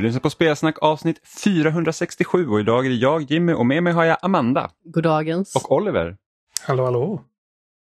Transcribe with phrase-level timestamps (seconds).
[0.00, 3.92] Du lyssnar på Spelsnack avsnitt 467 och idag är det jag Jimmy och med mig
[3.92, 5.56] har jag Amanda Goddagens.
[5.56, 6.16] och Oliver.
[6.62, 7.24] Hallå, hallå.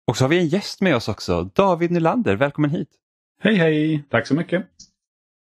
[0.08, 2.36] Och så har vi en gäst med oss också, David Nylander.
[2.36, 2.90] Välkommen hit.
[3.40, 4.04] Hej hej!
[4.10, 4.66] Tack så mycket.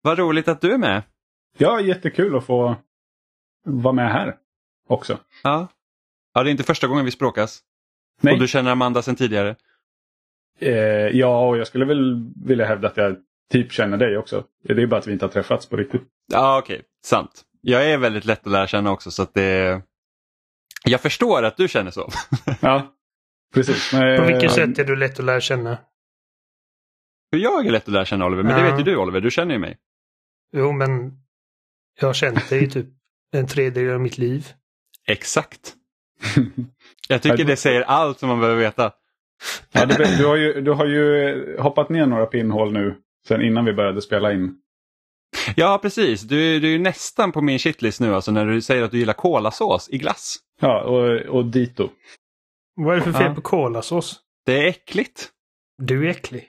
[0.02, 1.02] Vad roligt att du är med.
[1.58, 2.76] Ja, jättekul att få
[3.64, 4.36] vara med här
[4.88, 5.18] också.
[5.42, 5.68] Ja,
[6.34, 7.60] ja det är inte första gången vi språkas.
[8.20, 8.34] Nej.
[8.34, 9.56] Och du känner Amanda sedan tidigare.
[10.58, 10.72] Eh,
[11.18, 13.16] ja, och jag skulle väl vilja hävda att jag
[13.50, 14.44] typ känner dig också.
[14.64, 16.02] Det är bara att vi inte har träffats på riktigt.
[16.32, 17.44] Ja, okej, sant.
[17.60, 19.82] Jag är väldigt lätt att lära känna också så att det...
[20.84, 22.10] Jag förstår att du känner så.
[22.60, 22.94] Ja,
[23.54, 23.92] precis.
[23.92, 25.78] Men, På vilket eh, sätt är du lätt att lära känna?
[27.32, 28.70] För jag är lätt att lära känna Oliver, men det Ja.
[28.70, 29.78] vet ju du Oliver, du känner ju mig.
[30.56, 31.12] Jo, men
[32.00, 32.86] jag har känt dig typ
[33.32, 34.46] en tredjedel av mitt liv.
[35.06, 35.74] Exakt.
[37.08, 38.92] Jag tycker det säger allt som man behöver veta.
[39.72, 42.96] Ja, du, du, har ju, du har ju hoppat ner några pinnhål nu
[43.28, 44.54] sen innan vi började spela in.
[45.56, 46.22] Ja, precis.
[46.22, 48.90] Du, är- du är ju nästan på min shitlist nu alltså när du säger att
[48.90, 50.36] du gillar kolasås i glass.
[50.60, 51.88] Ja, och, och dito.
[52.76, 53.34] Vad är det för fel Ja.
[53.34, 54.20] på kolasås?
[54.46, 55.28] Det är äckligt.
[55.82, 56.48] Du är äcklig.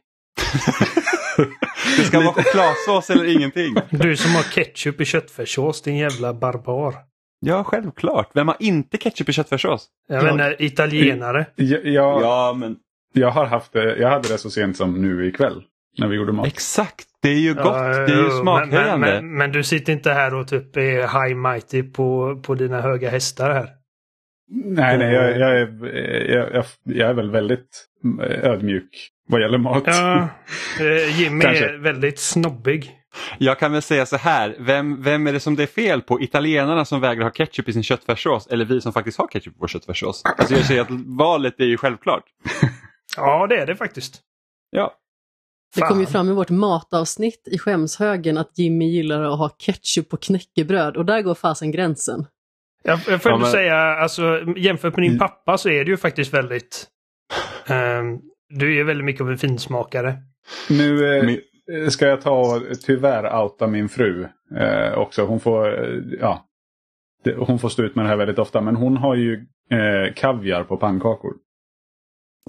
[1.97, 3.75] Det ska vara chokladsås eller ingenting.
[3.89, 6.95] Du som har ketchup i köttfärssås, din jävla barbar.
[7.39, 8.29] Ja, självklart.
[8.33, 9.87] Vem har inte ketchup i köttfärssås?
[10.07, 10.23] Jag Ja.
[10.35, 11.45] menar italienare.
[11.55, 12.75] Jag, jag, Ja, men
[13.13, 15.63] jag, har haft det, jag hade det så sent som nu ikväll.
[15.97, 16.47] När vi gjorde mat.
[16.47, 17.07] exakt.
[17.21, 17.65] Det är ju gott.
[17.65, 19.07] Ja, det är ju smakhöjande.
[19.07, 22.81] Men, men, men du sitter inte här och typ är high mighty på, på dina
[22.81, 23.69] höga hästar här.
[24.53, 25.85] Nej, nej, jag, jag, är,
[26.35, 27.87] jag, jag, jag är väl väldigt
[28.21, 29.83] ödmjuk vad gäller mat.
[29.85, 30.27] Ja,
[30.79, 32.91] eh, Jimmy är väldigt snobbig.
[33.37, 34.55] Jag kan väl säga så här.
[34.59, 36.21] Vem, vem är det som det är fel på?
[36.21, 39.57] Italienarna som vägrar ha ketchup i sin köttfärssås eller vi som faktiskt har ketchup i
[39.59, 40.21] vår köttfärssås?
[40.37, 42.23] Alltså jag säger att valet är ju självklart.
[43.17, 44.21] Ja, det är det faktiskt.
[44.69, 44.93] Ja.
[45.75, 50.09] Det kom ju fram i vårt matavsnitt i skämshögen att Jimmy gillar att ha ketchup
[50.09, 52.25] på knäckebröd och där går fasen gränsen.
[52.83, 55.19] Jag, jag får Ja, men- säga, alltså, jämfört med din Mm.
[55.19, 56.87] pappa så är det ju faktiskt väldigt...
[57.67, 60.13] ehm, du är väldigt mycket av en finsmakare.
[60.69, 64.27] Nu eh, ska jag ta tyvärr outa min fru
[64.57, 65.25] eh, också.
[65.25, 66.45] Hon får, eh, ja,
[67.23, 68.61] det, hon får stå ut med det här väldigt ofta.
[68.61, 69.33] Men hon har ju
[69.71, 71.33] eh, kaviar på pannkakor.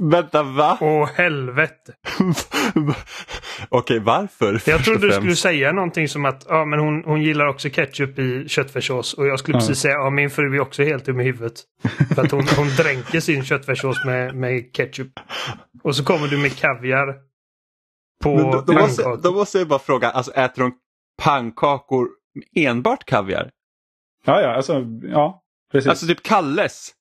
[0.00, 0.78] Vänta, va?
[0.80, 1.92] Åh helvete!
[3.69, 4.62] Okej, varför?
[4.66, 5.16] Jag trodde du främst?
[5.16, 9.14] skulle säga någonting som att ja, men hon, hon gillar också ketchup i köttfärssås.
[9.14, 11.60] Och jag skulle precis säga ja, min fru är också helt dum i huvudet.
[12.14, 15.12] För att hon, hon dränker sin köttfärssås med, med ketchup.
[15.82, 17.14] Och så kommer du med kaviar
[18.22, 20.72] på Men då, då, måste, då måste jag bara fråga, alltså äter hon
[21.22, 22.09] pannkakor
[22.56, 23.50] enbart kaviar?
[24.24, 25.42] Ja, ja, alltså, ja,
[25.72, 25.88] precis.
[25.88, 26.94] Alltså typ Kalles?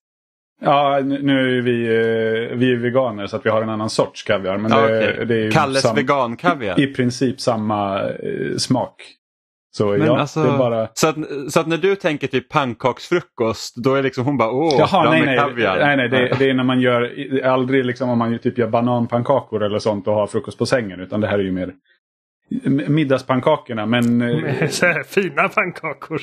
[0.62, 4.24] Ja, nu är vi, eh, vi är veganer så att vi har en annan sorts
[4.24, 4.58] kaviar.
[4.58, 5.26] Men Ja, det, okej.
[5.26, 6.80] det är Kalles sam- vegankaviar?
[6.80, 8.96] i princip samma eh, smak.
[9.74, 10.88] Så Men ja, alltså, bara...
[10.94, 11.16] så, att,
[11.50, 15.26] så att när du tänker typ pannkaksfrukost, då är liksom hon bara åh, Jaha, nej,
[15.26, 15.78] nej, kaviar.
[15.80, 17.12] nej, nej det, det är när man gör,
[17.44, 21.00] aldrig liksom om man typ gör bananpannkakor eller sånt och har frukost på sängen.
[21.00, 21.74] Utan det här är ju mer
[22.88, 23.86] middagspannkakorna.
[23.86, 26.18] Men eh, Så här, fina pannkakor.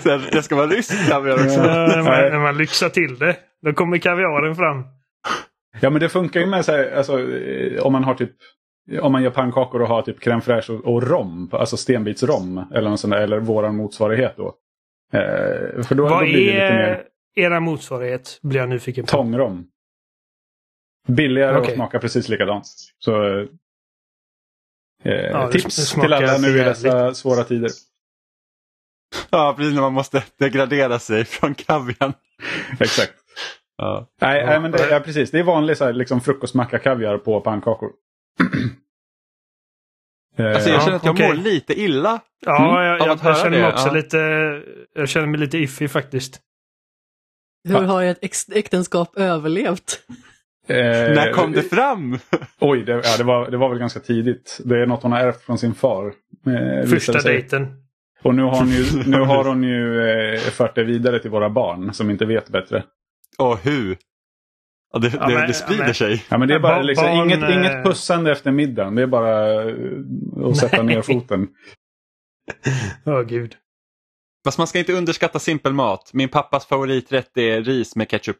[0.00, 1.58] Så här, det ska vara rysk kaviar också.
[1.58, 3.36] Ja, när, man, när man lyxar till det.
[3.62, 4.84] Då kommer kaviaren fram.
[5.80, 8.30] ja, men det funkar ju med så här, alltså, eh, om man har typ
[9.02, 12.90] om man gör pannkakor och har typ crème fraîche och, och rom, alltså stenbitsrom eller
[12.90, 14.54] något sånt där, eller våran motsvarighet då.
[15.12, 17.04] Eh, för då, då Vad blir det lite mer
[17.34, 18.38] är era motsvarighet?
[18.42, 19.10] Blir jag nyfiken på.
[19.10, 19.66] tångrom.
[21.08, 21.68] Billigare Okej.
[21.70, 22.64] och smakar precis likadant.
[22.98, 23.46] Så
[25.04, 27.70] eh, Ja, det tips till alla nu i dessa svåra tider.
[29.30, 32.12] Ja, precis när man måste degradera sig från kaviarn.
[32.80, 33.12] Exakt.
[33.76, 34.08] Ja.
[34.20, 34.46] Nej, Ja.
[34.46, 35.30] nej men det, ja, precis.
[35.30, 37.90] Det är vanlig så här, liksom, frukostmacka kaviar på pannkakor.
[40.36, 41.28] Eh, Alltså jag Ja, känner att jag okej.
[41.28, 42.20] mår lite illa.
[42.46, 43.92] Ja, Mm, jag, jag, jag känner mig det, också ja.
[43.92, 44.18] lite...
[44.94, 46.40] Jag känner mig lite iffy faktiskt.
[47.68, 50.00] Hur har ex- äktenskap överlevt?
[50.70, 52.18] Eh, När kom det fram?
[52.60, 54.60] Oj, det, ja, det, var, det var väl ganska tidigt.
[54.64, 56.12] Det är något hon har ärvt från sin far.
[56.46, 57.66] Eh, Första dejten.
[58.22, 61.50] Och nu har hon ju, nu har hon ju eh, fört det vidare till våra
[61.50, 62.84] barn som inte vet bättre.
[63.38, 63.96] Och hur?
[64.92, 66.24] Ja, det, Ja, det, men- det sprider ja, sig.
[66.28, 68.94] Ja, men det är bara barn- liksom, inget, eh, inget pussande efter middagen.
[68.94, 69.74] Det är bara eh,
[70.44, 71.48] att sätta ner foten.
[73.06, 73.54] Åh gud.
[74.44, 76.10] Fast man ska inte underskatta simpel mat.
[76.12, 78.36] Min pappas favoriträtt är ris med ketchup.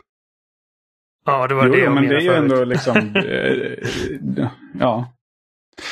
[1.31, 2.97] Ja, det var Jo, det jag men det menade är ju ändå liksom...
[4.37, 4.49] eh,
[4.81, 5.13] ja.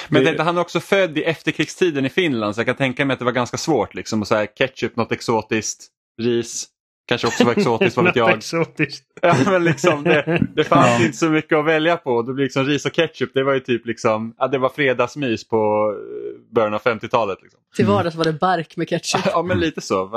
[0.08, 3.12] Men Det- han är också född i efterkrigstiden i Finland så jag kan tänka mig
[3.14, 3.94] att det var ganska svårt.
[3.94, 5.86] Liksom, och så här, ketchup, något exotiskt,
[6.22, 6.66] ris,
[7.08, 8.30] kanske också var exotiskt, vad vet jag.
[8.36, 9.04] exotiskt.
[9.22, 11.04] Ja, men liksom, det, det fanns Ja.
[11.04, 12.22] inte så mycket att välja på.
[12.22, 15.48] Då blir liksom ris och ketchup, det var ju typ liksom, ja, det var fredagsmys
[15.48, 15.56] på
[15.96, 17.38] eh, början av 50-talet.
[17.42, 17.60] Liksom.
[17.76, 19.20] Till vardags var det bark med ketchup.
[19.26, 20.10] Ja men lite så.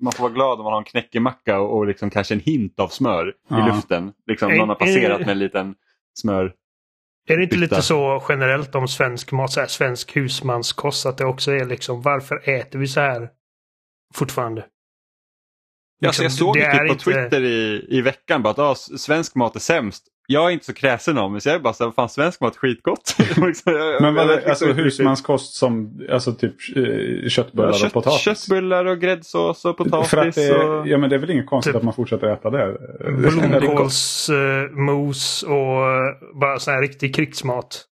[0.00, 2.80] Man får vara glad om man har en knäckemacka och, och liksom kanske en hint
[2.80, 3.68] av smör Ja.
[3.68, 4.12] i luften.
[4.26, 5.74] Liksom, någon har passerat med en liten
[6.14, 6.54] smör.
[7.28, 11.24] Är det inte lite så generellt om svensk mat, så här, svensk husmanskost, att det
[11.24, 13.28] också är liksom varför äter vi så här
[14.14, 14.66] fortfarande?
[15.98, 18.50] Ja, så jag Liksom, såg det är klipp på inte- Twitter i, i veckan bara
[18.50, 20.04] att ah, svensk mat är sämst.
[20.26, 22.40] Jag är inte så kräsen om det så jag är bara så här, fan svensk
[22.40, 23.16] mat skitgott.
[23.36, 28.20] Liksom, Men vad, alltså husmanskost som alltså typ eh, köttbullar Ja, och potatis?
[28.20, 30.10] Köttbullar och gräddsås och potatis.
[30.10, 30.88] För att det, och...
[30.88, 32.78] ja men det är väl inget konstigt Typ att man fortsätter äta det.
[33.18, 37.84] Blomkålsmos och eh, bara så här riktig krigsmat.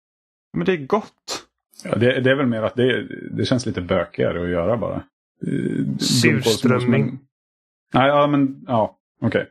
[0.58, 1.44] Men det är gott.
[1.84, 4.96] Ja, det, det är väl mer att det, det känns lite bökigare att göra bara.
[4.96, 5.02] Eh,
[6.00, 7.20] Surströmming.
[7.94, 9.48] Nej, ja men ja, okej.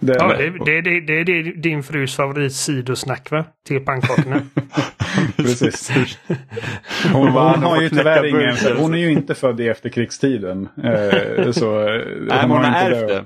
[0.00, 3.44] Det, Ja, det, det, det, det är det din frus favorit sidosnack va?
[3.66, 4.42] Till pannkakorna.
[5.36, 5.90] Precis.
[7.12, 10.68] Hon, hon bara, har får ju tyvärr ingen, hon är ju inte född i efterkrigstiden.
[10.84, 13.24] Eh, så, eh, Nej, men hon har inte ärvt det.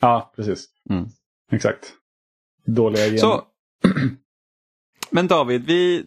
[0.00, 0.66] Ja, precis.
[0.90, 1.04] Mm.
[1.52, 1.92] Exakt.
[2.66, 3.18] Dåliga gener.
[3.18, 3.42] Så,
[5.10, 6.06] men David, vi,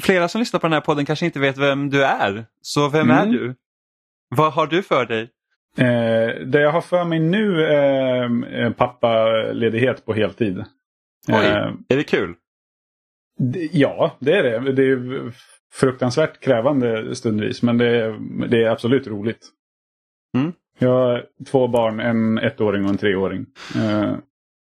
[0.00, 2.46] flera som lyssnar på den här podden kanske inte vet vem du är.
[2.60, 3.28] Så vem Mm.
[3.28, 3.54] är du?
[4.28, 5.30] Vad har du för dig?
[5.78, 8.22] Eh, det jag har för mig nu är
[8.64, 10.64] eh, pappaledighet på heltid.
[11.28, 12.34] Oj, Eh, är det kul?
[13.72, 14.72] ja, det är det.
[14.72, 15.32] Det är
[15.72, 18.18] fruktansvärt krävande stundvis men det är,
[18.48, 19.48] det är absolut roligt.
[20.36, 20.52] Mm.
[20.78, 23.46] Jag har två barn, en ettåring och en treåring.
[23.76, 24.14] Eh,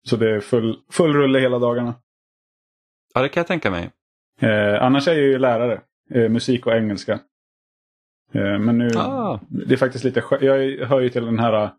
[0.09, 1.95] så det är full, full rulle hela dagarna.
[3.15, 3.91] Ja, det kan jag tänka mig.
[4.41, 5.81] Eh, annars är jag ju lärare.
[6.15, 7.21] Eh, musik och engelska.
[8.33, 9.41] Eh, men nu, Ah.
[9.49, 11.71] det är faktiskt lite Jag hör ju till den här, eh,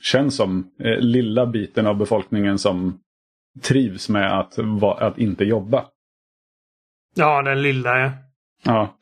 [0.00, 3.00] känns som, eh, lilla biten av befolkningen som
[3.62, 5.84] trivs med att, att inte jobba.
[7.16, 8.10] Ja, den lilla ja.
[8.64, 8.94] Ja.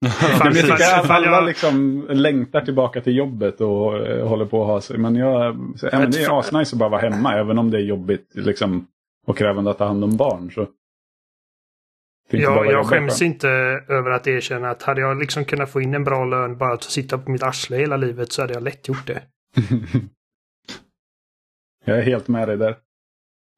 [0.44, 3.92] Jag tycker att alla liksom längtar tillbaka till jobbet och
[4.28, 4.98] håller på att ha sig.
[4.98, 7.78] Men, jag, så, ja, men det är asnice att bara vara hemma även om det
[7.78, 8.86] är jobbigt liksom,
[9.26, 10.50] och krävande att ta hand om barn.
[10.50, 10.66] Så.
[12.32, 13.22] Bara Jag, skäms skönt.
[13.22, 13.48] inte
[13.88, 16.82] över att erkänna att hade jag liksom kunnat få in en bra lön bara att
[16.82, 19.22] sitta på mitt arsle hela livet så hade jag lätt gjort det.
[21.84, 22.76] jag är helt med dig där.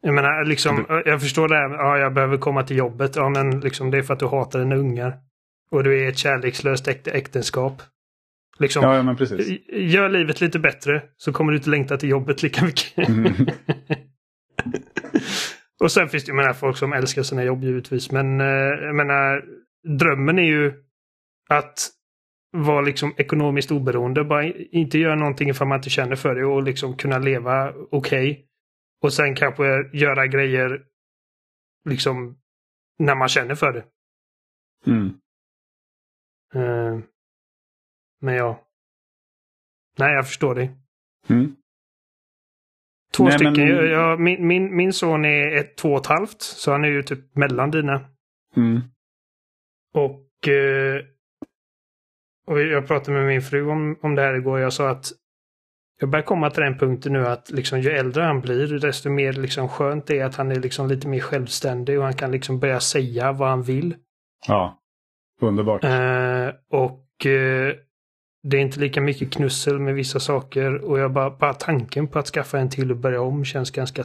[0.03, 3.17] Jag menar, liksom, jag förstår det här, ja, jag behöver komma till jobbet.
[3.17, 5.19] Ja, men liksom, det är för att du hatar dina ungar.
[5.71, 7.83] Och du är ett kärlekslöst äkt äktenskap.
[8.59, 9.61] Liksom, Ja, ja men precis.
[9.69, 13.09] Gör livet lite bättre så kommer du inte längta till jobbet lika mycket.
[15.81, 18.11] Och sen finns det menar, folk som älskar sina jobb givetvis.
[18.11, 18.47] Men eh,
[18.87, 19.45] jag menar,
[19.99, 20.85] drömmen är ju
[21.49, 21.91] att
[22.51, 24.25] vara liksom ekonomiskt oberoende.
[24.25, 28.49] Bara inte göra någonting ifall man inte känner för det och liksom kunna leva okej.
[29.03, 30.85] Och sen kanske göra grejer
[31.89, 32.39] liksom
[32.99, 33.85] när man känner för det.
[34.87, 35.07] Mm.
[36.55, 36.99] Eh,
[38.21, 38.69] men ja.
[39.99, 40.77] Nej, jag förstår dig.
[41.29, 41.57] Mm.
[43.17, 43.55] Två Nej, stycken.
[43.55, 46.43] men- Jag, min, min, min son är ett, två och ett halvt.
[46.43, 48.01] Så han är ju typ mellan dina.
[48.57, 48.81] Mm.
[49.95, 51.01] Och, eh,
[52.47, 54.61] och jag pratade med min fru om, om det här igår.
[54.61, 55.07] Jag sa att
[56.01, 59.33] jag börjar komma till den punkten nu att liksom, ju äldre han blir desto mer
[59.33, 62.61] liksom, skönt det är att han är liksom, lite mer självständig och han kan liksom
[62.61, 63.97] börja säga vad han vill.
[64.49, 64.83] Ja,
[65.41, 65.85] underbart.
[65.85, 67.75] Eh, och eh,
[68.47, 70.85] det är inte lika mycket knussel med vissa saker.
[70.85, 74.05] Och jag bara, bara tanken på att skaffa en till och börja om känns ganska...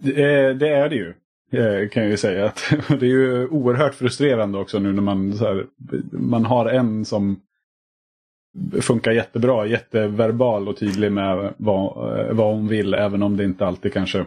[0.00, 1.14] Det är, det är det ju.
[1.52, 2.46] Eh, kan jag ju säga.
[2.46, 5.66] Att det är ju oerhört frustrerande också nu när man, så här,
[6.12, 7.40] man har en som
[8.80, 13.66] funkar jättebra, jätteverbal och tydlig med vad, eh, vad hon vill även om det inte
[13.66, 14.26] alltid kanske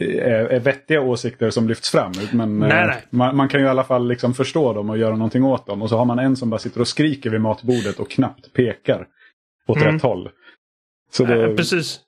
[0.00, 2.12] är, är vettiga åsikter som lyfts fram.
[2.32, 3.02] Men eh, Nej, nej.
[3.10, 5.82] Man, man kan ju i alla fall liksom förstå dem och göra någonting åt dem.
[5.82, 9.06] Och så har man en som bara sitter och skriker vid matbordet och knappt pekar
[9.66, 9.92] åt Mm.
[9.94, 10.30] rätt håll.
[11.12, 12.00] Så Eh, det, precis.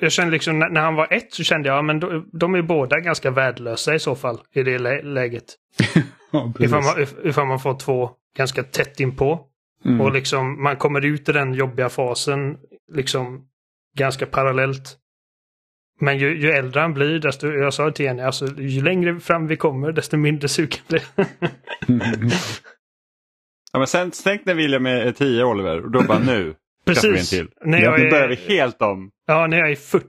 [0.00, 2.62] Jag kände liksom när, när han var ett så kände jag men de, de är
[2.62, 5.44] båda ganska värdelösa i så fall i det lä läget.
[6.32, 6.66] ja, precis.
[6.66, 9.40] Ifall man, if, ifall man får två ganska tätt inpå.
[9.84, 10.00] Mm.
[10.00, 12.56] Och liksom man kommer ut i den jobbiga fasen
[12.92, 13.44] liksom
[13.98, 14.96] ganska parallellt.
[16.04, 19.20] Men ju, ju äldre han blir, desto, jag sa det till henne, alltså, ju längre
[19.20, 21.26] fram vi kommer, desto mindre sugen blir jag.
[23.72, 26.48] Ja, men sen tänk när William är 10 Oliver och då bara nu
[26.86, 27.30] en Precis.
[27.30, 27.48] till.
[27.64, 29.10] När Ja, jag nu börjar är, helt om.
[29.26, 30.06] ja, när jag är 40.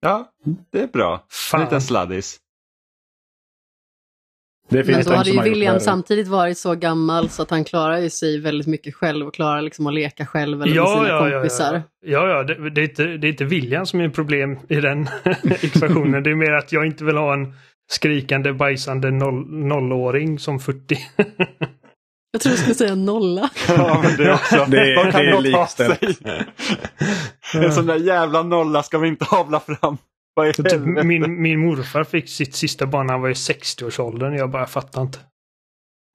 [0.00, 0.30] Ja,
[0.72, 1.14] det är bra.
[1.14, 1.60] En Fan.
[1.60, 2.38] liten sladdis.
[4.68, 7.98] Det Men då de hade ju William samtidigt varit så gammal så att han klarar
[7.98, 11.82] ju sig väldigt mycket själv och klarar liksom att leka själv eller med sina kompisar.
[12.06, 14.80] Ja, ja, ja det, det, är inte, det är inte viljan som är problem i
[14.80, 15.08] den
[15.62, 16.22] ekvationen.
[16.22, 17.54] Det är mer att jag inte vill ha en
[17.90, 20.98] skrikande, bajsande noll, nollåring som 40.
[22.32, 23.50] Jag tror du skulle säga nolla.
[23.68, 24.64] Ja, men det också.
[24.68, 26.20] Det är- De kan det är likställt.
[27.54, 29.98] En sån där jävla nolla ska vi inte avla fram.
[30.56, 34.34] Så typ, min, min morfar fick sitt sista barn när han var i 60-årsåldern.
[34.34, 35.18] Jag bara fattar inte.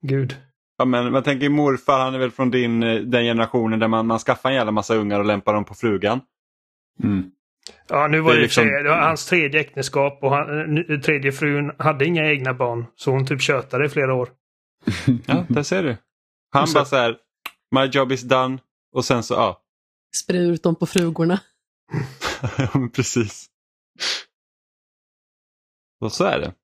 [0.06, 0.36] Gud.
[0.78, 4.06] Ja, men man tänker morfar, han är väl från din, eh, den generationen där man,
[4.06, 6.20] man skaffar en jävla massa ungar och lämpar dem på frugan.
[7.02, 7.30] Mm.
[7.88, 8.66] Ja, nu var Det det, liksom...
[8.66, 12.86] det var hans tredje äktenskap och han, eh, tredje frun hade inga egna barn.
[12.96, 14.28] Så hon typ tjötade i flera år.
[15.26, 15.96] Ja, där ser du.
[16.52, 17.16] Han Så- bara så här,
[17.74, 18.58] my job is done.
[18.94, 19.60] Och sen så, ja.
[20.16, 21.40] Sprid ut dem på frugorna.
[22.94, 23.46] Precis.
[26.00, 26.54] Och så är det.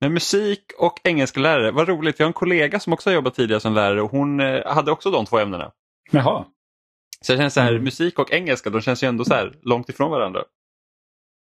[0.00, 2.18] Men musik och engelska lärare, vad roligt.
[2.18, 4.90] Jag har en kollega som också har jobbat tidigare som lärare och hon eh, hade
[4.90, 5.72] också de två ämnena.
[6.10, 6.44] Jaha.
[7.20, 7.84] Så jag känner så här, Mm.
[7.84, 10.44] musik och engelska, de känns ju ändå så här långt ifrån varandra.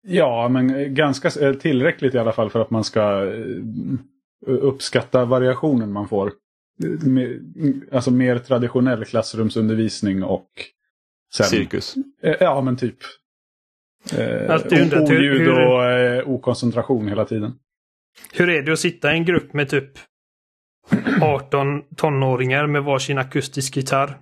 [0.06, 3.44] Ja, men ganska eh, tillräckligt i alla fall för att man ska eh,
[4.46, 6.26] uppskatta variationen man får.
[6.84, 10.48] Eh, Alltså mer traditionell klassrumsundervisning och
[11.34, 11.46] sen...
[11.46, 11.94] Cirkus.
[12.22, 12.96] Eh, Ja, men typ.
[14.12, 14.18] Eh,
[14.70, 17.52] hur- oljud hur- och eh, okoncentration hela tiden.
[18.32, 19.90] Hur är det att sitta i en grupp med typ
[21.22, 24.18] 18 tonåringar med varsin akustisk gitarr?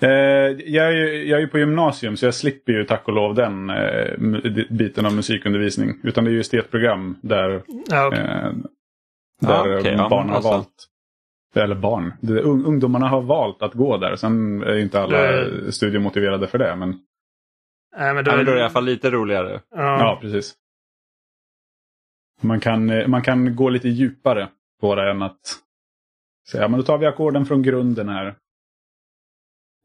[0.00, 0.08] Eh,
[0.66, 3.34] jag, är ju, jag är ju på gymnasium så jag slipper ju tack och lov
[3.34, 4.18] den eh,
[4.70, 5.94] biten av musikundervisning.
[6.02, 8.18] Utan det är ju estetprogram där, Ja, okej.
[8.20, 8.26] eh,
[9.40, 10.50] där Ja, okej, ja, barn men har alltså.
[10.50, 10.88] valt.
[11.56, 12.12] Eller barn.
[12.20, 14.16] Det, ungdomarna har valt att gå där.
[14.16, 16.76] Sen är inte alla Det- studiemotiverade för det.
[16.76, 16.98] Men
[17.96, 19.60] Nej, men då, Ja, men då är det i alla fall lite roligare.
[19.70, 19.98] ja.
[19.98, 20.54] ja, precis.
[22.40, 24.48] Man kan, eh, man kan gå lite djupare
[24.80, 25.40] på det än att
[26.50, 28.34] säga men då tar vi ackorden från grunden här.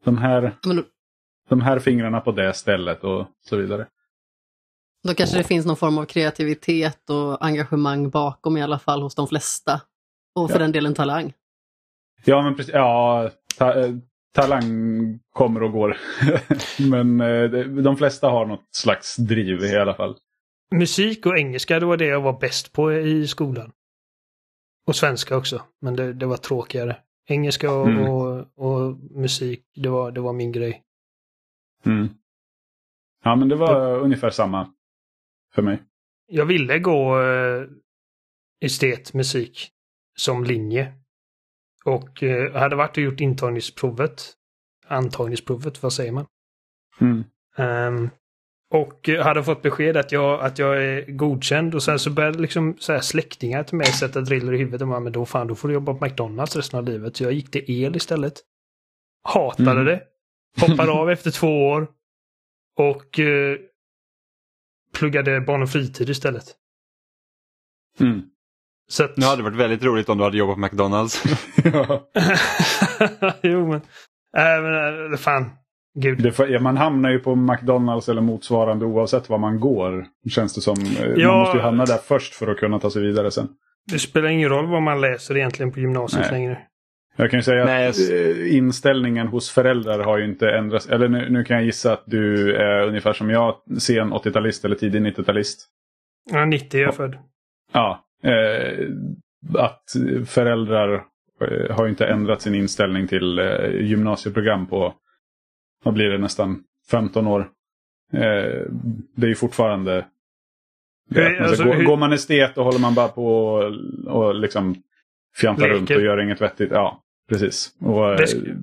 [0.04, 0.82] De här, Men då,
[1.48, 3.86] de här fingrarna på det stället och så vidare.
[5.08, 9.14] då kanske det finns någon form av kreativitet och engagemang bakom i alla fall hos
[9.14, 9.80] de flesta.
[10.34, 10.62] Och för Ja.
[10.62, 11.32] den delen talang.
[12.24, 12.74] Ja, men precis.
[12.74, 13.94] Ja, ta, eh,
[14.32, 15.96] talang kommer och går.
[16.90, 17.50] men eh,
[17.82, 20.16] de- flesta har något slags driv i alla fall.
[20.74, 23.72] Musik och engelska, det var det jag var bäst på i skolan.
[24.86, 26.96] Och svenska också, men det, det var tråkigare.
[27.28, 28.08] Engelska och, Mm.
[28.08, 30.82] och, och musik, det var, det var min grej.
[31.86, 32.08] Mm.
[33.24, 34.72] Ja, men det var ungefär samma
[35.54, 35.82] för mig.
[36.26, 37.64] Jag ville gå eh,
[38.60, 39.70] estet musik
[40.16, 40.92] som linje.
[41.84, 44.32] Och eh, hade varit och gjort intagningsprovet.
[44.86, 46.26] Antagningsprovet, vad säger man?
[47.00, 47.24] Mm.
[47.56, 48.10] Ehm,
[48.72, 52.76] och hade fått besked att jag, att jag är godkänd och sen så började liksom
[52.78, 54.82] så här släktingar till mig sätta driller i huvudet.
[54.82, 57.16] Och bara, men då fan, då får du jobba på McDonalds resten av livet.
[57.16, 58.34] Så jag gick till el istället.
[59.22, 59.84] Hatade Mm.
[59.84, 60.02] det.
[60.60, 61.88] Hoppade av efter två år.
[62.76, 63.58] Och eh,
[64.94, 66.44] pluggade barn och fritid istället.
[68.00, 68.22] Mm.
[68.90, 69.16] Så att...
[69.16, 71.24] Nu hade det varit väldigt roligt om du hade jobbat på McDonalds.
[71.64, 72.10] ja.
[73.42, 73.80] jo men...
[74.36, 75.50] Äh, men äh, fan.
[76.00, 76.34] Gud.
[76.34, 80.06] Får- ja, man hamnar ju på McDonalds eller motsvarande oavsett var man går.
[80.30, 80.76] Känns det som.
[80.80, 81.28] Eh, Ja.
[81.28, 83.48] Man måste ju hamna där först för att kunna ta sig vidare sen.
[83.92, 86.30] Det spelar ingen roll vad man läser egentligen på gymnasiet Nej.
[86.40, 86.58] längre.
[87.16, 90.88] Jag kan ju säga Nej, att jag- eh, inställningen hos föräldrar har ju inte ändrats.
[90.88, 94.76] Eller nu, nu kan jag gissa att du är ungefär som jag, sen 80-talist eller
[94.76, 95.58] tidig 90-talist.
[96.30, 97.16] Ja, 90 är jag född.
[97.72, 98.04] Ja,
[99.58, 99.84] att
[100.26, 100.94] föräldrar
[101.40, 104.94] eh, har inte ändrat sin inställning till eh, gymnasieprogram på,
[105.84, 107.40] vad blir det, nästan 15 år.
[108.12, 108.62] Eh,
[109.16, 110.06] det är ju fortfarande...
[111.10, 113.64] Hur- alltså, går, hur- går man estet och håller man bara på och,
[114.06, 114.74] och liksom
[115.36, 115.74] fjantar Leker.
[115.78, 116.70] runt och gör inget vettigt.
[116.72, 117.70] Ja, precis.
[117.80, 118.56] Och, eh, Det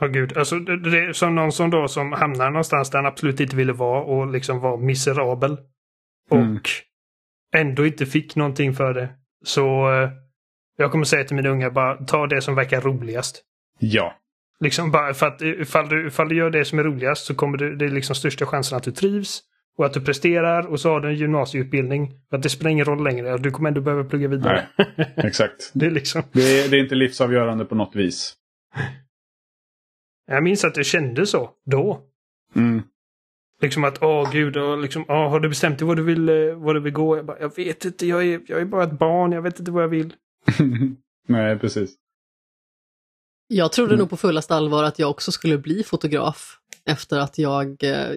[0.00, 3.40] Åh gud, alltså det, det som någon som då som hamnar någonstans där han absolut
[3.40, 5.56] inte ville vara och liksom var miserabel.
[6.30, 6.58] Och Mm.
[7.54, 9.08] Ändå inte fick någonting för det.
[9.44, 10.10] Så eh,
[10.76, 13.42] jag kommer säga till mina unga bara ta det som verkar roligast.
[13.78, 14.14] ja.
[14.60, 17.58] Liksom bara för att ifall du, ifall du gör det som är roligast så kommer
[17.58, 19.42] du, det är liksom största chansen att du trivs.
[19.78, 22.12] Och att du presterar och så har du en gymnasieutbildning.
[22.30, 23.38] För att det spelar ingen roll längre.
[23.38, 24.68] Du kommer ändå behöva plugga vidare.
[25.16, 25.70] Exakt.
[25.74, 26.22] det är liksom.
[26.32, 28.34] Det är, det är inte livsavgörande på något vis.
[30.26, 32.00] Jag minns att jag kände så då.
[32.56, 32.82] Mm.
[33.60, 36.54] Liksom att, åh gud, och liksom, åh, har du bestämt dig vad du vill, eh,
[36.54, 37.16] vad du vill gå?
[37.16, 39.70] Jag, bara, jag vet inte, jag är, jag är bara ett barn, jag vet inte
[39.70, 40.14] vad jag vill.
[41.28, 41.94] Nej, precis.
[43.48, 43.98] Jag trodde Mm.
[43.98, 48.10] nog på fullaste allvar att jag också skulle bli fotograf efter att jag eh,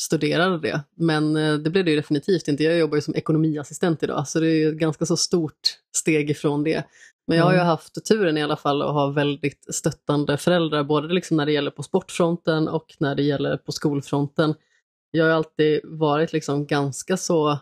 [0.00, 0.80] studerade det.
[0.96, 2.64] Men eh, det blev det ju definitivt inte.
[2.64, 5.60] Jag jobbar ju som ekonomiassistent idag, så det är ju ett ganska så stort
[5.96, 6.84] steg ifrån det.
[7.26, 7.66] Men jag har ju Mm.
[7.68, 11.70] haft turen i alla fall att ha väldigt stöttande föräldrar, både liksom när det gäller
[11.70, 14.54] på sportfronten och när det gäller på skolfronten.
[15.10, 17.58] Jag har alltid varit liksom ganska så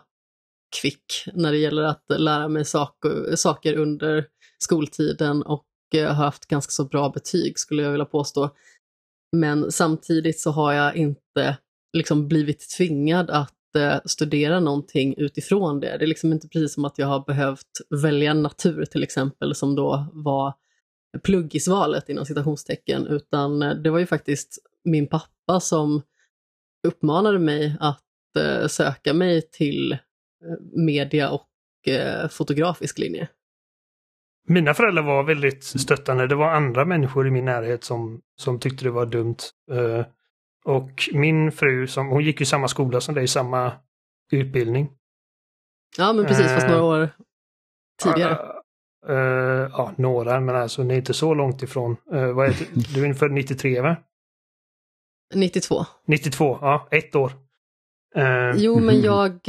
[0.81, 4.25] kvick när det gäller att lära mig saker, saker under
[4.59, 8.49] skoltiden och eh, har haft ganska så bra betyg skulle jag vilja påstå.
[9.35, 11.57] Men samtidigt så har jag inte
[11.97, 15.97] liksom blivit tvingad att eh, studera någonting utifrån det.
[15.97, 19.75] Det är liksom inte precis som att jag har behövt välja natur till exempel som
[19.75, 20.53] då var
[21.23, 26.01] pluggisvalet inom citationstecken utan eh, det var ju faktiskt min pappa som
[26.87, 28.03] uppmanade mig att
[28.39, 29.97] eh, söka mig till eh,
[30.75, 31.47] media och
[31.87, 33.27] eh, fotografisk linje.
[34.49, 36.27] Mina föräldrar var väldigt stöttande.
[36.27, 39.37] Det var andra människor i min närhet som, som tyckte det var dumt.
[39.71, 40.05] Uh,
[40.65, 43.71] och min fru, som, hon gick i samma skola som dig, samma
[44.31, 44.89] utbildning.
[45.97, 47.09] Ja, men precis, uh, fast några år
[48.03, 48.37] tidigare.
[49.09, 51.97] Uh, ja, några, men alltså ni är inte så långt ifrån.
[52.09, 52.93] vad är det?
[52.93, 53.95] Du är född 93, va?
[55.35, 55.85] 92.
[56.07, 57.31] 92, ja, ett år.
[58.55, 59.39] jo, men jag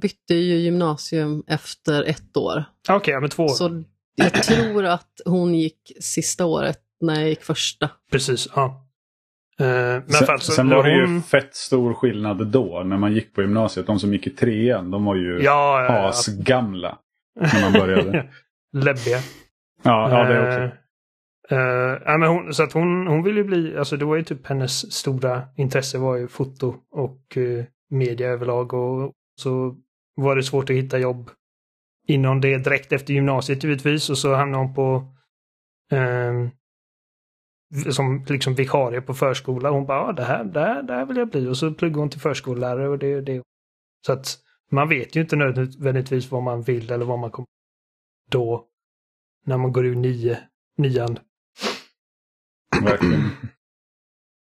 [0.00, 2.64] bytte ju gymnasium efter ett år.
[2.88, 3.48] Okej, okay, men två år.
[3.48, 3.84] Så
[4.14, 7.90] jag tror att hon gick sista året när jag gick första.
[8.12, 8.86] Precis, ja.
[9.60, 11.14] Uh, men sen, alltså, sen var det hon...
[11.14, 13.86] ju fett stor skillnad då när man gick på gymnasiet.
[13.86, 16.98] De som gick i trean, de var ju ja, ja, asgamla
[17.40, 18.28] när man började.
[18.72, 19.18] Läbbiga.
[19.82, 20.76] Ja, ja det också.
[21.52, 24.46] Uh, men hon, så att hon, hon ville ju bli, alltså det var ju typ
[24.46, 29.76] hennes stora intresse var ju foto och uh, media överlag och så
[30.14, 31.30] var det svårt att hitta jobb
[32.06, 35.14] inom det direkt efter gymnasiet givetvis och så hamnade hon på
[35.96, 36.48] eh,
[37.92, 39.70] som liksom vikarie på förskola.
[39.70, 41.48] Hon bara, ah, det, här, det, här, det här vill jag bli.
[41.48, 43.42] Och så pluggade hon till förskollärare och det det.
[44.06, 44.38] Så att
[44.70, 47.46] man vet ju inte nödvändigtvis vad man vill eller vad man kommer
[48.30, 48.66] då.
[49.46, 50.38] När man går ur nio,
[50.76, 51.18] nian.
[52.84, 53.30] Verkligen.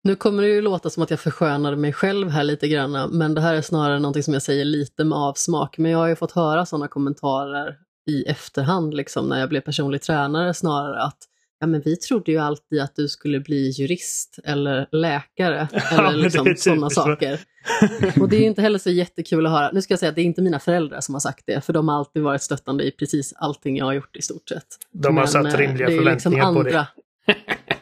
[0.02, 3.34] Nu kommer det ju låta som att jag förskönade mig själv här lite grann, men
[3.34, 5.78] det här är snarare någonting som jag säger lite med avsmak.
[5.78, 7.76] Men jag har ju fått höra sådana kommentarer
[8.10, 11.18] i efterhand, liksom, när jag blev personlig tränare snarare, att
[11.60, 16.54] ja, men vi trodde ju alltid att du skulle bli jurist eller läkare eller liksom
[16.56, 17.40] sådana saker.
[18.20, 19.70] Och det är inte heller så jättekul att höra.
[19.72, 21.72] Nu ska jag säga att det är inte mina föräldrar som har sagt det, för
[21.72, 24.66] de har alltid varit stöttande i precis allting jag har gjort i stort sett.
[24.92, 26.62] De har men, satt eh, rimliga förväntningar liksom andra...
[26.62, 26.86] på det.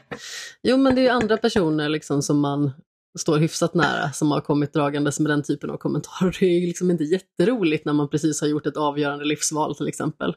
[0.63, 2.71] Jo, men det är andra personer liksom som man
[3.19, 6.37] står hyfsat nära som har kommit dragandes med den typen av kommentarer.
[6.41, 10.35] Det är liksom inte jätteroligt när man precis har gjort ett avgörande livsval till exempel.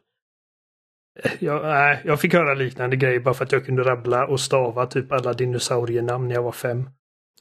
[1.40, 4.86] Jag, nej, jag fick höra liknande grejer bara för att jag kunde rabbla och stava
[4.86, 6.90] typ alla dinosaurienamn när jag var fem.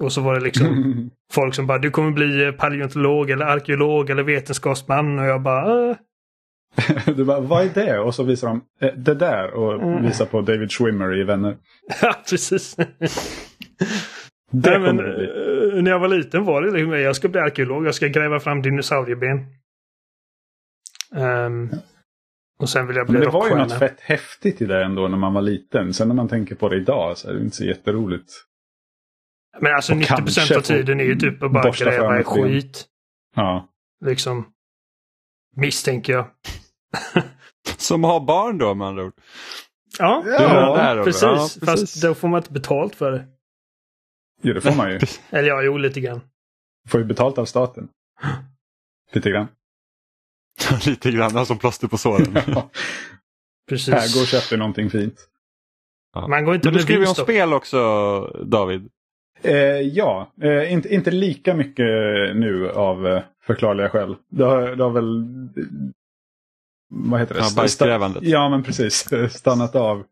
[0.01, 4.23] Och så var det liksom folk som bara du kommer bli paleontolog eller arkeolog eller
[4.23, 5.97] vetenskapsman och jag bara äh.
[7.17, 7.99] Du bara, vad är det?
[7.99, 10.03] Och så visar de eh, det där och mm.
[10.03, 11.57] visar på David Schwimmer i Vänner.
[12.03, 12.77] Ja, precis.
[12.77, 15.25] det Nej, men, det.
[15.77, 18.41] Eh, när jag var liten var det liksom, jag ska bli arkeolog, jag ska gräva
[18.41, 19.47] fram dinosaurieben.
[21.15, 21.71] Um,
[22.61, 25.09] och sen vill jag bli Men det var ju något fett häftigt i det ändå
[25.09, 25.95] när man var liten.
[25.95, 28.33] Sen när man tänker på det idag så är det inte så jätteroligt.
[29.61, 32.85] Men alltså och 90% av tiden är ju typ att bara gräva i skit.
[33.37, 33.69] Ja.
[34.05, 34.47] Liksom.
[35.61, 36.27] Misstänker jag.
[37.77, 39.13] Som har barn då med andra ord.
[39.99, 41.23] Ja, ja precis.
[41.23, 41.65] ja, precis.
[41.65, 43.25] Fast då får man inte betalt för det.
[44.43, 44.99] Jo, det får man ju.
[45.31, 46.21] Eller ja, jo, lite grann.
[46.89, 47.89] Får ju betalt av staten.
[49.13, 49.49] Lite grann.
[50.87, 52.39] lite grann, som plåster på såren.
[52.47, 52.71] ja.
[53.69, 53.95] Precis.
[53.95, 55.29] Här, gå och köp någonting fint.
[56.15, 56.29] Ja.
[56.29, 57.79] Man går inte Men du skriver om spel också,
[58.45, 58.89] David.
[59.43, 61.87] Eh, ja, eh, inte, inte lika mycket
[62.37, 64.17] nu av eh, förklarliga skäl.
[64.29, 65.25] Det har, det har väl
[66.91, 67.41] vad heter det?
[67.41, 68.23] Ja, bajsgrävandet.
[68.23, 69.09] Ja, men precis.
[69.31, 70.05] Stannat av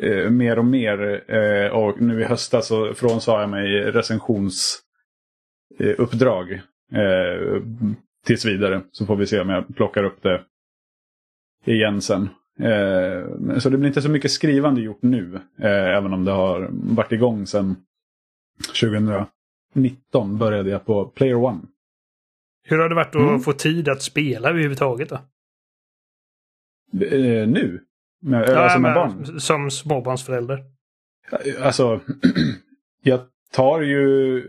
[0.00, 1.24] eh, mer och mer.
[1.34, 6.52] Eh, och nu i höstas så frånsade jag mig recensionsuppdrag
[6.92, 7.62] eh,
[8.26, 8.82] tills vidare.
[8.92, 10.42] Så får vi se om jag plockar upp det
[11.66, 12.28] igen sen.
[12.60, 13.22] Eh,
[13.58, 15.40] så det blir inte så mycket skrivande gjort nu.
[15.58, 17.76] Eh, även om det har varit igång sedan
[18.80, 21.60] 2019 började jag på Player One.
[22.64, 23.40] Hur har det varit att mm.
[23.40, 25.14] få tid att spela överhuvudtaget då?
[27.06, 27.80] Eh, nu?
[28.22, 29.40] Med, ja, alltså med barn?
[29.40, 30.64] Som småbarnsförälder.
[31.60, 32.00] Alltså,
[33.02, 33.20] jag
[33.52, 34.42] tar ju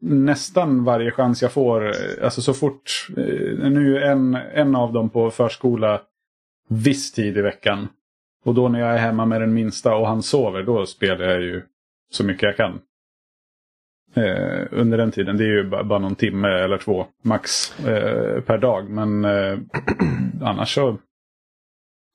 [0.00, 1.92] nästan varje chans jag får.
[2.22, 6.02] Alltså så fort, eh, nu är en, en av dem på förskola
[6.68, 7.88] viss tid i veckan.
[8.44, 11.42] Och då när jag är hemma med den minsta och han sover, då spelar jag
[11.42, 11.62] ju
[12.10, 12.80] så mycket jag kan.
[14.14, 18.40] Eh, under den tiden, det är ju bara, bara någon timme eller två max eh,
[18.40, 18.90] per dag.
[18.90, 19.58] Men eh,
[20.42, 20.98] annars så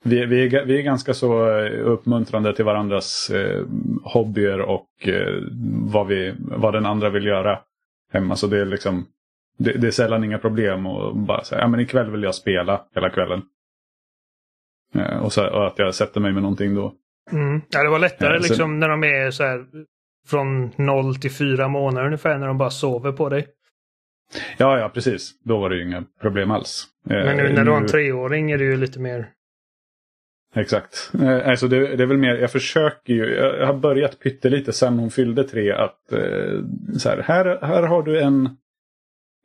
[0.03, 3.65] vi, vi, är, vi är ganska så eh, uppmuntrande till varandras eh,
[4.03, 5.43] hobbyer och eh,
[5.91, 7.59] vad, vi, vad den andra vill göra.
[8.13, 8.35] hemma.
[8.35, 9.05] Så det är liksom
[9.57, 12.81] det, det är sällan inga problem och bara säga ja men ikväll vill jag spela
[12.95, 13.41] hela kvällen.
[15.21, 16.93] Och, så, och att jag sätter mig med någonting då.
[17.31, 17.61] Mm.
[17.69, 19.65] Ja, det var lättare Ja, så- liksom när de är så här
[20.29, 23.47] från 0 till 4 månader ungefär när de bara sover på dig.
[24.57, 25.31] Ja, ja precis.
[25.43, 26.87] Då var det ju inga problem alls.
[27.09, 29.29] Eh, Men nu när du har en treåring är det ju lite mer...
[30.55, 31.11] Exakt.
[31.21, 34.99] Eh, alltså det, det är väl mer, jag försöker ju, jag har börjat pyttelite sen
[34.99, 36.61] hon fyllde tre att eh,
[36.97, 38.49] så här, här, här har du en,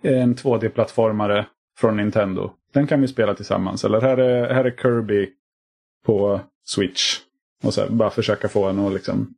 [0.02, 1.46] en 2D-plattformare
[1.78, 2.52] från Nintendo.
[2.72, 3.84] Den kan vi spela tillsammans.
[3.84, 5.28] Eller här är, här är Kirby
[6.06, 7.18] på Switch.
[7.64, 9.34] Och så här, bara försöka få henne att liksom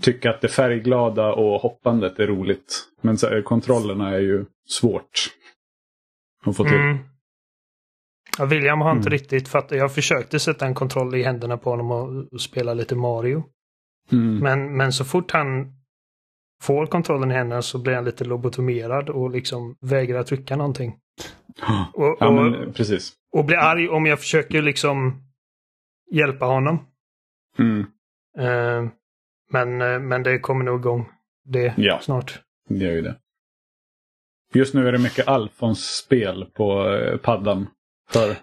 [0.00, 2.88] tycka att det färgglada och hoppandet är roligt.
[3.00, 5.10] Men så här, kontrollerna är ju svårt
[6.44, 6.74] att få till.
[6.74, 6.98] Mm.
[8.38, 9.10] Ja, William har inte Mm.
[9.18, 9.78] riktigt fattat.
[9.78, 13.44] Jag försökte sätta en kontroll i händerna på honom och, och spela lite Mario.
[14.12, 14.38] Mm.
[14.38, 15.72] Men, men så fort han
[16.62, 20.90] får kontrollen i händerna så blir han lite lobotomerad och liksom vägrar trycka någonting.
[21.94, 23.12] Och, Ja, och, men precis.
[23.32, 25.22] och blir arg om jag försöker liksom
[26.12, 26.86] hjälpa honom.
[27.58, 27.80] Mm.
[28.38, 28.90] Eh,
[29.50, 31.08] men, eh, men det kommer nog igång
[31.44, 31.98] det Ja.
[32.02, 32.40] snart.
[32.68, 33.16] Det gör ju det.
[34.54, 37.66] Just nu är det mycket Alfons-spel på eh, paddan
[38.10, 38.36] för,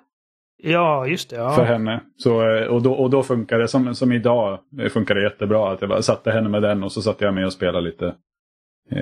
[0.57, 1.35] Ja, just det.
[1.35, 1.63] för Ja.
[1.63, 2.03] henne.
[2.17, 4.59] Så, eh, och, då, och då funkar det, som, som idag,
[4.91, 5.71] funkar det jättebra.
[5.71, 8.15] Att jag bara satte henne med den och så satte jag med och spelade lite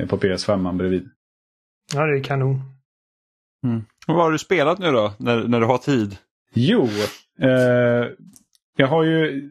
[0.09, 1.09] på PS5 bredvid.
[1.93, 2.55] ja, det är kanon.
[4.07, 6.17] Och vad har du spelat nu då, när, när du har tid?
[6.53, 6.87] Jo,
[7.39, 8.07] eh,
[8.75, 9.49] jag har ju...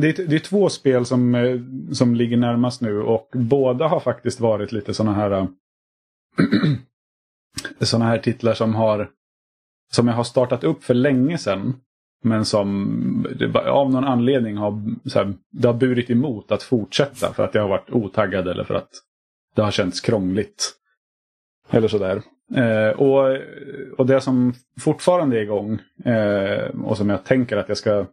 [0.00, 1.60] Det är, det är två spel som, eh,
[1.92, 5.46] som ligger närmast nu och båda har faktiskt varit lite sådana här eh,
[7.80, 9.10] såna här titlar som har
[9.92, 11.80] som jag har startat upp för länge sedan.
[12.22, 17.44] Men som av någon anledning har, så här, det har burit emot att fortsätta för
[17.44, 18.90] att jag har varit otaggad eller för att
[19.54, 20.72] det har känts krångligt.
[21.70, 22.22] Eller sådär.
[22.54, 23.38] Eh, och,
[23.98, 28.06] och det som fortfarande är igång eh, och som jag tänker att jag ska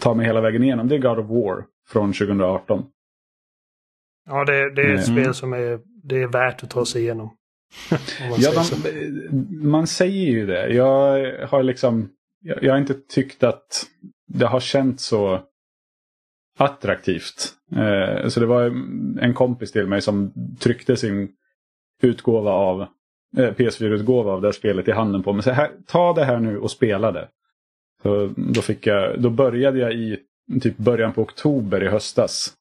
[0.00, 2.84] ta mig hela vägen igenom det är God of War från 2018.
[4.26, 5.22] Ja, det, det är ett Mm.
[5.22, 7.26] spel som är, det är värt att ta sig igenom.
[8.22, 9.36] Om man Ja, säger så.
[9.66, 10.68] man säger ju det.
[10.68, 12.08] Jag har liksom
[12.40, 13.86] jag, jag har inte tyckt att
[14.26, 15.40] det har känts så
[16.58, 17.52] attraktivt.
[17.76, 18.62] Eh, så det var
[19.20, 21.32] en kompis till mig som tryckte sin
[22.02, 22.80] utgåva av
[23.36, 25.42] eh, PS4-utgåva av det här spelet i handen på mig.
[25.42, 27.28] Så här, ta det här nu och spela det.
[28.02, 30.18] Så då, fick jag, då började jag i
[30.62, 32.52] typ början på oktober i höstas.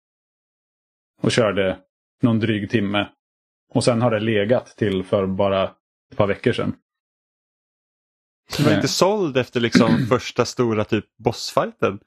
[1.22, 1.78] Och körde
[2.22, 3.08] någon dryg timme.
[3.74, 5.64] Och sen har det legat till för bara
[6.12, 6.76] ett par veckor sedan.
[8.58, 8.76] Du var Nej.
[8.76, 12.00] inte såld efter liksom första stora typ bossfighten?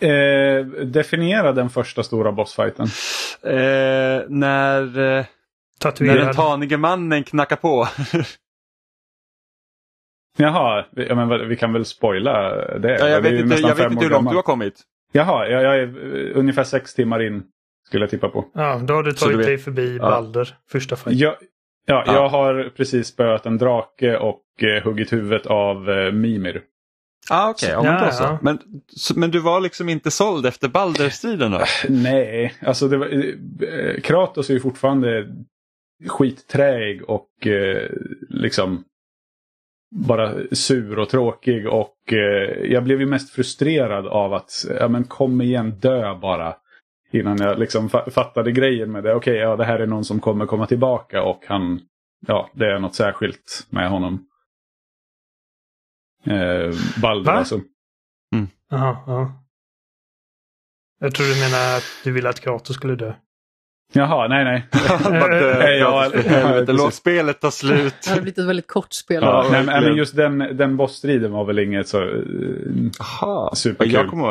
[0.00, 2.86] Eh, definiera den första stora bossfighten.
[3.42, 5.24] Eh, när, eh,
[6.00, 7.88] när den tanige mannen knackar på.
[10.38, 12.98] Jaha, vi- ja, men vi kan väl spoila det?
[12.98, 14.80] ja, jag Det vet inte, jag vet inte hur långt du har kommit.
[15.12, 17.42] Jaha, jag, jag är eh, ungefär sex timmar in.
[17.86, 18.44] Skulle jag tippa på.
[18.54, 20.10] Ja, då har du du tagit vet- dig förbi Ja.
[20.10, 21.16] Balder, första fight.
[21.18, 21.34] Jag,
[21.86, 22.14] ja, Ja.
[22.14, 26.62] jag har precis spöat en drake och eh, huggit huvudet av eh, Mimir.
[27.30, 28.58] Ah, okej, ja, men, Ja, men,
[29.16, 31.60] men du var liksom inte såld efter Balder-striden då?
[31.88, 35.26] Nej, alltså det var, eh, Kratos är ju fortfarande
[36.08, 37.90] skitträig och eh,
[38.28, 38.84] liksom
[39.90, 45.04] bara sur och tråkig och eh, jag blev ju mest frustrerad av att, ja men
[45.04, 46.56] kom igen, dö bara.
[47.12, 49.14] Innan jag liksom fa- fattade grejen med det.
[49.14, 51.80] Okej, ja det här är någon som kommer komma tillbaka och han,
[52.26, 54.26] ja det är något särskilt med honom.
[56.24, 57.38] Eh, Balder Va?
[57.38, 57.60] alltså.
[58.70, 59.44] Jaha, ja.
[61.00, 63.14] Jag tror du menar att du ville att Kratos skulle dö.
[63.92, 64.64] Jaha, nej nej.
[64.72, 67.94] För helvete, låt spelet ta slut.
[68.04, 69.22] Det hade blivit ett väldigt kort spel.
[69.22, 69.96] Ja, nej, men verkligen.
[69.96, 72.02] just den, den bossstriden var väl inget så...
[72.02, 72.10] eh,
[73.00, 73.52] Aha.
[73.54, 73.94] Superkul.
[73.94, 74.28] Jag kommer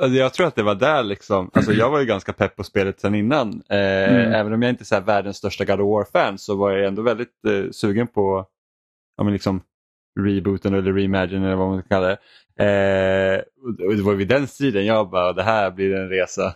[0.00, 2.64] alltså, Jag tror att det var där liksom, alltså jag var ju ganska pepp på
[2.64, 3.62] spelet sedan innan.
[3.68, 3.78] Eh,
[4.14, 4.32] Mm.
[4.32, 6.86] Även om jag inte är så här världens största God of War-fan så var jag
[6.88, 8.46] ändå väldigt eh, sugen på
[9.16, 9.60] ja, men liksom,
[10.20, 12.18] rebooten eller reimagine eller vad man ska kalla det.
[12.64, 13.40] Eh,
[13.86, 16.54] och det var vid den striden jag bara, det här blir en resa.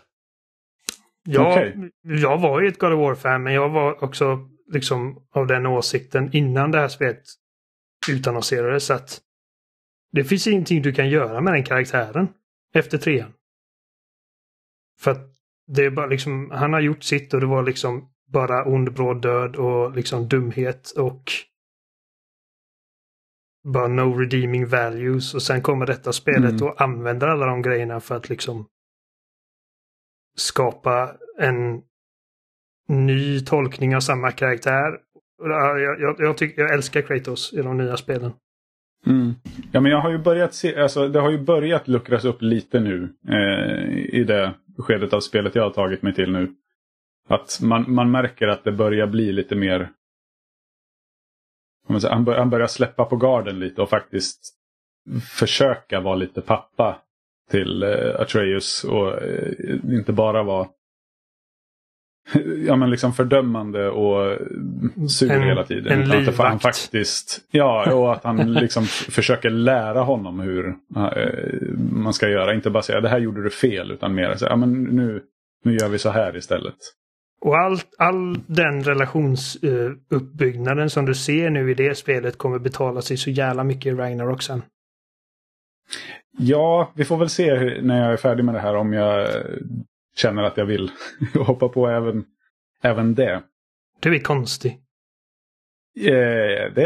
[1.31, 1.91] Jag, Okej.
[2.03, 6.31] jag var ju ett God of War-fan, men jag var också liksom av den åsikten
[6.33, 7.23] innan det här spelet
[8.11, 9.21] utannonserades att
[10.13, 12.29] det finns ingenting du kan göra med den karaktären
[12.75, 13.33] efter trean.
[15.01, 15.35] För att
[15.67, 19.23] det är bara liksom, han har gjort sitt och det var liksom bara ond, bråd
[19.23, 21.33] död och liksom dumhet och
[23.65, 26.63] bara no redeeming values och sen kommer detta spelet Mm.
[26.63, 28.67] och använder alla de grejerna för att liksom
[30.39, 31.83] skapa en
[32.89, 34.99] ny tolkning av samma karaktär.
[35.43, 38.33] Jag, jag, jag, tycker, jag älskar Kratos i de nya spelen.
[39.07, 39.35] Mm.
[39.73, 42.81] Ja, men jag har ju börjat se, alltså, det har ju börjat luckras upp lite
[42.81, 46.55] nu eh, i det skedet av spelet jag har tagit mig till nu.
[47.29, 49.91] Att man, man märker att det börjar bli lite mer...
[51.89, 54.55] Han, bör, han börjar släppa på garden lite och faktiskt
[55.39, 57.03] försöka vara lite pappa
[57.51, 59.53] till eh, Atreus och eh,
[59.85, 60.69] inte bara vara
[62.67, 64.39] ja, men liksom fördömande och
[65.11, 65.93] sur En- hela tiden.
[65.93, 66.63] en Utan att han livvakt.
[66.63, 72.55] faktiskt, ja, och att han liksom försöker lära honom hur eh, man ska göra.
[72.55, 75.23] Inte bara säga det här gjorde du fel utan mer säga ja, men nu,
[75.65, 76.77] nu gör vi så här istället.
[77.41, 83.17] Och all, all den relationsuppbyggnaden som du ser nu i det spelet kommer betala sig
[83.17, 84.63] så jävla mycket i Ragnarok sen.
[86.39, 89.29] Ja, vi får väl se när jag är färdig med det här om jag
[90.17, 90.91] känner att jag vill
[91.35, 92.25] hoppa på även,
[92.83, 93.43] även det.
[94.01, 94.73] Du är konstig.
[96.01, 96.81] Eh, det,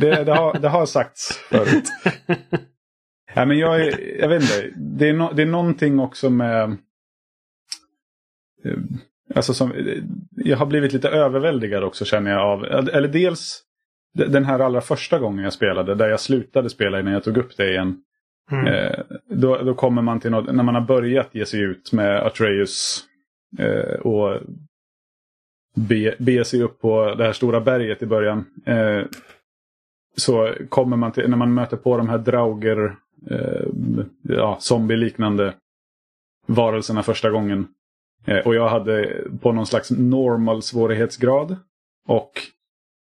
[0.00, 1.84] det, det, har, det har sagts förut.
[3.36, 4.70] Nej, men jag, jag vet inte.
[4.76, 6.70] Det är, no, det är någonting också med...
[8.64, 8.78] eh,
[9.34, 9.72] Alltså som,
[10.36, 12.64] jag har blivit lite överväldigad också känner jag av.
[12.64, 13.62] Eller dels
[14.14, 15.94] de- den här allra första gången jag spelade.
[15.94, 18.02] Där jag slutade spela innan jag tog upp det igen.
[18.50, 18.66] Mm.
[18.66, 22.22] Eh, då, då kommer man till något, när man har börjat ge sig ut med
[22.22, 23.04] Atreus
[23.58, 24.40] eh, och
[25.74, 28.44] be, be sig upp på det här stora berget i början.
[28.64, 29.02] Eh,
[30.16, 32.96] så kommer man till, när man möter på de här Drauger,
[33.30, 33.66] eh,
[34.22, 35.54] ja, zombie-liknande
[36.46, 37.66] varelserna första gången.
[38.24, 41.56] Eh, och jag hade på någon slags normal svårighetsgrad.
[42.08, 42.32] Och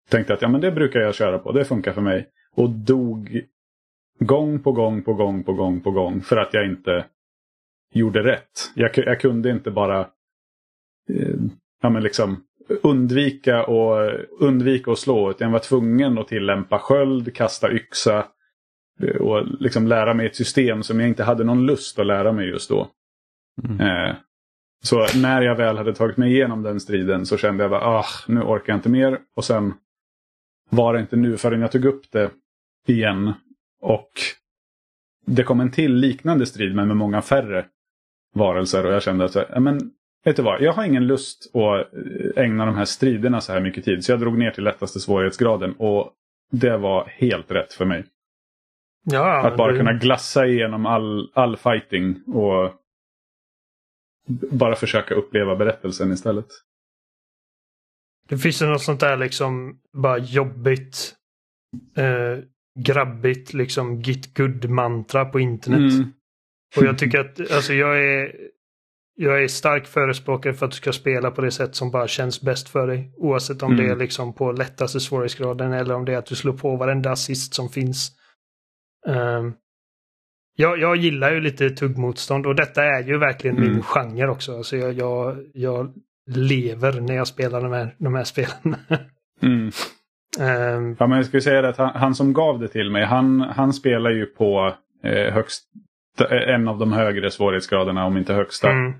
[0.10, 2.28] tänkte att ja, men det brukar jag köra på, det funkar för mig.
[2.56, 3.42] Och dog
[4.20, 7.06] gång på gång på gång på gång på gång för att jag inte
[7.94, 8.72] gjorde rätt.
[8.76, 10.00] Jag, jag kunde inte bara
[11.10, 11.36] eh,
[11.82, 12.44] ja, men liksom
[12.82, 15.30] undvika och undvika att slå.
[15.30, 18.26] Utan jag var tvungen att tillämpa sköld, kasta yxa
[19.02, 22.32] eh, och liksom lära mig ett system som jag inte hade någon lust att lära
[22.32, 22.88] mig just då.
[23.64, 23.80] Mm.
[23.80, 24.16] Eh,
[24.84, 28.06] så när jag väl hade tagit mig igenom den striden så kände jag bara, ah,
[28.28, 29.20] nu orkar jag inte mer.
[29.36, 29.74] Och sen
[30.70, 32.32] var det inte nu förrän jag tog upp det
[32.88, 33.34] igen.
[33.86, 34.12] Och
[35.26, 37.66] det kom en till liknande strid men med många färre
[38.34, 38.86] varelser.
[38.86, 39.92] Och jag kände att, så här, "Ja, men
[40.24, 43.60] vet du vad, jag har ingen lust att eh, ägna de här striderna så här
[43.60, 44.06] mycket tid.
[44.06, 45.74] Så jag drog ner till lättaste svårighetsgraden.
[45.78, 46.12] Och
[46.52, 48.06] det var helt rätt för mig.
[49.04, 52.74] Ja, Att bara du- kunna glassa igenom all, all fighting och
[54.52, 56.48] bara försöka uppleva berättelsen istället.
[58.30, 61.16] Det finns ju något sånt där liksom bara jobbigt,
[61.98, 62.44] eh,
[62.80, 65.94] grabbigt liksom git good mantra på internet.
[65.94, 66.12] Mm.
[66.78, 68.36] Och jag tycker att alltså jag är
[69.18, 72.42] jag är stark förespråkare för att du ska spela på det sätt som bara känns
[72.42, 73.14] bäst för dig.
[73.18, 73.86] Oavsett om Mm.
[73.86, 77.12] det är liksom på lättaste svårighetsgraden eller om det är att du slår på varenda
[77.12, 78.12] assist som finns.
[79.08, 79.54] Ehm,
[80.58, 83.82] jag, jag gillar ju lite tuggmotstånd och detta är ju verkligen min Mm.
[83.82, 84.58] genre också.
[84.58, 85.94] Alltså jag, jag, jag
[86.28, 88.76] lever när jag spelar de här, de här spelen.
[90.40, 90.74] Mm.
[90.76, 93.06] Ehm, Ja, men jag skulle säga det att han, han som gav det till mig,
[93.06, 95.64] han, han spelar ju på eh, högst,
[96.48, 98.70] en av de högre svårighetsgraderna, om inte högsta.
[98.72, 98.94] mm.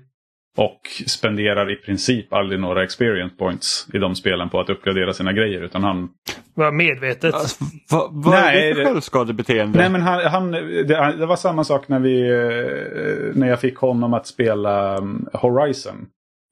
[0.58, 5.32] Och spenderar i princip aldrig några experience points i de spelen på att uppgradera sina
[5.32, 5.60] grejer.
[5.60, 6.08] Utan han...
[6.54, 7.34] Var medvetet.
[7.34, 9.78] Alltså, vad vad Nej, är det för det- självskadebeteende?
[9.78, 13.76] Nej men han, han, det, det var samma sak när, vi, eh, när jag fick
[13.76, 16.06] honom att spela um, Horizon.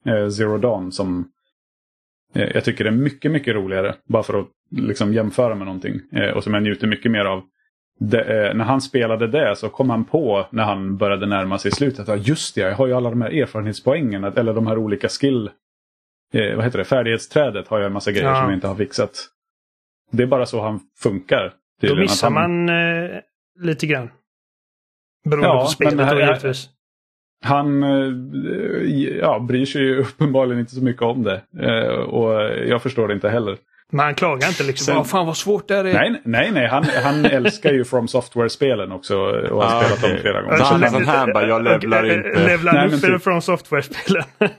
[0.05, 1.25] Eh, Zero Dawn som eh,
[2.35, 3.95] jag tycker är mycket, mycket roligare.
[4.05, 5.99] Bara för att liksom jämföra med någonting.
[6.11, 7.43] Eh, och som jag njuter mycket mer av.
[7.99, 11.71] Det, eh, när han spelade det så kom han på när han började närma sig
[11.71, 12.09] slutet.
[12.09, 14.23] att Just det, jag har ju alla de här erfarenhetspoängen.
[14.23, 15.49] Eller de här olika skill...
[16.33, 16.85] Eh, vad heter det?
[16.85, 18.35] Färdighetsträdet har jag en massa grejer Ja.
[18.35, 19.27] som jag inte har fixat.
[20.11, 21.53] Det är bara så han funkar.
[21.81, 22.69] Då missar han- man
[23.05, 23.09] eh,
[23.59, 24.09] lite grann.
[25.29, 26.69] Beroende Ja, på spelet men det här då givetvis.
[27.43, 28.13] Han eh,
[29.19, 31.41] ja, bryr sig ju uppenbarligen inte så mycket om det.
[31.59, 32.33] Eh, och
[32.67, 33.57] jag förstår det inte heller.
[33.91, 34.85] Men han klagar inte liksom.
[34.85, 35.83] Sen- Vad fan vad svårt det är.
[35.83, 36.67] Nej, nej, nej.
[36.67, 40.21] Han, han älskar ju From Software-spelen också och har Ah, spelat dem okej.
[40.21, 40.57] flera gånger.
[40.57, 42.47] Så han är le- sån här bara, jag levlar Okej, inte.
[42.47, 43.23] Levlar Nej, han men upp typ.
[43.23, 44.23] från software-spelen?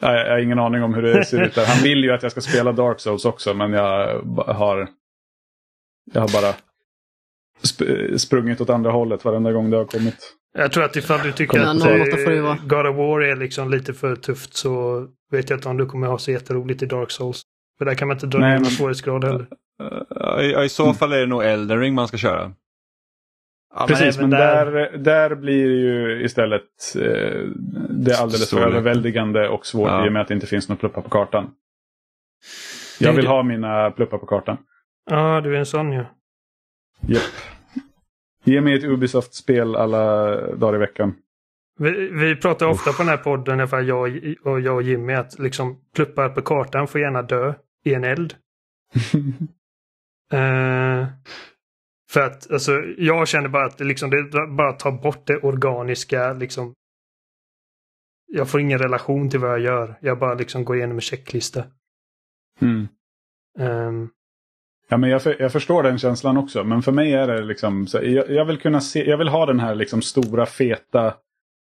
[0.00, 1.66] Ja, jag har ingen aning om hur det ser ut där.
[1.66, 4.88] Han vill ju att jag ska spela Dark Souls också men jag har...
[6.12, 6.54] Jag har bara
[7.62, 10.32] sp- sprungit åt andra hållet varenda gång det har kommit.
[10.58, 11.84] Jag tror att ifall du tycker Ja, att 08
[12.24, 12.52] får det vara.
[12.52, 15.86] eh, God of War är liksom lite för tufft så vet jag inte om du
[15.86, 17.42] kommer ha så jätteroligt i Dark Souls.
[17.78, 19.46] För där kan man inte dra ner någon men- svårighetsgrad heller.
[20.10, 22.52] Ja, i, I så fall är det nog Elden Ring man ska köra.
[23.76, 24.40] Ja, Precis, men, även
[24.72, 24.98] där...
[24.98, 26.62] Där, blir det ju istället
[26.96, 27.40] eh,
[27.90, 30.06] det alldeles för överväldigande och svårt Ja.
[30.06, 31.50] i och med att det inte finns några pluppar på kartan.
[33.00, 34.56] Jag vill ha mina pluppar på kartan.
[35.10, 36.04] Ja, du är en sån ju.
[37.06, 37.22] Japp.
[38.44, 41.14] Ge mig ett Ubisoft-spel alla dagar i veckan.
[41.78, 44.00] Vi, vi pratar ofta på den här podden, i jag
[44.42, 47.54] och, jag och Jimmy, att liksom pluppar på kartan får gärna dö
[47.84, 48.34] i en eld.
[50.32, 51.06] Eh,
[52.10, 56.32] för att alltså, jag känner bara att liksom, det bara tar bort det organiska.
[56.32, 56.74] Liksom.
[58.26, 59.94] Jag får ingen relation till vad jag gör.
[60.00, 61.64] Jag bara liksom går igenom en checklista.
[62.60, 62.88] Mm.
[63.58, 64.08] Ehm,
[64.94, 66.64] Ja, men jag, för, jag förstår den känslan också.
[66.64, 69.46] Men för mig är det liksom, så, jag, jag vill kunna se, jag vill ha
[69.46, 71.06] den här liksom stora feta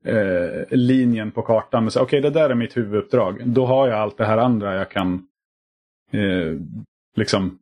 [0.05, 1.87] eh, linjen på kartan.
[1.87, 3.47] Okej, okay, Okej, det där är mitt huvuduppdrag.
[3.47, 5.27] Då har jag allt det här andra jag kan
[6.11, 6.53] eh,
[7.15, 7.59] liksom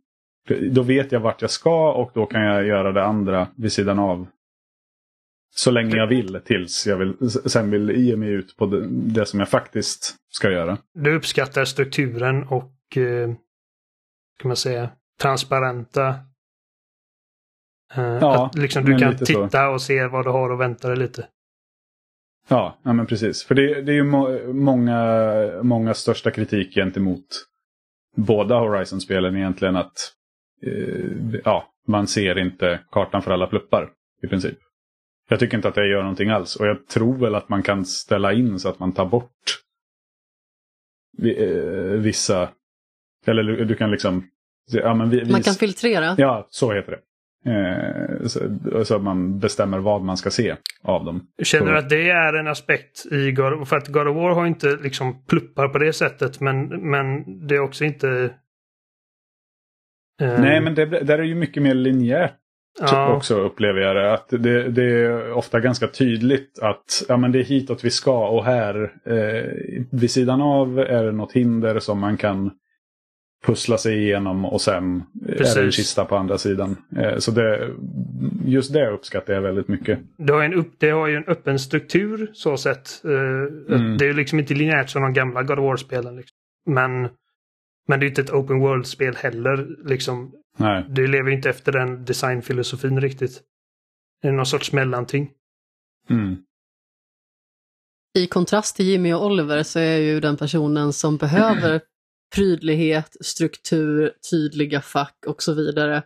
[0.72, 4.00] då vet jag vart jag ska och då kan jag göra det andra vid sidan
[4.00, 4.28] av.
[5.56, 9.26] Så länge jag vill tills jag vill, sen vill ge mig ut på det, det
[9.26, 10.78] som jag faktiskt ska göra.
[10.94, 13.30] du uppskattar strukturen och eh,
[14.40, 14.90] kan man säga
[15.22, 16.08] transparenta.
[17.94, 19.46] Eh, Ja, att liksom du kan lite så.
[19.46, 21.28] titta och se vad du har och vänta dig lite.
[22.48, 23.44] Ja, ja men precis.
[23.44, 25.02] För det, det är ju må, många,
[25.64, 27.46] många största kritik gentemot
[28.16, 30.12] båda Horizon-spelen egentligen att
[30.66, 33.90] eh, ja, man ser inte kartan för alla pluppar
[34.24, 34.58] i princip.
[35.30, 37.86] Jag tycker inte att det gör någonting alls och jag tror väl att man kan
[37.86, 39.62] ställa in så att man tar bort
[41.24, 42.50] eh, vissa,
[43.26, 44.28] eller du kan liksom,
[44.72, 46.16] ja men vi, Man vis- kan filtrera.
[46.18, 47.00] Ja, så heter det.
[47.48, 48.40] Eh, så,
[48.86, 51.28] så att man bestämmer vad man ska se av dem.
[51.44, 54.34] Känner du att det är en aspekt i God of För att God of War
[54.36, 58.10] har inte liksom pluppar på det sättet men, men det är också inte...
[60.22, 62.36] eh, Nej, men det, där är ju mycket mer linjärt
[62.82, 64.14] ja, också upplever jag det.
[64.14, 64.70] Att det.
[64.70, 68.94] Det är ofta ganska tydligt att ja, men det är hitåt vi ska och här
[69.06, 69.52] eh,
[69.92, 72.52] vid sidan av är det något hinder som man kan
[73.46, 75.76] pussla sig igenom och sen är det en Precis.
[75.76, 76.78] kista på andra sidan.
[76.98, 77.70] Eh, så det,
[78.46, 80.00] just det uppskattar jag väldigt mycket.
[80.18, 83.06] det, har ju en upp, det har ju en öppen struktur så sett.
[83.06, 83.12] Eh,
[83.76, 83.98] Mm.
[83.98, 86.16] Det är liksom inte linjärt som de gamla God of War-spelen.
[86.16, 86.36] Liksom.
[86.66, 87.10] Men,
[87.88, 89.68] men det är inte ett open world-spel heller.
[89.86, 90.32] Liksom.
[90.58, 90.86] Nej.
[90.90, 93.42] Det lever ju inte efter den designfilosofin riktigt.
[94.22, 95.32] Det är någon sorts mellanting.
[96.10, 96.36] Mm.
[98.18, 101.82] I kontrast till Jimmy och Oliver så är jag ju den personen som behöver
[102.36, 106.04] prydlighet, struktur, tydliga fack och så vidare.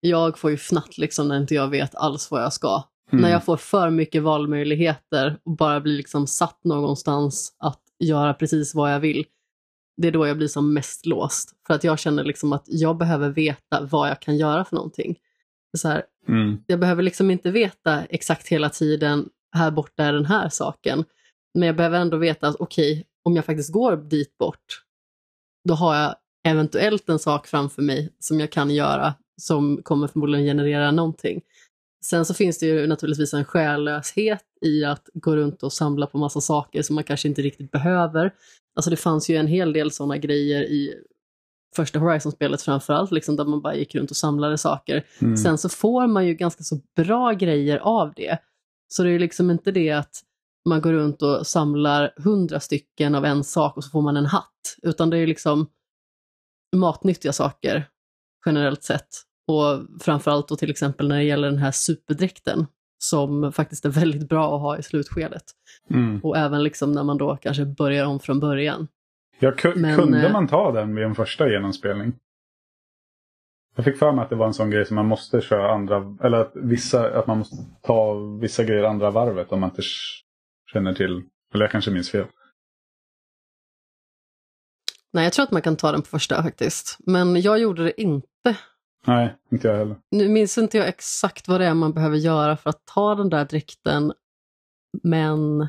[0.00, 2.82] Jag får ju fnatt liksom när inte jag vet alls vad jag ska.
[3.12, 3.22] Mm.
[3.22, 8.74] När jag får för mycket valmöjligheter och bara blir liksom satt någonstans att göra precis
[8.74, 9.24] vad jag vill.
[10.02, 11.52] Det är då jag blir som mest låst.
[11.66, 15.16] För att jag känner liksom att jag behöver veta vad jag kan göra för någonting.
[15.78, 16.58] Så här, Mm.
[16.66, 21.04] jag behöver liksom inte veta exakt hela tiden, här borta är den här saken.
[21.54, 24.82] Men jag behöver ändå veta att okej, om jag faktiskt går dit bort,
[25.66, 26.14] då har jag
[26.48, 31.40] eventuellt en sak framför mig som jag kan göra som kommer förmodligen generera någonting.
[32.04, 36.18] Sen så finns det ju naturligtvis en själlöshet i att gå runt och samla på
[36.18, 38.32] massa saker som man kanske inte riktigt behöver.
[38.76, 40.94] Alltså det fanns ju en hel del sådana grejer i
[41.76, 45.06] första Horizon-spelet framförallt, liksom, där man bara gick runt och samlade saker.
[45.18, 45.36] Mm.
[45.36, 48.38] Sen så får man ju ganska så bra grejer av det.
[48.88, 50.22] Så det är liksom inte det att
[50.66, 54.26] man går runt och samlar hundra stycken av en sak och så får man en
[54.26, 54.76] hatt.
[54.82, 55.66] Utan det är liksom
[56.76, 57.88] matnyttiga saker
[58.46, 59.08] generellt sett.
[59.48, 62.66] Och framförallt då till exempel när det gäller den här superdräkten
[62.98, 65.44] som faktiskt är väldigt bra att ha i slutskedet.
[65.90, 66.20] Mm.
[66.22, 68.88] Och även liksom när man då kanske börjar om från början.
[69.38, 72.12] Ja, Men, kunde eh, man ta den vid en första genomspelning?
[73.76, 76.16] Jag fick för mig att det var en sån grej som man måste köra andra,
[76.22, 79.82] eller att, vissa, att man måste ta vissa grejer andra varvet om man inte
[80.72, 81.22] känner till.
[81.54, 82.26] Eller jag kanske minns fel.
[85.12, 86.96] Nej, jag tror att man kan ta den på första faktiskt.
[87.06, 88.56] Men jag gjorde det inte.
[89.06, 89.96] Nej, inte jag heller.
[90.10, 93.28] Nu minns inte jag exakt vad det är man behöver göra för att ta den
[93.28, 94.12] där dräkten.
[95.02, 95.68] Men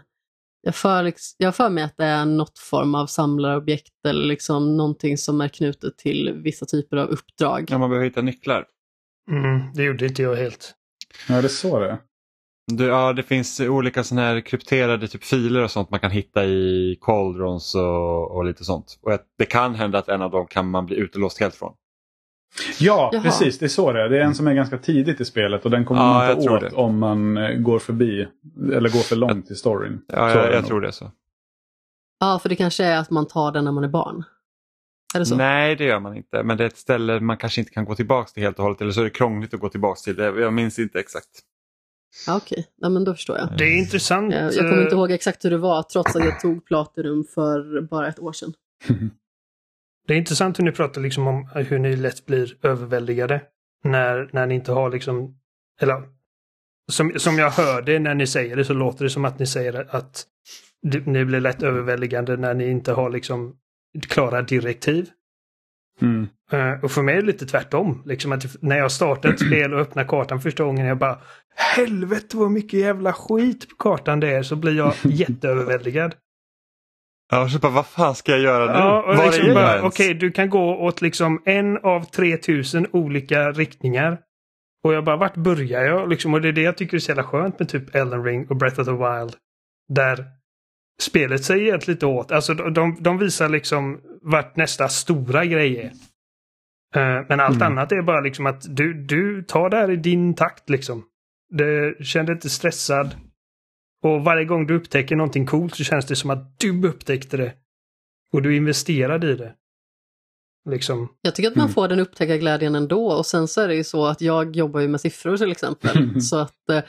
[0.62, 4.78] jag för, liksom, jag för mig att det är något form av samlarobjekt eller liksom
[4.78, 7.66] någonting som är knutet till vissa typer av uppdrag.
[7.70, 8.68] Ja, man behöver hitta nycklar.
[9.32, 10.76] Mm, det gjorde inte jag helt.
[11.30, 11.98] Ja, det är så det.
[12.72, 16.46] Du, ja, det finns olika såna här krypterade typ filer och sånt man kan hitta
[16.46, 19.00] i cauldrons och, och lite sånt.
[19.02, 21.74] Och att det kan hända att en av dem kan man bli utelåst helt från.
[22.80, 23.24] Ja, Jaha.
[23.24, 23.60] precis.
[23.60, 24.10] Det är så det är.
[24.10, 26.50] Det är en som är ganska tidigt i spelet och den kommer Ja, man inte
[26.50, 26.72] åt det.
[26.76, 28.28] om man eh, går förbi.
[28.74, 30.02] Eller går för långt i storyn.
[30.08, 31.12] Ja, jag, jag tror det är så.
[32.20, 34.24] Ja, för det kanske är att man tar den när man är barn.
[35.16, 35.36] Är det så?
[35.36, 36.44] Nej, det gör man inte.
[36.44, 38.82] Men det är ett ställe man kanske inte kan gå tillbaka till helt och hållet.
[38.82, 40.16] Eller så är det krångligt att gå tillbaka till.
[40.16, 40.26] det.
[40.26, 41.28] Jag minns inte exakt.
[42.28, 43.58] Ja, Okej, ja, men då förstår jag.
[43.58, 44.34] Det är intressant.
[44.34, 47.24] Jag, jag kommer inte eh, ihåg exakt hur det var trots att jag tog Platinum
[47.24, 48.54] för bara ett år sedan.
[50.08, 53.42] Det är intressant hur ni pratar liksom om hur ni lätt blir överväldigade.
[53.84, 55.40] När, när ni inte har liksom,
[55.82, 56.04] eller
[56.92, 59.46] som, som jag hör det när ni säger det så låter det som att ni
[59.46, 60.26] säger att
[61.06, 63.56] ni blir lätt överväldigande när ni inte har liksom
[64.10, 65.10] klara direktiv.
[66.02, 66.28] Mm.
[66.52, 68.04] Eh, och för mig är det lite tvärtom.
[68.06, 71.22] Liksom att när jag startar ett spel och öppnar kartan första gången jag bara
[71.58, 76.16] Helvete vad mycket jävla skit på kartan det är så blir jag jätteöverväldigad.
[77.32, 78.80] Ja, och så bara, vad fan ska jag göra nu?
[78.80, 79.84] Ja, Var liksom är jag bara?
[79.88, 84.20] Okej, du kan gå åt liksom en av 3000 olika riktningar.
[84.84, 86.10] Och jag bara, vart börjar jag?
[86.10, 88.48] Liksom, och det är det jag tycker är så jävla skönt med typ Elden Ring
[88.50, 89.34] och Breath of the Wild.
[89.94, 90.26] Där
[91.02, 92.32] spelet säger egentligen lite åt.
[92.32, 95.92] Alltså de, de, de visar liksom vart nästa stora grej är.
[97.02, 97.72] Eh, men allt Mm.
[97.72, 101.04] annat är bara liksom att du, du tar det här i din takt liksom.
[101.50, 103.16] Det kände inte stressad.
[104.04, 107.54] Och varje gång du upptäcker någonting coolt så känns det som att du upptäckte det.
[108.34, 109.56] Och du investerade i det.
[110.70, 111.10] Liksom.
[111.22, 111.74] Jag tycker att man Mm.
[111.74, 114.88] får den upptäckarglädjen ändå och sen så är det ju så att jag jobbar ju
[114.88, 116.22] med siffror till exempel.
[116.22, 116.84] så att eh,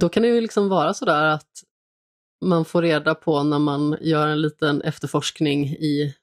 [0.00, 1.50] då kan det ju liksom vara sådär att
[2.44, 6.14] man får reda på när man gör en liten efterforskning i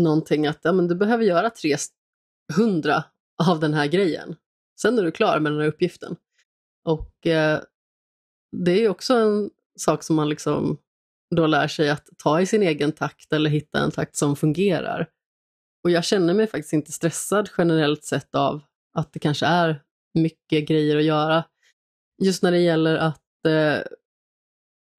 [0.00, 3.04] någonting att ja, men du behöver göra 300
[3.48, 4.36] av den här grejen.
[4.80, 6.16] Sen är du klar med den här uppgiften.
[6.86, 7.60] Och eh,
[8.56, 10.78] det är ju också en sak som man liksom
[11.36, 15.08] då lär sig att ta i sin egen takt eller hitta en takt som fungerar.
[15.84, 18.62] Och jag känner mig faktiskt inte stressad generellt sett av
[18.98, 19.82] att det kanske är
[20.14, 21.44] mycket grejer att göra.
[22.22, 23.78] Just när det gäller att eh,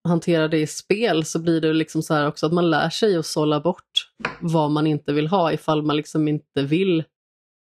[0.08, 3.16] hantera det i spel så blir det liksom så här också att man lär sig
[3.16, 7.04] att sålla bort vad man inte vill ha ifall man liksom inte vill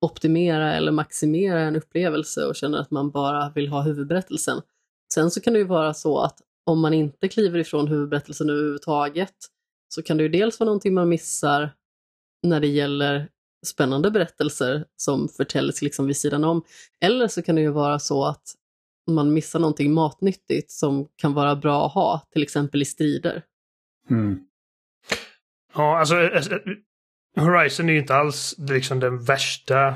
[0.02, 4.62] optimera eller maximera en upplevelse och känner att man bara vill ha huvudberättelsen.
[5.14, 9.36] Sen så kan det ju vara så att om man inte kliver ifrån huvudberättelsen överhuvudtaget
[9.90, 11.74] så kan det ju dels vara någonting man missar
[12.44, 13.30] när det gäller
[13.66, 16.64] spännande berättelser som förtäljs liksom vid sidan om.
[17.02, 18.44] Eller så kan det ju vara så att
[19.12, 23.44] man missar någonting matnyttigt som kan vara bra att ha, till exempel i strider.
[24.10, 24.40] Mm.
[25.74, 26.60] Ja, alltså eh, eh,
[27.40, 29.88] Horizon är ju inte alls liksom den värsta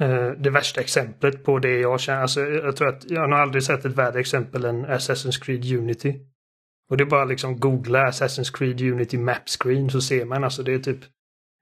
[0.00, 2.22] eh, det värsta exemplet på det jag känner.
[2.22, 6.14] Alltså, jag tror att jag har aldrig sett ett värre exempel än Assassin's Creed Unity.
[6.90, 10.62] Och det är bara liksom googla Assassin's Creed Unity Map Screen så ser man alltså
[10.62, 11.00] det är typ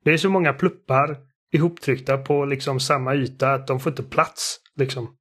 [0.04, 1.16] Det är så många pluppar
[1.52, 5.16] ihoptryckta på liksom samma yta att de får inte plats liksom.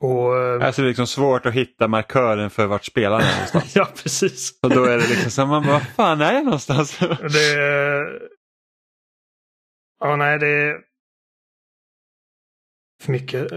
[0.00, 3.76] Och eh, Alltså det är liksom svårt att hitta markören för vart spelaren är någonstans.
[3.76, 4.58] ja, precis.
[4.62, 6.98] Och då är det liksom så man bara, vad fan är jag någonstans?
[6.98, 7.56] Det...
[10.04, 10.80] Ja, nej, det är
[13.02, 13.52] för mycket.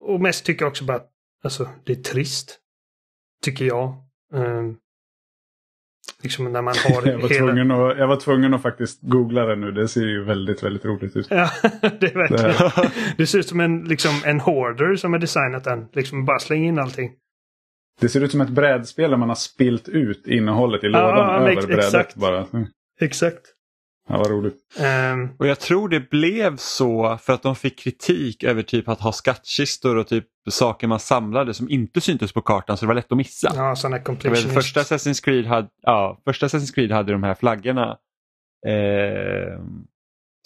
[0.00, 1.10] Och mest tycker jag också bara att
[1.44, 2.58] alltså, det är trist.
[3.44, 3.94] Tycker jag.
[4.32, 4.78] Um,
[6.22, 7.46] liksom när man har Jag var, hela...
[7.46, 9.72] tvungen att, jag var tvungen att faktiskt googla det nu.
[9.72, 11.26] Det ser ju väldigt, väldigt roligt ut.
[11.30, 12.90] Ja, det är verkligen.
[13.16, 15.88] Det ser ut som en, liksom, en hoarder som har designat den.
[15.92, 17.12] Liksom bara släng in allting.
[18.00, 21.40] Det ser ut som ett brädspel där man har spilt ut innehållet i lådan ja,
[21.40, 21.84] över ex- brädet.
[21.84, 22.14] exakt.
[22.16, 22.46] Bara.
[22.52, 22.66] Mm.
[23.00, 23.54] Exakt.
[24.10, 24.54] Ja, vad roligt.
[24.78, 29.00] Ehm, Och jag tror det blev så för att de fick kritik över typ att
[29.00, 32.94] ha skattkistor och typ saker man samlade som inte syntes på kartan så det var
[32.94, 33.52] lätt att missa.
[33.56, 34.54] ja, sådana completionist.
[34.54, 37.98] första, Assassin's Creed hade, ja, första Assassin's Creed hade de här flaggorna
[38.66, 39.60] eh,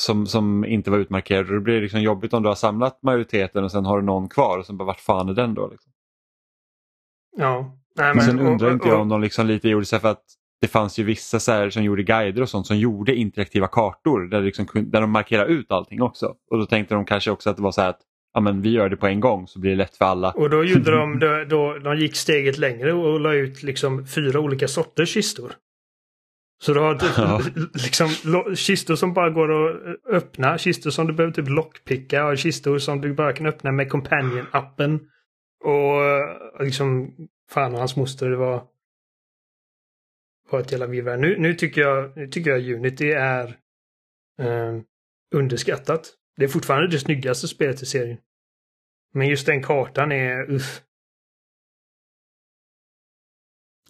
[0.03, 1.49] som, som inte var utmarkerade.
[1.49, 4.29] Och det blir liksom jobbigt om du har samlat majoriteten och sen har du någon
[4.29, 5.69] kvar och sen bara vart fan är den då?
[5.69, 5.93] Liksom.
[7.37, 7.79] Ja.
[7.97, 9.99] Nej, Men men, sen och- undrar inte jag och- om de liksom lite gjorde här
[9.99, 10.25] för att
[10.65, 14.21] det fanns ju vissa så här som gjorde guider och sånt som gjorde interaktiva kartor
[14.21, 16.35] där, liksom, där de markerar ut allting också.
[16.51, 18.01] Och då tänkte de kanske också att det var så här att
[18.35, 20.31] ja, men vi gör det på en gång så blir det lätt för alla.
[20.31, 24.41] Och då gjorde de, då, då, de gick steget längre och la ut liksom fyra
[24.41, 25.53] olika sorters kistor.
[26.63, 27.41] Så du har typ, Ja.
[27.85, 28.09] liksom
[28.57, 29.77] kistor som bara går att
[30.11, 33.93] öppna, kistor som du behöver typ lockpicka och kistor som du bara kan öppna med
[33.93, 35.01] Companion-appen.
[35.65, 37.15] Och eh, liksom,
[37.51, 38.63] fan och hans moster, det var,
[40.51, 41.17] var ett jävla virrvarr.
[41.17, 43.47] Nu, nu, tycker jag, nu tycker jag Unity är
[44.41, 44.81] eh,
[45.35, 46.15] underskattat.
[46.37, 48.19] Det är fortfarande det snyggaste spelet i serien.
[49.15, 50.51] Men just den kartan är...
[50.51, 50.83] Uff.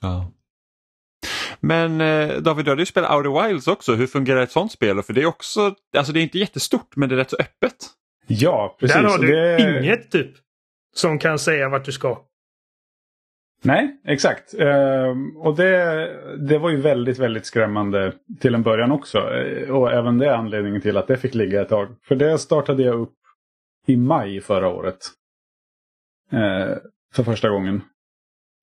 [0.00, 0.30] Ja.
[1.60, 3.94] Men eh, David, du hade ju spelat Outer Wilds också.
[3.94, 5.02] Hur fungerar ett sånt spel?
[5.02, 7.76] För det är också, alltså det är inte jättestort men det är rätt så öppet.
[8.26, 8.96] Ja, precis.
[8.96, 9.80] Där har du det...
[9.80, 10.30] inget typ
[10.94, 12.24] som kan säga vart du ska.
[13.64, 14.54] Nej, exakt.
[14.54, 19.18] Ehm, och det, det var ju väldigt, väldigt skrämmande till en början också.
[19.18, 21.88] Eh, Och även det är anledningen till att det fick ligga ett tag.
[22.02, 23.14] För det startade jag upp
[23.86, 24.98] i maj förra året.
[26.32, 26.76] Eh,
[27.14, 27.80] för första gången.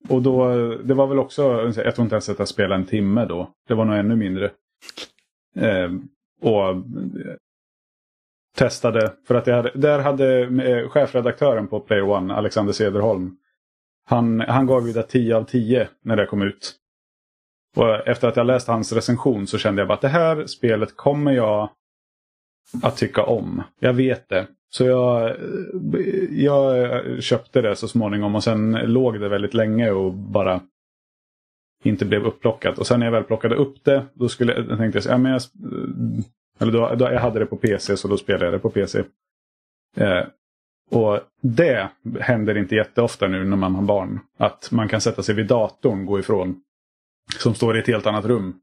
[0.08, 0.48] Och då,
[0.84, 3.50] det var väl också, jag tror inte ens att jag spelade en timme då.
[3.68, 4.50] Det var nog ännu mindre.
[5.56, 5.90] Eh,
[6.40, 6.76] och
[8.56, 13.36] testade, för att jag hade, där hade eh, chefredaktören på Player One, Alexander Cederholm,
[14.04, 16.74] han, han gav ju det 10 av 10 när det kom ut.
[17.76, 20.96] Och efter att jag läst hans recension så kände jag bara att det här spelet
[20.96, 21.70] kommer jag
[22.82, 23.62] att tycka om.
[23.78, 24.46] Jag vet det.
[24.70, 25.36] Så jag,
[26.30, 30.60] jag köpte det så småningom och sen låg det väldigt länge och bara
[31.82, 32.78] inte blev upplockat.
[32.78, 35.32] Och sen när jag väl plockade upp det, då skulle jag tänkte jag, ja, men
[35.32, 35.42] jag,
[36.58, 39.04] eller då, då, jag hade det på PC så då spelade jag det på PC.
[39.96, 40.24] Eh,
[40.92, 41.88] och det
[42.20, 44.20] händer inte jätteofta nu när man har barn.
[44.38, 46.60] Att man kan sätta sig vid datorn, gå ifrån,
[47.38, 48.54] som står i ett helt annat rum.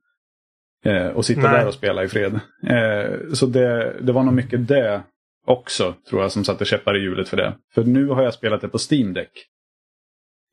[0.85, 1.51] Eh, och sitta Nej.
[1.51, 2.39] där och spela i fred.
[2.63, 5.01] Eh, så det, det var nog mycket det
[5.45, 7.53] också, tror jag, som satte käppar i hjulet för det.
[7.73, 9.31] För nu har jag spelat det på Steam Deck.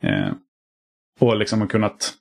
[0.02, 0.32] Eh,
[1.20, 2.14] och liksom kunnat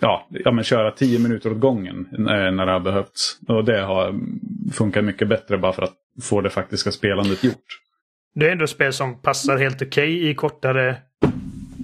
[0.00, 3.38] ja, ja, men köra tio minuter åt gången när, när det har behövts.
[3.48, 4.20] Och det har
[4.72, 7.80] funkat mycket bättre bara för att få det faktiska spelandet gjort.
[8.34, 10.88] Det är ändå ett spel som passar helt okej okay i kortare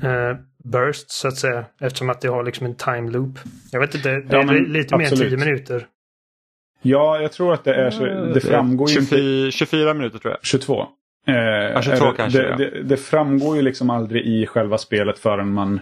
[0.02, 1.64] eh, bursts så att säga.
[1.80, 3.38] Eftersom att det har liksom en time loop.
[3.72, 5.20] Jag vet inte, det är lite absolut.
[5.20, 5.86] mer än tio minuter.
[6.82, 8.04] Ja, jag tror att det är så.
[8.06, 9.56] Det framgår 24, inte...
[9.56, 10.44] 24 minuter tror jag.
[10.44, 10.86] 22.
[11.26, 12.38] Eh, ja, 22 det, kanske.
[12.38, 12.56] Det, ja.
[12.56, 15.80] det, det, framgår ju liksom aldrig i själva spelet förrän man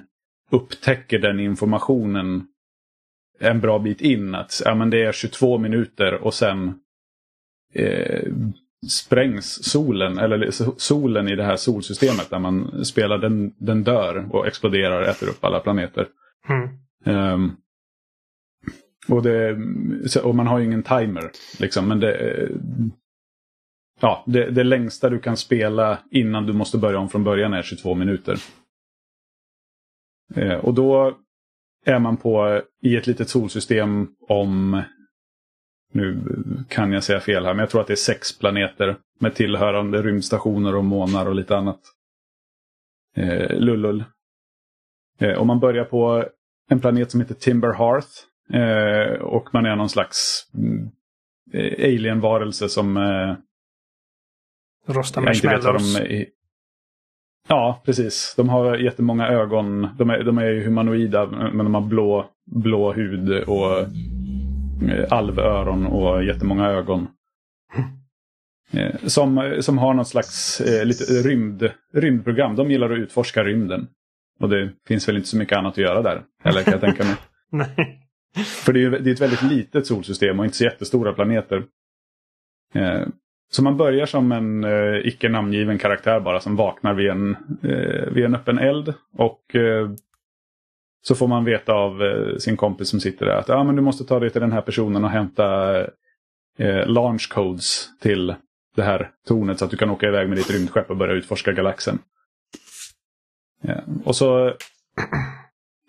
[0.50, 2.46] upptäcker den informationen
[3.40, 4.34] en bra bit in.
[4.34, 6.74] Att ja, men det är 22 minuter och sen
[7.74, 8.22] eh,
[8.89, 14.47] sprängs solen, eller solen i det här solsystemet där man spelar, den, den dör och
[14.47, 16.07] exploderar och äter upp alla planeter.
[16.49, 16.68] Mm.
[17.32, 17.57] Um,
[19.09, 19.59] och, det,
[20.22, 21.30] och man har ju ingen timer.
[21.61, 22.49] Liksom, men det,
[24.01, 27.62] ja, det, det längsta du kan spela innan du måste börja om från början är
[27.62, 28.39] 22 minuter.
[30.35, 31.18] Eh, och då
[31.85, 34.82] är man på i ett litet solsystem om,
[35.95, 36.18] nu
[36.68, 40.03] kan jag säga fel här, men jag tror att det är sex planeter med tillhörande
[40.03, 41.80] rymdstationer och månar och lite annat.
[43.16, 44.05] Eh, lullull.
[45.18, 46.24] Eh, och man börjar på
[46.70, 48.09] en planet som heter Timber Hearth.
[48.53, 50.47] Eh, och man är någon slags
[51.53, 52.97] eh, alien-varelse som...
[52.97, 53.34] Eh,
[54.86, 55.99] Rostar marshmallows.
[57.49, 58.34] Ja, precis.
[58.36, 59.88] De har jättemånga ögon.
[59.99, 63.86] De är, de är ju humanoida men de har blå, blå hud och
[65.10, 67.08] alvöron och jättemånga ögon.
[68.72, 72.56] Eh, som, som har något slags eh, lite rymd, rymdprogram.
[72.56, 73.88] De gillar att utforska rymden.
[74.40, 76.22] Och det finns väl inte så mycket annat att göra där.
[76.44, 77.16] Eller kan jag tänka mig.
[77.50, 78.00] Nej.
[78.44, 81.64] För det är, det är ett väldigt litet solsystem och inte så jättestora planeter.
[82.74, 83.02] Eh,
[83.52, 88.12] så man börjar som en eh, icke namngiven karaktär bara som vaknar vid en, eh,
[88.12, 88.94] vid en öppen eld.
[89.16, 89.90] Och eh,
[91.07, 93.82] så får man veta av eh, sin kompis som sitter där att ah, men du
[93.82, 95.80] måste ta dig till den här personen och hämta
[96.59, 98.34] eh, launch codes till
[98.76, 101.52] det här tornet så att du kan åka iväg med ditt rymdskepp och börja utforska
[101.52, 101.98] galaxen.
[103.62, 103.74] Ja.
[104.05, 104.52] Och så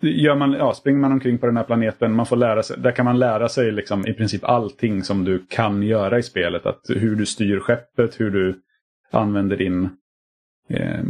[0.00, 2.92] gör man, ja, springer man omkring på den här planeten, man får lära sig, där
[2.92, 6.66] kan man lära sig liksom i princip allting som du kan göra i spelet.
[6.66, 8.60] Att hur du styr skeppet, hur du
[9.10, 9.90] använder din
[10.68, 11.04] eh,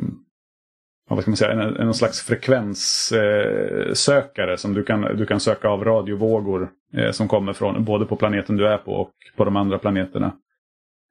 [1.09, 5.69] vad ska man säga, en, en slags frekvenssökare eh, som du kan, du kan söka
[5.69, 9.57] av radiovågor eh, som kommer från både på planeten du är på och på de
[9.57, 10.33] andra planeterna.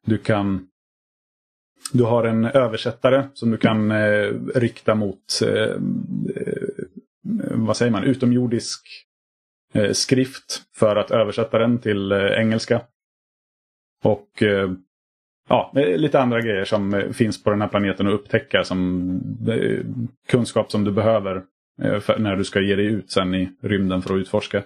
[0.06, 0.68] Du kan
[1.94, 5.78] du har en översättare som du kan eh, rikta mot eh, eh
[7.52, 8.88] vad säger man, utomjordisk
[9.74, 12.82] eh, skrift för att översätta den till eh, engelska.
[14.04, 14.72] Och eh,
[15.50, 19.10] ja, lite andra grejer som eh, finns på den här planeten att upptäcka som
[19.48, 19.86] eh,
[20.28, 21.36] kunskap som du behöver
[21.82, 24.64] eh, när du ska ge dig ut sen i rymden för att utforska.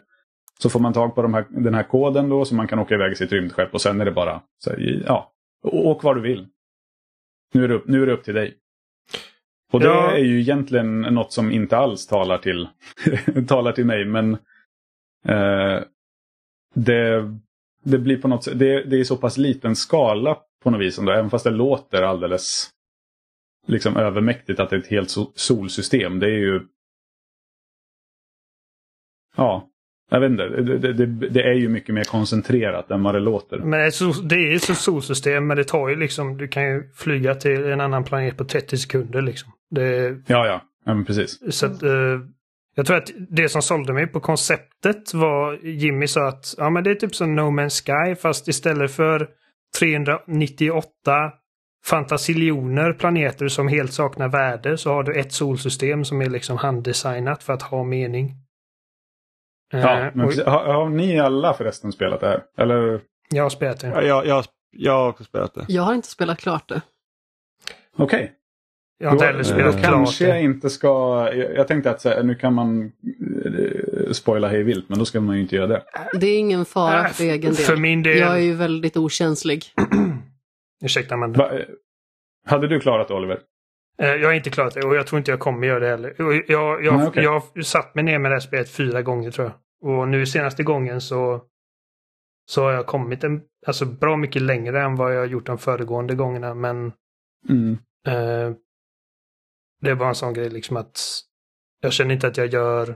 [0.60, 2.96] Så får man tag på de här, den här koden då så man kan åka
[2.96, 4.72] iväg i sitt rymdskepp och sen är det bara, så,
[5.06, 5.32] ja,
[5.64, 6.48] åk var du vill.
[7.54, 8.56] Nu är det upp, nu är det upp till dig.
[9.72, 10.12] Och det ja.
[10.12, 12.68] är ju egentligen något som inte alls talar till,
[13.48, 14.06] talar till mig.
[14.06, 14.34] Men
[15.26, 15.82] eh,
[16.74, 17.38] det,
[17.84, 21.00] det blir på något sätt, det, det är så pass liten skala på något vis.
[21.00, 22.70] Ändå, även fast det låter alldeles
[23.68, 26.20] liksom övermäktigt att det är ett helt solsystem.
[26.20, 26.62] Det är ju...
[29.36, 29.70] Ja,
[30.12, 30.48] jag vet inte.
[30.48, 33.58] Det, det, det, är ju mycket mer koncentrerat än vad det låter.
[33.58, 33.92] Men
[34.30, 37.66] det är ju ett solsystem men det tar ju liksom, du kan ju flyga till
[37.66, 39.52] en annan planet på 30 sekunder liksom.
[39.70, 40.62] Det, ja, ja.
[40.86, 41.56] ja men precis.
[41.56, 42.20] Så att, uh,
[42.76, 46.84] jag tror att det som sålde mig på konceptet var Jimmy sa att ja, men
[46.84, 49.28] det är typ som No Man's Sky fast istället för
[49.80, 51.32] 398
[51.86, 57.44] fantasiljoner planeter som helt saknar värde så har du ett solsystem som är liksom handdesignat
[57.44, 58.36] för att ha mening.
[59.72, 62.44] Ja, Eh, men, och har, har ni alla förresten spelat det här?
[62.58, 63.88] Eller jag har spelat det.
[63.88, 64.46] Ja, jag, jag,
[64.78, 65.66] jag har också spelat det.
[65.68, 66.82] Jag har inte spelat klart det.
[67.98, 68.32] okej.
[69.02, 70.42] Jag har inte heller spelat eh, klart Kanske jag det.
[70.42, 70.88] inte ska...
[71.34, 72.92] Jag, jag tänkte att så här, nu kan man
[74.12, 75.84] spoila hej vilt, men då ska man ju inte göra det.
[76.20, 77.66] Det är ingen fara Äh, för egen del.
[77.66, 78.18] För min del...
[78.18, 79.66] Jag är ju väldigt okänslig.
[80.84, 81.38] Ursäkta Amanda.
[81.40, 81.66] Va, eh,
[82.46, 83.40] hade du klarat det Oliver?
[84.02, 86.16] Eh, Jag har inte klarat det och jag tror inte jag kommer göra det heller.
[86.18, 86.44] Jag,
[86.84, 87.24] jag, Nej, okej.
[87.24, 89.56] jag har satt mig ner med det här spelet fyra gånger tror jag.
[90.00, 91.42] Och nu senaste gången så,
[92.50, 95.58] så har jag kommit en, alltså bra mycket längre än vad jag har gjort de
[95.58, 96.54] föregående gångerna.
[96.54, 96.92] Men
[97.50, 97.78] Mm.
[98.08, 98.54] eh,
[99.82, 101.00] det är bara en sån grej liksom att
[101.82, 102.96] jag känner inte att jag gör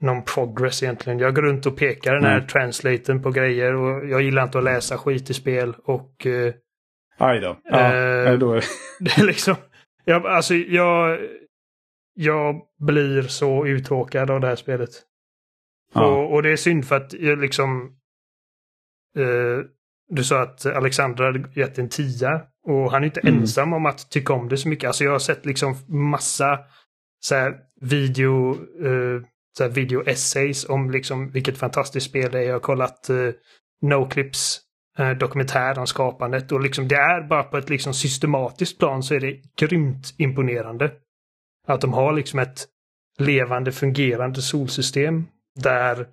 [0.00, 1.18] någon progress egentligen.
[1.18, 2.46] Jag går runt och pekar den här Mm.
[2.46, 6.54] translaten på grejer och jag gillar inte att läsa skit i spel och eh,
[7.18, 7.56] Aj då.
[7.64, 8.38] Ja, Eh,
[9.00, 9.54] det är liksom,
[10.04, 11.18] jag, alltså jag,
[12.14, 14.90] jag blir så uttråkad av det här spelet.
[15.94, 16.06] Ja.
[16.06, 17.96] Och, och det är synd för att jag liksom,
[19.18, 19.64] eh,
[20.08, 23.38] du sa att Alexander hade gett en tia och han är inte Mm.
[23.40, 24.86] ensam om att tycka om det så mycket.
[24.86, 26.58] Alltså jag har sett liksom massa
[27.20, 28.50] så här, video,
[28.86, 29.22] eh,
[29.58, 32.42] så här, video essays om liksom vilket fantastiskt spel det är.
[32.42, 33.16] Jag har kollat eh,
[33.82, 34.60] Noclips
[34.98, 39.14] eh, dokumentär om skapandet och liksom det är bara på ett liksom systematiskt plan så
[39.14, 40.92] är det grymt imponerande.
[41.66, 42.66] Att de har liksom ett
[43.18, 45.26] levande fungerande solsystem
[45.62, 46.06] där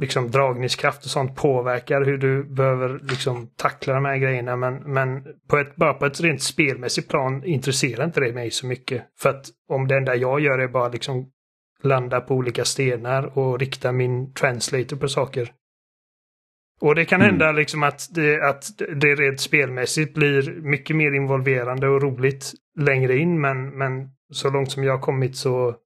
[0.00, 4.56] liksom dragningskraft och sånt påverkar hur du behöver liksom tackla de här grejerna.
[4.56, 8.66] Men, men på ett, bara på ett rent spelmässigt plan intresserar inte det mig så
[8.66, 9.02] mycket.
[9.20, 11.30] För att om det enda jag gör är bara liksom
[11.84, 15.52] landa på olika stenar och rikta min translator på saker.
[16.80, 17.30] Och det kan Mm.
[17.30, 23.16] hända liksom att det, att det rent spelmässigt blir mycket mer involverande och roligt längre
[23.18, 23.40] in.
[23.40, 25.76] Men, men så långt som jag har kommit så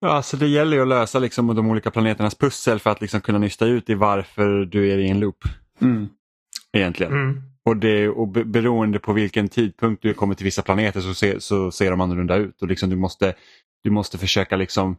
[0.00, 3.20] Ja, alltså det gäller ju att lösa liksom de olika planeternas pussel för att liksom
[3.20, 5.44] kunna nysta ut i varför du är i en loop.
[5.80, 6.06] Mm.
[6.72, 7.12] Egentligen.
[7.12, 7.42] Mm.
[7.64, 11.38] Och, det, och be- beroende på vilken tidpunkt du kommer till vissa planeter så ser,
[11.38, 12.62] så ser de annorlunda ut.
[12.62, 13.34] Och liksom du, måste,
[13.84, 14.96] du måste försöka liksom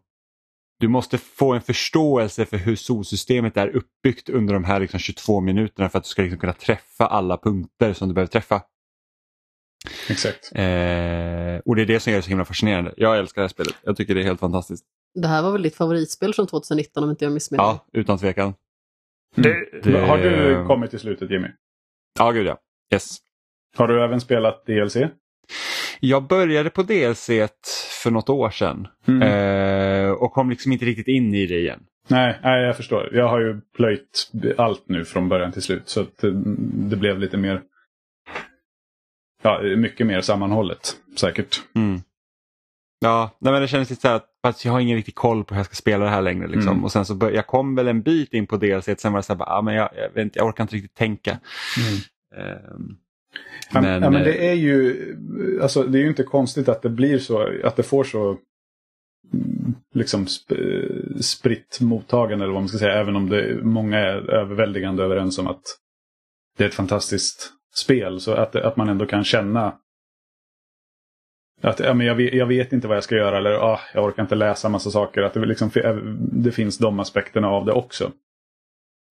[0.80, 5.42] du måste få en förståelse för hur solsystemet är uppbyggt under de här liksom 22
[5.42, 8.62] minuterna för att du ska liksom kunna träffa alla punkter som du behöver träffa.
[10.10, 10.52] Exakt.
[10.56, 12.94] Eh, och det är det som gör det så himla fascinerande.
[12.98, 13.76] Jag älskar det här spelet.
[13.84, 14.86] Jag tycker det är helt fantastiskt.
[15.22, 17.64] Det här var väl ditt favoritspel från 2019 om inte jag missminner?
[17.64, 18.54] Ja, utan tvekan.
[19.36, 21.48] Det, Det- Har du kommit till slutet Jimmy?
[22.20, 22.58] Ja, gud ja.
[22.94, 23.18] Yes.
[23.78, 24.98] Har du även spelat DLC?
[26.00, 27.30] Jag började på DLC
[28.06, 29.22] för något år sedan Mm.
[29.22, 31.80] eh, och kom liksom inte riktigt in i det igen.
[32.08, 33.10] Nej, nej, jag förstår.
[33.16, 35.90] Jag har ju plöjt allt nu från början till slut.
[35.90, 36.32] Så att eh,
[36.90, 37.62] det blev lite mer...
[39.44, 41.62] Ja, mycket mer sammanhållet säkert.
[41.76, 42.02] Mm.
[43.00, 45.54] Ja, nej, men det kändes lite så här att jag har ingen riktig koll på
[45.54, 46.48] hur jag ska spela det här längre.
[46.48, 46.72] Liksom.
[46.72, 46.84] Mm.
[46.84, 49.24] Och sen så bör, jag kom väl en bit in på DLC, sen var det
[49.24, 51.32] så här, bara, ah, men jag, jag, vet inte, jag orkar inte riktigt tänka.
[51.32, 51.38] Ehm,
[52.38, 53.05] Ja,
[53.74, 56.90] men, ja, men eh, det är ju alltså, det är ju inte konstigt att det
[56.90, 58.38] blir så, att det får så
[59.34, 60.50] mm, liksom sp
[61.22, 63.00] spritt mottagande eller vad man ska säga.
[63.00, 65.62] Även om det, många är överväldigande överens om att
[66.58, 68.20] det är ett fantastiskt spel.
[68.20, 69.78] Så att, att man ändå kan känna
[71.62, 74.04] att ja, men jag, vet, jag vet inte vad jag ska göra eller ah, jag
[74.04, 75.22] orkar inte läsa massa saker.
[75.22, 75.70] Att det, liksom,
[76.32, 78.12] det finns de aspekterna av det också.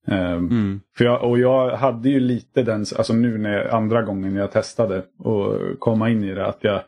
[0.07, 4.35] Ehm, mm, för jag, och jag hade ju lite den, alltså nu när andra gången
[4.35, 6.83] jag testade och komma in i det att jag,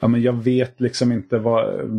[0.00, 1.90] ja men jag vet liksom inte vad,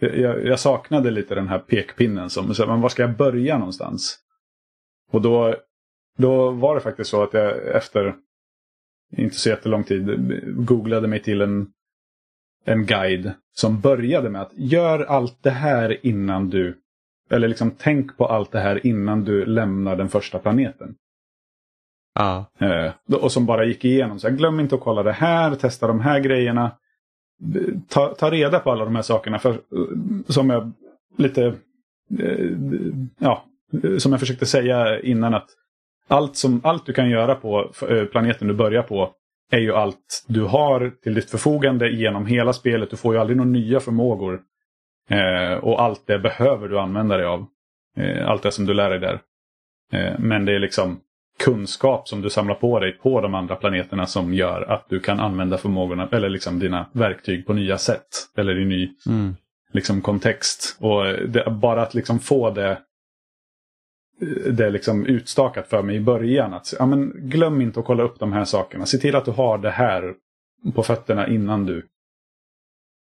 [0.00, 4.18] jag, jag saknade lite den här pekpinnen som, så, men var ska jag börja någonstans?
[5.12, 5.54] Och då,
[6.18, 8.14] då var det faktiskt så att jag efter,
[9.16, 10.06] inte så jättelång tid,
[10.66, 11.72] googlade mig till en,
[12.64, 16.80] en guide som började med att gör allt det här innan du
[17.30, 20.94] eller liksom tänk på allt det här innan du lämnar den första planeten.
[22.14, 24.18] ja, Eh, och som bara gick igenom.
[24.18, 26.70] Så här, glöm inte att kolla det här, testa de här grejerna.
[27.88, 29.38] Ta, ta reda på alla de här sakerna.
[29.38, 29.58] För, eh,
[30.28, 30.72] som jag
[31.16, 31.44] lite
[32.18, 32.50] eh,
[33.18, 33.44] ja,
[33.98, 35.48] som jag försökte säga innan att
[36.08, 39.12] allt, som, allt du kan göra på eh, planeten du börjar på
[39.50, 42.90] är ju allt du har till ditt förfogande genom hela spelet.
[42.90, 44.40] Du får ju aldrig några nya förmågor.
[45.10, 47.46] Eh, och allt det behöver du använda dig av.
[47.96, 49.20] Eh, allt det som du lär dig där.
[49.92, 51.00] Eh, men det är liksom
[51.38, 55.20] kunskap som du samlar på dig på de andra planeterna som gör att du kan
[55.20, 58.08] använda förmågorna eller liksom dina verktyg på nya sätt.
[58.36, 59.36] Eller i ny mm,
[59.72, 60.76] liksom, kontext.
[60.80, 62.78] Och det, bara att liksom få det
[64.50, 66.54] det liksom utstakat för mig i början.
[66.54, 68.86] Att, ja, men glöm inte att kolla upp de här sakerna.
[68.86, 70.14] Se till att du har det här
[70.74, 71.86] på fötterna innan du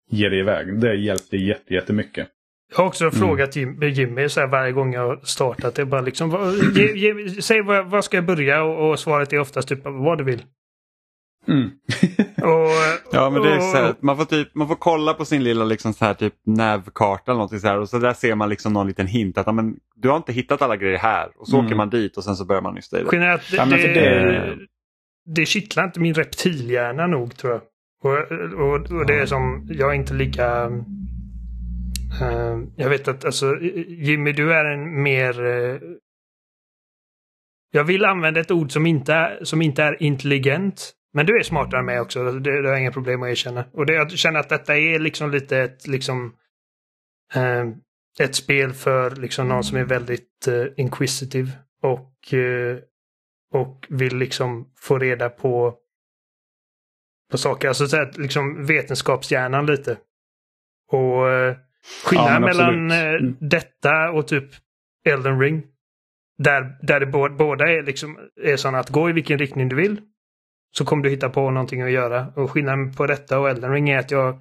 [0.10, 0.80] ger dig iväg.
[0.80, 2.28] Det hjälpte jätte, jättemycket.
[2.72, 5.76] Jag har också frågat Jim, Jimmy så här varje gång jag har startat.
[5.76, 8.64] Det är bara liksom, vad, ge, ge, säg var, var ska jag börja?
[8.64, 10.44] Och, och svaret är oftast typ vad du vill.
[11.48, 11.64] Mm.
[12.38, 12.70] Och,
[13.12, 15.44] Ja men det är så här, och- man, får typ, man får kolla på sin
[15.44, 18.50] lilla liksom så här, typ nävkarta eller någonting så här, och så där ser man
[18.50, 21.30] liksom någon liten hint att men, du har inte hittat alla grejer här.
[21.38, 21.66] Och så Mm.
[21.66, 23.04] åker man dit och sen så börjar man nysta i
[23.52, 24.58] Ja, det-
[25.36, 27.62] det kittlar inte min reptilhjärna nog tror jag.
[28.02, 30.66] Och, och, och det är som, jag är inte lika...
[32.22, 35.46] eh, jag vet att alltså Jimmy, du är en mer...
[35.46, 35.80] eh,
[37.72, 40.94] jag vill använda ett ord som inte är, som inte är intelligent.
[41.14, 42.24] Men du är smartare än mig också.
[42.24, 43.66] Det, det har jag inga problem med att erkänna.
[43.74, 46.34] Och det, jag känner att detta är liksom lite ett liksom...
[47.34, 47.66] eh,
[48.20, 51.52] ett spel för liksom någon som är väldigt uh, inquisitive.
[51.82, 52.34] Och
[53.52, 55.76] och vill liksom få reda på,
[57.32, 57.68] på saker.
[57.68, 59.98] Alltså så här, liksom vetenskapshjärnan lite.
[60.92, 61.56] Och eh,
[62.06, 63.36] skillnaden Ja, mellan eh, Mm.
[63.40, 64.50] detta och typ
[65.06, 65.64] Elden Ring.
[66.38, 69.76] Där, där det bå- båda är liksom är sådana att gå i vilken riktning du
[69.76, 70.02] vill.
[70.72, 72.28] Så kommer du hitta på någonting att göra.
[72.36, 74.40] Och skillnaden på detta och Elden Ring är att jag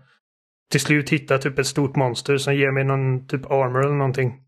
[0.70, 4.42] till slut hittar typ ett stort monster som ger mig någon typ armor eller någonting.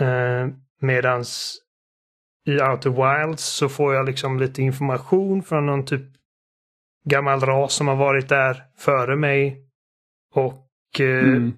[0.00, 0.48] Eh,
[0.80, 1.58] medans
[2.46, 2.90] i Outer
[3.26, 6.02] Wilds så får jag liksom lite information från någon typ
[7.04, 9.66] gammal ras som har varit där före mig.
[10.34, 11.52] Och, eh, Mm.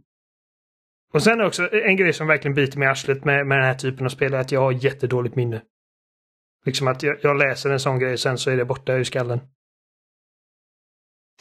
[1.13, 3.75] och sen också en grej som verkligen biter mig i arslet med, med den här
[3.75, 5.63] typen av spel är att jag har jättedåligt minne.
[6.67, 9.41] Liksom att jag, jag läser en sån grej sen så är det borta ur skallen.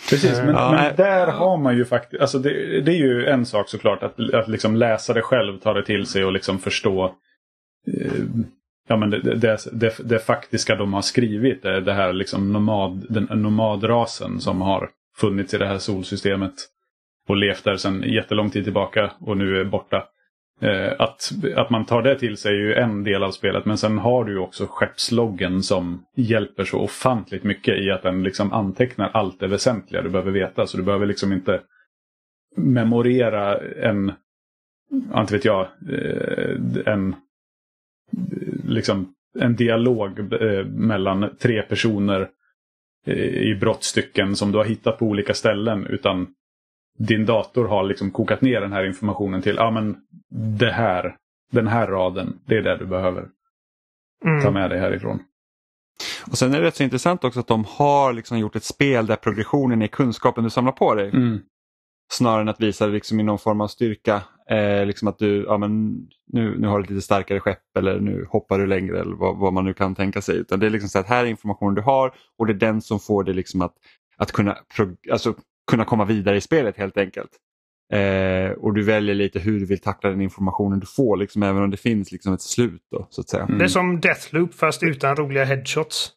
[0.10, 3.46] Precis, men, Ja, men där har man ju faktiskt, alltså det, det är ju en
[3.46, 7.06] sak såklart att, att liksom läsa det själv, ta det till sig och liksom förstå
[7.88, 8.24] eh,
[8.88, 11.62] ja, men det, det, det, det faktiska de har skrivit.
[11.62, 16.54] Det, det här liksom nomad, den nomadrasen som har funnits i det här solsystemet
[17.28, 20.08] och levt där sedan jättelång tid tillbaka och nu är borta.
[20.62, 23.78] Eh, att, att man tar det till sig är ju en del av spelet men
[23.78, 28.54] sen har du ju också skeppsloggen som hjälper så ofantligt mycket i att den liksom
[28.54, 30.68] antecknar allt det väsentliga du behöver veta.
[30.68, 31.62] Så du behöver liksom inte
[32.56, 34.12] memorera en,
[35.14, 37.16] ja, inte vet jag, eh, en
[38.74, 42.30] liksom en dialog eh, mellan tre personer
[43.06, 46.28] eh, i brottstycken som du har hittat på olika ställen utan
[46.98, 49.96] din dator har liksom kokat ner den här informationen till, ja men
[50.58, 51.16] det här,
[51.52, 53.22] den här raden, det är det du behöver
[54.24, 54.54] ta Mm.
[54.54, 55.20] med dig härifrån.
[56.32, 59.06] Och sen är det rätt så intressant också att de har liksom gjort ett spel
[59.06, 61.10] där progressionen är kunskapen du samlar på dig.
[61.10, 61.40] Mm.
[62.12, 64.22] Snarare än att visa det liksom i någon form av styrka.
[64.50, 68.00] Eh, liksom att du, ja men nu, nu har du ett lite starkare skepp eller
[68.00, 70.38] nu hoppar du längre eller vad, vad man nu kan tänka sig.
[70.38, 72.82] Utan det är liksom så att här är informationen du har och det är den
[72.82, 73.74] som får dig liksom att,
[74.18, 74.58] att kunna,
[75.12, 75.36] alltså,
[75.72, 77.32] kunna komma vidare i spelet helt enkelt.
[77.94, 81.64] Eh, och du väljer lite hur du vill tackla den informationen du får, liksom, även
[81.64, 82.82] om det finns liksom ett slut.
[82.92, 83.44] Då, så att säga.
[83.44, 83.58] Mm.
[83.58, 86.12] Det är som Deathloop fast utan roliga headshots.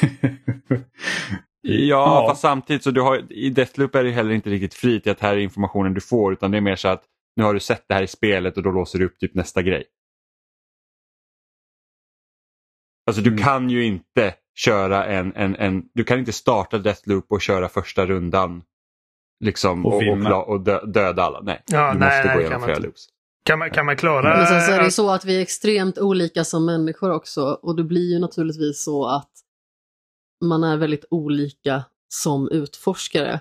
[1.62, 2.26] Ja, Ja.
[2.30, 5.20] fast samtidigt så du har, i Deathloop är det heller inte riktigt fri till att
[5.20, 7.04] här är informationen du får utan det är mer så att
[7.36, 9.62] nu har du sett det här i spelet och då låser du upp typ nästa
[9.62, 9.84] grej.
[13.06, 13.42] Alltså du Mm.
[13.42, 18.06] kan ju inte köra en, en, en, du kan inte starta Deathloop och köra första
[18.06, 18.62] rundan
[19.44, 21.40] liksom Och och, och, och dö, döda alla.
[21.40, 22.86] Nej, Ja, du nej, måste nej, gå igenom kan man flera inte.
[22.86, 23.06] loops.
[23.44, 24.36] Kan man, kan man klara...
[24.36, 27.42] Men sen så är det ju så att vi är extremt olika som människor också
[27.62, 29.30] och det blir ju naturligtvis så att
[30.40, 33.40] man är väldigt olika som utforskare.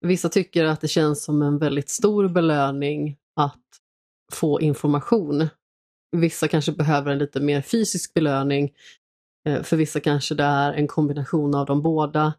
[0.00, 3.62] Vissa tycker att det känns som en väldigt stor belöning att
[4.32, 5.48] få information.
[6.16, 8.72] Vissa kanske behöver en lite mer fysisk belöning.
[9.48, 12.34] Eh, för vissa kanske det är en kombination av de båda.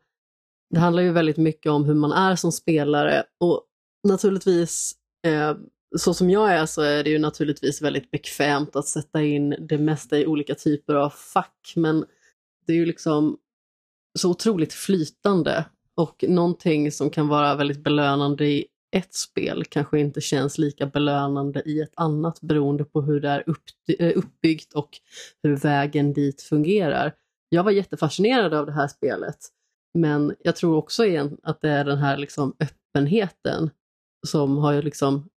[0.69, 3.63] Det handlar ju väldigt mycket om hur man är som spelare och
[4.07, 4.95] naturligtvis
[5.27, 5.55] eh,
[5.97, 9.77] så som jag är så är det ju naturligtvis väldigt bekvämt att sätta in det
[9.77, 12.05] mesta i olika typer av fack men
[12.67, 13.37] det är ju liksom
[14.15, 20.21] så otroligt flytande och någonting som kan vara väldigt belönande i ett spel kanske inte
[20.21, 23.43] känns lika belönande i ett annat beroende på hur det är
[23.99, 24.89] eh, uppbyggt och
[25.43, 27.13] hur vägen dit fungerar.
[27.49, 29.37] Jag var jättefascinerad av det här spelet
[29.93, 33.69] men jag tror också igen att det är den här liksom öppenheten
[34.27, 35.29] som har ju liksom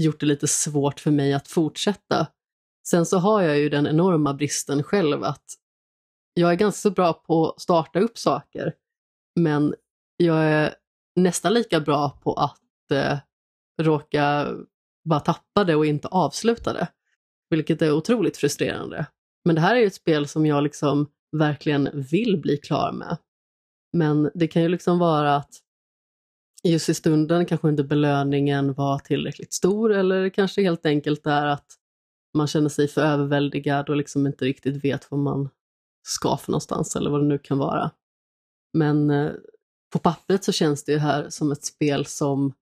[0.00, 2.26] gjort det lite svårt för mig att fortsätta.
[2.86, 5.44] Sen så har jag ju den enorma bristen själv att
[6.34, 8.74] jag är ganska så bra på att starta upp saker,
[9.40, 9.74] men
[10.16, 10.74] jag är
[11.16, 13.18] nästan lika bra på att eh,
[13.82, 14.54] råka
[15.04, 16.88] bara tappa det och inte avsluta det.
[17.50, 19.06] vilket är otroligt frustrerande.
[19.44, 23.16] Men det här är ju ett spel som jag liksom verkligen vill bli klar med.
[23.92, 25.50] Men det kan ju liksom vara att
[26.62, 31.66] just i stunden kanske inte belöningen var tillräckligt stor eller kanske helt enkelt är att
[32.36, 35.48] man känner sig för överväldigad och liksom inte riktigt vet vad man
[36.02, 37.90] ska för någonstans eller vad det nu kan vara.
[38.74, 39.32] Men eh,
[39.92, 42.52] på pappret så känns det ju här som ett spel som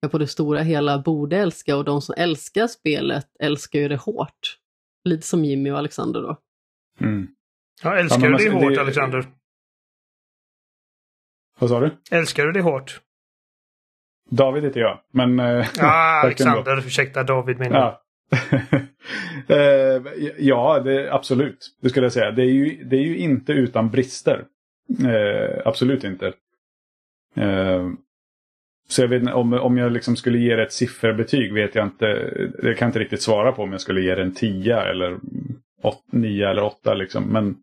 [0.00, 3.96] jag på det stora hela borde älska och de som älskar spelet älskar ju det
[3.96, 4.58] hårt.
[5.04, 6.36] Lite som Jimmy och Alexander då.
[7.00, 7.28] Mm.
[7.82, 9.28] Ja, älskar Ja, men du det hårt det- Alexander?
[11.58, 11.96] Vad sa du?
[12.10, 13.00] Älskar du det hårt?
[14.30, 15.00] David heter jag.
[15.12, 16.58] Men, eh, Ja, verkligen då.
[16.58, 16.86] Alexander.
[16.86, 17.98] Ursäkta, David menar jag.
[18.30, 18.80] Ja.
[19.48, 20.02] Eh,
[20.38, 21.76] ja, det, absolut.
[21.82, 22.30] Det skulle jag säga.
[22.30, 24.44] Det är ju, det är ju inte utan brister.
[25.04, 26.26] Eh, absolut inte.
[27.36, 27.88] Eh,
[28.88, 32.06] så jag vet om, om jag liksom skulle ge det ett sifferbetyg vet jag inte.
[32.62, 35.18] Det kan jag inte riktigt svara på om jag skulle ge det en 10 eller
[36.12, 37.24] 9 eller 8 liksom.
[37.24, 37.56] Men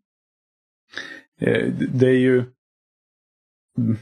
[1.41, 2.43] eh, det är ju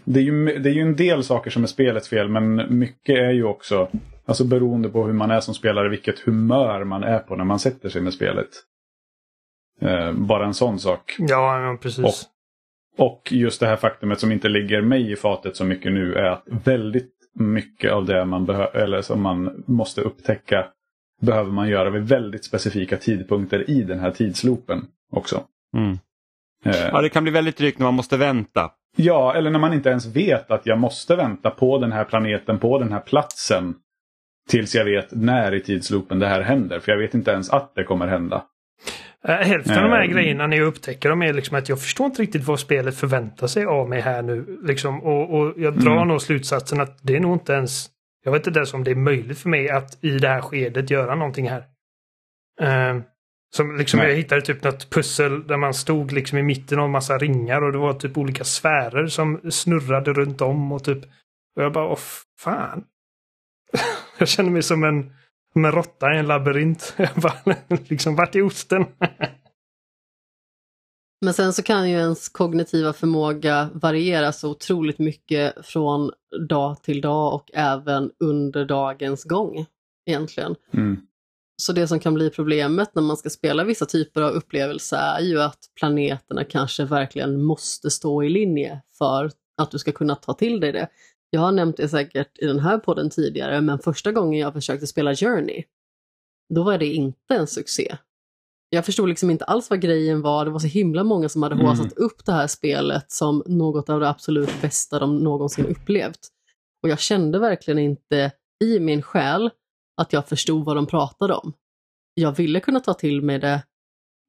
[0.05, 3.17] det är, ju, det är ju en del saker som är spelets fel men mycket
[3.17, 3.89] är ju också
[4.25, 7.59] Alltså beroende på hur man är som spelare, vilket humör man är på när man
[7.59, 8.49] sätter sig med spelet.
[9.81, 11.15] Eh, bara en sån sak.
[11.19, 12.29] Ja, ja precis.
[12.97, 16.29] Och just det här faktumet som inte ligger mig i fatet så mycket nu är
[16.29, 20.65] att väldigt mycket av det man behöver, eller som man måste upptäcka
[21.21, 25.43] behöver man göra vid väldigt specifika tidpunkter i den här tidsloopen också.
[25.77, 25.99] Mm.
[26.65, 28.71] Eh, Ja, det kan bli väldigt drygt när man måste vänta.
[28.95, 32.59] Ja, eller när man inte ens vet att jag måste vänta på den här planeten,
[32.59, 33.75] på den här platsen.
[34.49, 36.79] Tills jag vet när i tidsloopen det här händer.
[36.79, 38.43] För jag vet inte ens att det kommer hända.
[39.27, 41.81] Äh, hälften av de här Eh, grejerna när jag upptäcker dem är liksom att jag
[41.81, 44.59] förstår inte riktigt vad spelet förväntar sig av mig här nu.
[44.63, 46.07] Liksom, och, och jag drar Mm.
[46.07, 47.89] nog slutsatsen att det är nog inte ens...
[48.25, 50.89] Jag vet inte ens om det är möjligt för mig att i det här skedet
[50.89, 51.63] göra någonting här.
[52.61, 53.01] Eh,
[53.55, 54.09] som liksom Nej.
[54.09, 57.61] jag hittade typ något pussel där man stod liksom i mitten av en massa ringar
[57.61, 61.03] och det var typ olika sfärer som snurrade runt om och typ...
[61.55, 61.99] Och jag bara, åh
[62.39, 62.83] fan.
[64.17, 65.11] jag känner mig som en,
[65.53, 66.93] som en råtta i en labyrint.
[66.97, 67.55] Jag bara,
[67.87, 68.85] liksom, vart är osten?
[71.21, 76.11] Men sen så kan ju ens kognitiva förmåga variera så otroligt mycket från
[76.49, 79.65] dag till dag och även under dagens gång
[80.05, 80.55] egentligen.
[80.73, 80.97] Mm.
[81.55, 85.19] Så det som kan bli problemet när man ska spela vissa typer av upplevelser är
[85.19, 90.33] ju att planeterna kanske verkligen måste stå i linje för att du ska kunna ta
[90.33, 90.87] till dig det.
[91.35, 94.87] Jag har nämnt det säkert i den här podden tidigare, men första gången jag försökte
[94.87, 95.63] spela Journey,
[96.53, 97.97] då var det inte en succé.
[98.69, 100.45] Jag förstod liksom inte alls vad grejen var.
[100.45, 101.65] Det var så himla många som hade Mm.
[101.67, 106.19] håsat upp det här spelet som något av det absolut bästa de någonsin upplevt.
[106.83, 108.31] Och jag kände verkligen inte
[108.63, 109.49] i min själ
[110.01, 111.53] att jag förstod vad de pratade om.
[112.13, 113.63] Jag ville kunna ta till mig det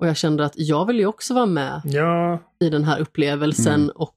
[0.01, 3.75] och jag kände att jag vill ju också vara med Ja, i den här upplevelsen
[3.83, 3.91] Mm.
[3.97, 4.17] och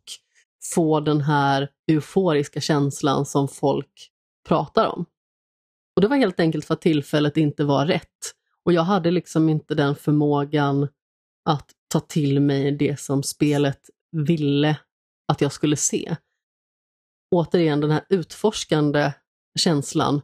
[0.73, 4.11] få den här euforiska känslan som folk
[4.47, 5.05] pratar om.
[5.95, 8.33] Och det var helt enkelt för att tillfället inte var rätt.
[8.65, 10.87] Och jag hade liksom inte den förmågan
[11.49, 14.79] att ta till mig det som spelet ville
[15.27, 16.15] att jag skulle se.
[17.35, 19.13] Återigen, den här utforskande
[19.59, 20.21] känslan,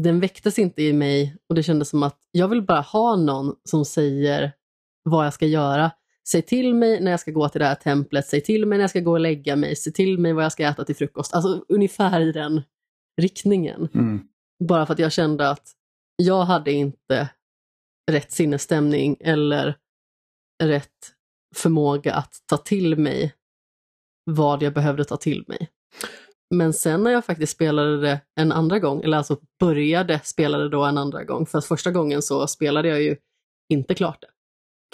[0.00, 3.56] den väcktes inte i mig och det kändes som att jag vill bara ha någon
[3.64, 4.52] som säger
[5.02, 5.90] vad jag ska göra.
[6.28, 8.82] Säg till mig när jag ska gå till det här templet, säg till mig när
[8.82, 11.34] jag ska gå och lägga mig, säg till mig vad jag ska äta till frukost.
[11.34, 12.62] Alltså ungefär i den
[13.20, 13.88] riktningen.
[13.94, 14.20] Mm.
[14.64, 15.72] Bara för att jag kände att
[16.16, 17.28] jag hade inte
[18.10, 19.78] rätt sinnesstämning eller
[20.62, 21.12] rätt
[21.54, 23.34] förmåga att ta till mig
[24.24, 25.68] vad jag behövde ta till mig.
[26.54, 30.68] Men sen när jag faktiskt spelade det en andra gång, eller alltså började spela det
[30.68, 33.16] då en andra gång, för första gången så spelade jag ju
[33.68, 34.28] inte klart det,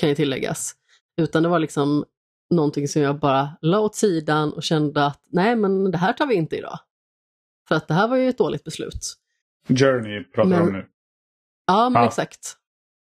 [0.01, 0.75] kan ju tilläggas.
[1.19, 2.05] Utan det var liksom
[2.51, 6.27] någonting som jag bara la åt sidan och kände att nej men det här tar
[6.27, 6.79] vi inte idag.
[7.69, 9.17] För att det här var ju ett dåligt beslut.
[9.69, 10.89] Journey pratar Men- om nu.
[11.67, 12.09] Ja, men Ja.
[12.09, 12.57] exakt.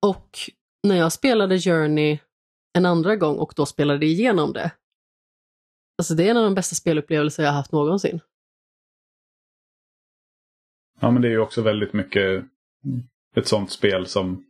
[0.03, 0.39] Och
[0.83, 2.19] när jag spelade Journey
[2.73, 4.73] en andra gång och då spelade igenom det.
[5.99, 8.21] Alltså det är en av de bästa spelupplevelser jag har haft någonsin.
[11.01, 12.45] Ja, men det är ju också väldigt mycket
[13.37, 14.47] ett sånt spel som...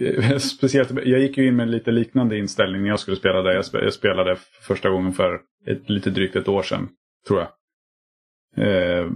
[0.00, 3.54] Eh, speciellt, jag gick ju in med lite liknande inställning när jag skulle spela det.
[3.72, 6.88] Jag spelade första gången för ett, lite drygt ett år sedan,
[7.26, 7.48] tror jag.
[8.66, 9.10] Eh,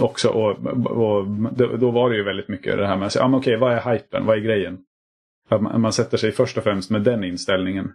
[0.00, 1.26] också, och, och
[1.78, 3.72] då, var det ju väldigt mycket det här med att säga, ah, men okej, vad
[3.72, 4.78] är hypen, vad är grejen?
[5.48, 7.92] Att man, man sätter sig först och främst med den inställningen.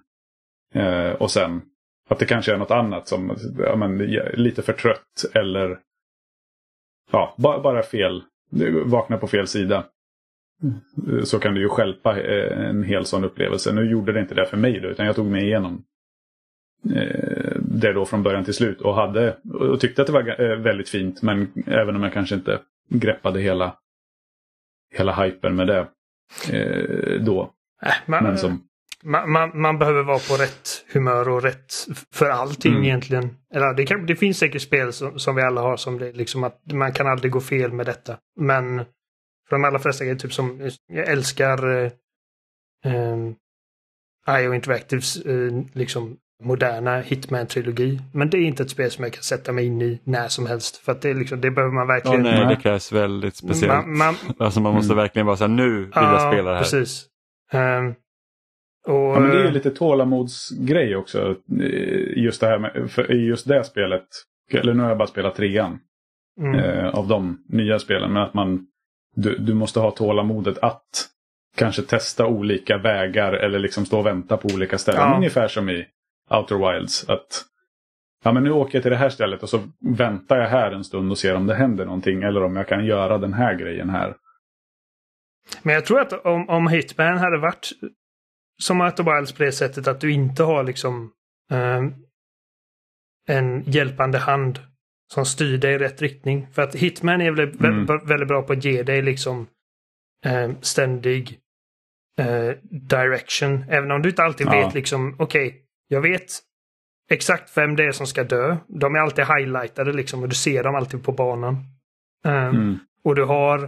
[0.73, 1.61] Eh, och sen
[2.09, 3.97] att det kanske är något annat som ja, men,
[4.33, 5.79] lite för trött eller
[7.11, 8.23] ja, bara, bara fel.
[8.85, 9.85] Vakna på fel sida
[11.23, 13.73] så kan det ju skälpa eh, en hel sån upplevelse.
[13.73, 15.83] Nu gjorde det inte det för mig då, utan jag tog mig igenom
[16.95, 20.57] eh, det då från början till slut och, hade, och tyckte att det var eh,
[20.57, 21.21] väldigt fint.
[21.21, 23.75] Men även om jag kanske inte greppade hela,
[24.95, 25.87] hela hypen med det
[27.19, 27.53] då.
[27.81, 28.63] Äh, man, men som...
[29.03, 31.73] man, man, man, behöver vara på rätt humör och rätt
[32.13, 32.83] för allting mm.
[32.83, 33.29] egentligen.
[33.53, 36.43] Eller det, kan, det finns säkert spel som, som vi alla har som det liksom
[36.43, 38.17] att man kan aldrig gå fel med detta.
[38.39, 38.85] Men
[39.49, 41.91] för de allra flesta grejer, typ som jag älskar eh,
[42.85, 48.01] eh, IO Interactives eh, liksom moderna Hitman-trilogi.
[48.13, 50.45] Men det är inte ett spel som jag kan sätta mig in i när som
[50.45, 50.77] helst.
[50.77, 52.19] För att det, liksom, det behöver man verkligen...
[52.19, 53.87] Oh, nej, det krävs väldigt speciellt.
[53.87, 55.03] Man, man, alltså man måste mm.
[55.03, 56.63] verkligen vara så här, nu vill ja, jag spela det här.
[56.63, 57.05] precis.
[57.53, 57.95] Um,
[58.87, 61.35] och, ja, men det är ju lite tålamodsgrej också.
[62.15, 64.07] Just det här med, för just det spelet.
[64.51, 65.79] Eller nu har jag bara spelat trean.
[66.39, 66.59] Mm.
[66.59, 68.13] Eh, av de nya spelen.
[68.13, 68.67] Men att man
[69.17, 71.09] du, du måste ha tålamodet att
[71.55, 75.01] kanske testa olika vägar eller liksom stå och vänta på olika ställen.
[75.01, 75.15] Ja.
[75.15, 75.85] Ungefär som i
[76.29, 77.09] Outer Wilds.
[77.09, 77.45] Att
[78.23, 80.83] ja, men nu åker jag till det här stället och så väntar jag här en
[80.83, 82.23] stund och ser om det händer någonting.
[82.23, 84.15] Eller om jag kan göra den här grejen här.
[85.61, 87.69] Men jag tror att om, om Hitman hade varit
[88.61, 91.11] som Outer Wilds på det sättet att du inte har liksom
[91.51, 91.83] eh,
[93.27, 94.59] en hjälpande hand
[95.13, 96.47] som styr dig i rätt riktning.
[96.51, 97.85] För att Hitman är väldigt, mm.
[97.85, 99.47] väldigt bra på att ge dig liksom
[100.25, 101.39] eh, ständig
[102.19, 103.65] eh, direction.
[103.69, 104.51] Även om du inte alltid ja.
[104.51, 106.41] vet liksom, okej, okay, jag vet
[107.09, 108.57] exakt vem det är som ska dö.
[108.67, 111.55] De är alltid highlightade liksom och du ser dem alltid på banan.
[112.25, 112.79] Um, mm.
[113.03, 113.63] Och du har,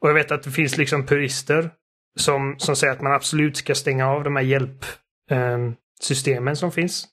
[0.00, 1.70] och jag vet att det finns liksom purister
[2.18, 7.08] som, som säger att man absolut ska stänga av de här hjälpsystemen um, som finns.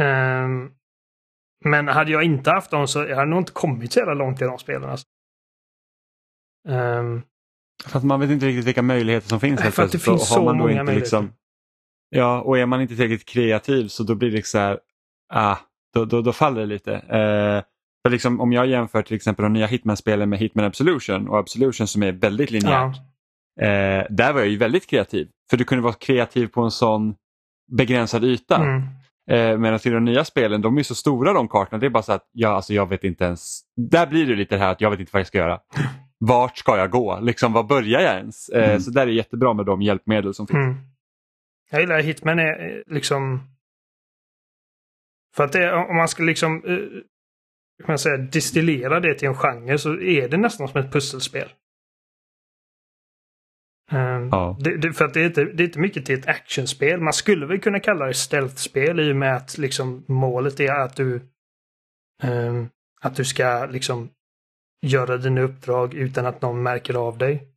[0.00, 0.70] Um,
[1.64, 4.42] men hade jag inte haft dem så jag hade nog inte kommit så jävla långt
[4.42, 4.90] i de spelen.
[4.90, 5.06] Alltså.
[6.68, 7.22] Um,
[7.86, 9.60] för att man vet inte riktigt vilka möjligheter som finns.
[9.60, 10.94] för att det finns så, många möjligheter.
[10.94, 11.32] Liksom,
[12.08, 14.78] ja, och är man inte tillräckligt kreativ så då blir det så här,
[15.32, 15.56] ah,
[15.94, 16.92] då, då, då faller det lite.
[16.92, 17.64] Uh,
[18.02, 21.86] för liksom, om jag jämför till exempel de nya Hitman-spelen med Hitman Absolution och Absolution
[21.86, 22.96] som är väldigt linjärt.
[23.54, 24.00] Ja.
[24.00, 25.28] Uh, där var jag ju väldigt kreativ.
[25.50, 27.14] För du kunde vara kreativ på en sån
[27.72, 28.56] begränsad yta.
[28.56, 28.82] Mm.
[29.30, 31.78] Eh, Medan i de nya spelen, de är så stora de kartorna.
[31.78, 33.60] Det är bara så att ja, alltså, jag vet inte ens.
[33.76, 35.60] Där blir det lite det här att jag vet inte vad jag ska göra.
[36.18, 37.20] Vart ska jag gå?
[37.20, 38.48] Liksom, var börjar jag ens?
[38.48, 38.80] Eh, mm.
[38.80, 40.56] Så där är jättebra med de hjälpmedel som finns.
[40.56, 40.76] Mm.
[41.70, 43.40] Jag gillar Hitman är eh, liksom...
[45.36, 46.78] För att det, om man ska liksom eh,
[47.78, 51.48] kan man säga, distillera det till en genre så är det nästan som ett pusselspel.
[53.92, 54.56] Um, ja.
[54.60, 57.00] det, det, för att det är, inte, det är inte mycket till ett actionspel.
[57.00, 60.96] Man skulle väl kunna kalla det stealth-spel i och med att liksom, målet är att
[60.96, 61.20] du
[62.22, 62.68] um,
[63.04, 64.10] att du ska liksom
[64.82, 67.48] göra dina uppdrag utan att någon märker av dig.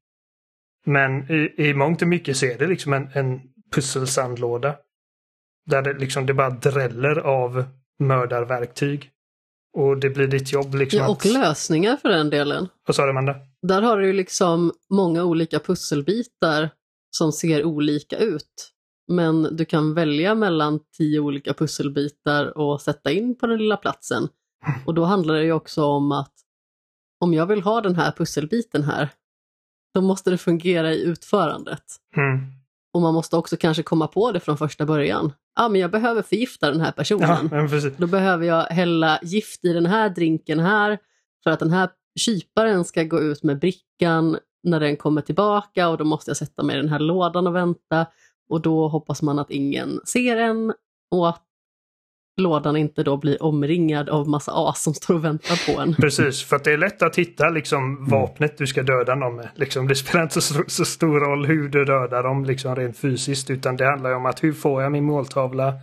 [0.86, 4.75] Men i, i mångt och mycket så är det liksom en, en pusselsandlåda.
[5.65, 7.65] Där det liksom det bara dräller av
[7.99, 9.11] mördarverktyg.
[9.78, 11.34] Och det blir ditt jobb liksom Ja, och att...
[11.34, 12.67] lösningar för den delen.
[12.88, 13.36] Vad sa du Amanda?
[13.61, 16.69] Där har du liksom många olika pusselbitar
[17.11, 18.73] som ser olika ut.
[19.07, 24.28] Men du kan välja mellan tio olika pusselbitar och sätta in på den lilla platsen.
[24.86, 26.34] Och då handlar det ju också om att
[27.19, 29.09] om jag vill ha den här pusselbiten här,
[29.93, 31.84] då måste det fungera i utförandet.
[32.15, 32.39] Mm.
[32.93, 35.34] Och man måste också kanske komma på det från första början.
[35.58, 37.49] Ja, ah, men jag behöver förgifta den här personen.
[37.51, 40.97] Ja, då behöver jag hälla gift i den här drinken här
[41.43, 41.89] för att den här
[42.20, 46.64] kyparen ska gå ut med brickan när den kommer tillbaka och då måste jag sätta
[46.64, 48.05] mig i den här lådan och vänta
[48.49, 50.74] och då hoppas man att ingen ser en
[51.12, 51.47] och att
[52.38, 55.95] lådan inte då blir omringad av massa as som står och väntar på en.
[55.95, 59.49] Precis, för att det är lätt att hitta liksom vapnet du ska döda någon med.
[59.55, 63.49] Liksom, det spelar inte så, så stor roll hur du dödar dem liksom rent fysiskt
[63.49, 65.73] utan det handlar om att hur får jag min måltavla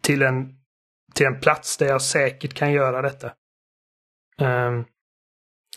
[0.00, 0.48] till en,
[1.14, 3.32] till en plats där jag säkert kan göra detta.
[4.40, 4.84] Um,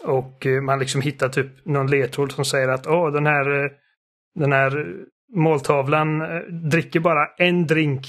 [0.03, 3.71] och eh, man liksom hittar typ någon ledtråd som säger att Åh, den här, eh,
[4.35, 4.95] den här
[5.33, 8.05] måltavlan eh, dricker bara en drink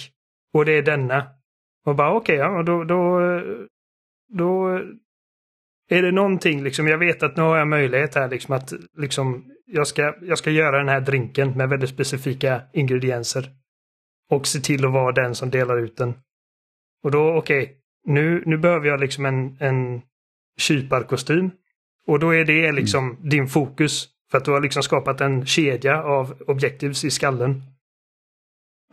[0.55, 1.27] och det är denna.
[1.89, 3.21] Och bara okej, okay, ja, då, då,
[4.29, 4.69] då
[5.89, 6.89] är det någonting liksom.
[6.89, 10.51] Jag vet att nu har jag möjlighet här liksom att liksom jag ska, jag ska
[10.51, 13.51] göra den här drinken med väldigt specifika ingredienser.
[14.31, 16.15] Och se till att vara den som delar ut den.
[17.03, 17.75] Och då okej, okay,
[18.05, 20.03] nu, nu behöver jag liksom en, en
[20.59, 21.51] kyparkostym.
[22.07, 23.29] Och då är det liksom mm.
[23.29, 24.09] din fokus.
[24.31, 27.63] För att du har liksom skapat en kedja av objectives i skallen.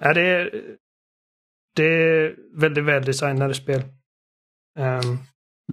[0.02, 0.62] Ja, det, är,
[1.76, 3.82] det är väldigt väldesignade spel.
[4.80, 5.17] Um,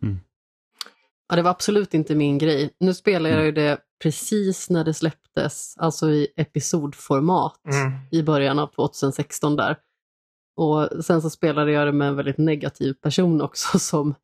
[0.02, 0.20] mm.
[1.28, 2.70] Ja, det var absolut inte min grej.
[2.80, 7.92] Nu spelar jag ju det precis när det släpptes, alltså i episodformat Mm.
[8.10, 9.76] i början av 2016 där.
[10.56, 14.14] Och sen så spelade jag det med en väldigt negativ person också som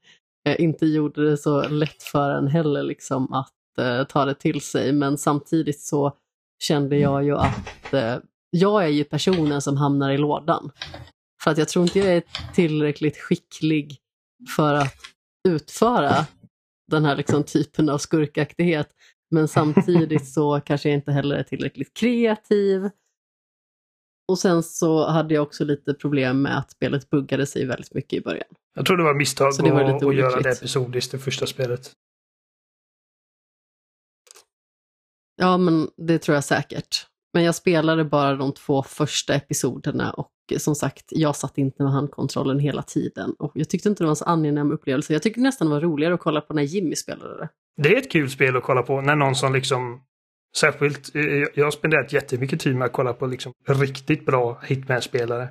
[0.48, 4.60] eh, inte gjorde det så lätt för en heller liksom att eh, ta det till
[4.60, 4.92] sig.
[4.92, 6.16] Men samtidigt så
[6.62, 8.16] kände jag ju att eh,
[8.50, 10.70] jag är ju personen som hamnar i lådan.
[11.48, 12.22] För att jag tror inte jag är
[12.54, 13.98] tillräckligt skicklig
[14.56, 14.94] för att
[15.48, 16.26] utföra
[16.90, 18.88] den här liksom typen av skurkaktighet.
[19.30, 22.90] Men samtidigt så kanske jag inte heller är tillräckligt kreativ.
[24.28, 28.12] Och sen så hade jag också lite problem med att spelet buggade sig väldigt mycket
[28.12, 28.48] i början.
[28.74, 31.46] Jag tror det var misstag Så det var att, att göra det episodiskt, det första
[31.46, 31.92] spelet.
[35.36, 37.06] Ja, men det tror jag säkert.
[37.34, 41.82] Men jag spelade bara de två första episoderna och eh, som sagt, jag satt inte
[41.82, 43.34] med handkontrollen hela tiden.
[43.38, 45.12] Och jag tyckte inte det var en så angenäm upplevelse.
[45.12, 47.48] Jag tyckte nästan det var roligare att kolla på när Jimmy spelade det.
[47.82, 50.00] Det är ett kul spel att kolla på när någon som liksom
[50.56, 54.60] Särskilt, eh, eh, jag har spenderat jättemycket tid med att kolla på liksom riktigt bra
[54.66, 55.48] Hitman-spelare.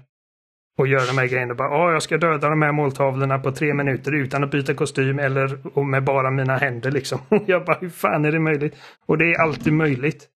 [0.79, 1.55] Och göra de här grejerna.
[1.55, 5.19] Bara, "Ja, jag ska döda de här måltavlorna på tre minuter utan att byta kostym
[5.19, 7.19] eller med bara mina händer liksom.
[7.45, 8.75] Jag bara, hur fan är det möjligt?
[9.05, 10.27] Och det är alltid möjligt.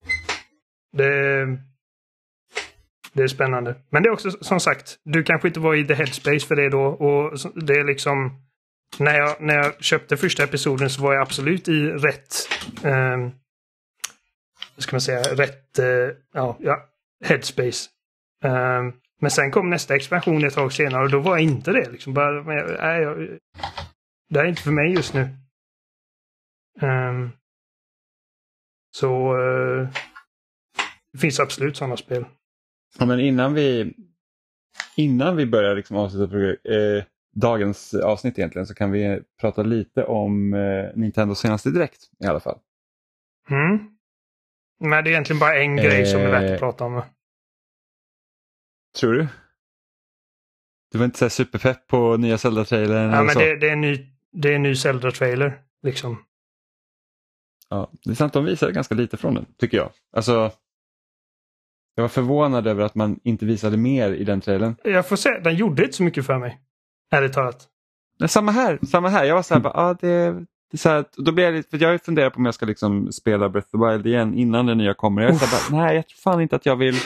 [0.92, 1.46] Det,
[3.14, 3.76] det är spännande.
[3.90, 6.70] Men det är också som sagt, du kanske inte var i the headspace för det
[6.70, 6.84] då.
[6.84, 8.42] Och det är liksom
[9.00, 12.36] när jag, när jag köpte första episoden så var jag absolut i rätt
[12.84, 13.18] eh,
[14.76, 16.90] vad ska man säga, rätt eh, ja, ja,
[17.26, 17.90] headspace.
[18.44, 18.84] Eh,
[19.22, 21.90] men sen kom nästa expansion ett tag senare och då var jag inte det.
[21.90, 23.38] Liksom bara, men jag, nej, jag,
[24.30, 25.22] det här är inte för mig just nu.
[26.82, 27.30] Eh,
[28.92, 29.90] så eh,
[31.14, 32.26] det finns absolut sådana spel.
[33.00, 33.94] Ja, men innan vi,
[34.96, 37.04] innan vi börjar liksom avsluta eh,
[37.36, 42.40] dagens avsnitt egentligen så kan vi prata lite om eh, Nintendos senaste direkt i alla
[42.40, 42.60] fall.
[43.50, 43.80] Mm.
[44.80, 46.54] Men det är egentligen bara en grej som är värt Eh.
[46.54, 47.02] att prata om.
[49.00, 49.28] Tror du?
[50.92, 53.12] Du var inte så superpepp på nya Zelda-trailern?
[53.12, 55.62] Ja, men det, det, är en ny, det är en ny Zelda-trailer.
[55.84, 56.26] Liksom.
[57.70, 59.92] Ja, det är sant, de visade ganska lite från den, tycker jag.
[60.12, 60.52] Alltså,
[61.96, 64.76] jag var förvånad över att man inte visade mer i den trailern.
[64.84, 66.60] Jag får säga, den gjorde inte så mycket för mig.
[67.12, 67.68] Ärligt talat.
[68.20, 69.26] Men samma här, samma här.
[69.26, 70.32] Jag var så här, bara, ah, det,
[70.72, 72.66] det är så här, då blir jag lite, för jag funderar på om jag ska
[72.66, 75.22] liksom spela Breath of the Wild igen innan den nya kommer.
[75.22, 76.96] Jag är så här, bara, nej, jag tror fan inte att jag vill.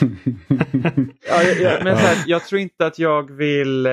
[1.28, 3.86] ja, jag, jag, men så här, jag tror inte att jag vill.
[3.86, 3.92] Eh,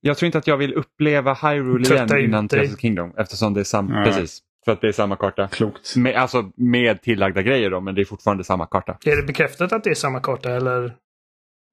[0.00, 2.48] jag tror inte att jag vill uppleva Hyrule igen innan.
[2.48, 4.42] Tears of Kingdom eftersom det är samma, precis.
[4.64, 5.48] För att det är samma karta.
[5.48, 5.96] Klokt.
[5.96, 8.98] Med, alltså med tillagda grejer då, men det är fortfarande samma karta.
[9.04, 10.96] Är det bekräftat att det är samma karta eller?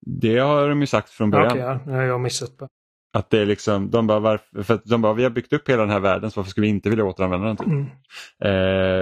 [0.06, 1.52] Det har de ju sagt från början.
[1.52, 2.58] Okej, ja, det har jag missat.
[2.58, 2.68] På.
[3.14, 5.70] Att det är liksom, de bara, varför, för att de bara, vi har byggt upp
[5.70, 7.58] hela den här världen så varför skulle vi inte vilja återanvända den?
[7.58, 7.68] Typ?
[7.68, 7.86] Mm.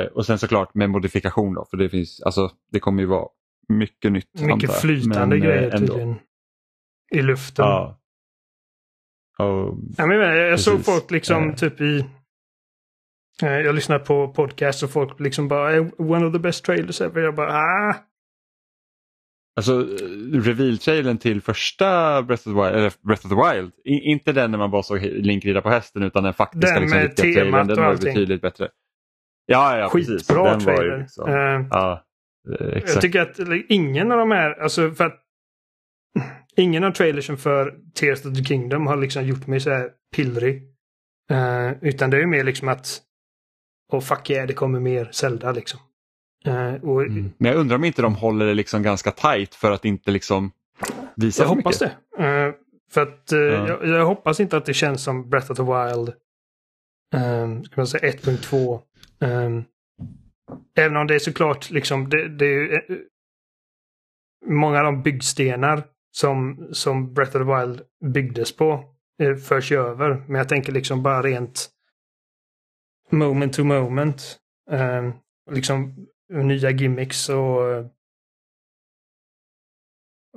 [0.01, 3.27] Eh, och sen såklart med modifikation då, för det finns, alltså det kommer ju vara
[3.69, 4.41] mycket nytt.
[4.41, 4.81] Mycket jag.
[4.81, 5.87] flytande Men, eh, grejer ändå.
[5.93, 6.15] tydligen.
[7.15, 7.65] I luften.
[7.65, 7.99] Ja.
[9.39, 11.55] Och, Ja, men jag, menar, jag såg folk liksom Eh.
[11.55, 12.05] typ i...
[13.43, 17.01] eh, Jag lyssnar på podcast och folk liksom bara "Eh, “One of the best trailers
[17.01, 17.21] ever”.
[17.21, 17.95] Jag bara ah.
[19.55, 19.79] alltså
[20.33, 24.51] reveal-trailern till första Breath of the Wild, eller Breath of the Wild, i, inte den
[24.51, 27.33] när man bara såg Link rida på hästen utan den faktiska Den liksom, med temat
[27.35, 28.69] trailern, den var betydligt bättre.
[29.45, 30.27] Ja, ja, precis.
[30.27, 30.97] Skitbra Den var ju trailer.
[30.99, 32.05] liksom, Eh, ja,
[32.59, 32.93] eh, exakt.
[32.93, 35.23] Jag tycker att ingen av de här, alltså för att
[36.57, 40.63] ingen av trailersen för Tears of the Kingdom har liksom gjort mig så här pillrig.
[41.31, 43.01] Eh, utan det är ju mer liksom att
[43.91, 45.79] Åh fuck yeah, det kommer mer Zelda liksom.
[46.45, 47.31] Eh, och Mm.
[47.37, 50.51] Men jag undrar om inte de håller det liksom ganska tight för att inte liksom
[51.15, 51.97] visa jag för hoppas mycket.
[52.17, 52.23] det.
[52.47, 52.53] Eh,
[52.91, 53.37] för att Ja.
[53.67, 56.13] jag, jag hoppas inte att det känns som Breath of the Wild.
[57.15, 58.79] Um, ska man säga 1.2.
[59.19, 59.63] Um,
[60.77, 62.79] även om det är såklart liksom det, det är ju, eh,
[64.45, 67.81] många av de byggstenar som, som Breath of the Wild
[68.13, 68.83] byggdes på
[69.47, 70.23] förs ju över.
[70.27, 71.69] Men jag tänker liksom bara rent
[73.11, 74.39] moment to moment.
[74.71, 75.13] Um,
[75.51, 77.85] liksom nya gimmicks och eh,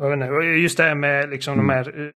[0.00, 1.66] jag vet inte, just det här med liksom Mm.
[1.66, 2.10] de här eh,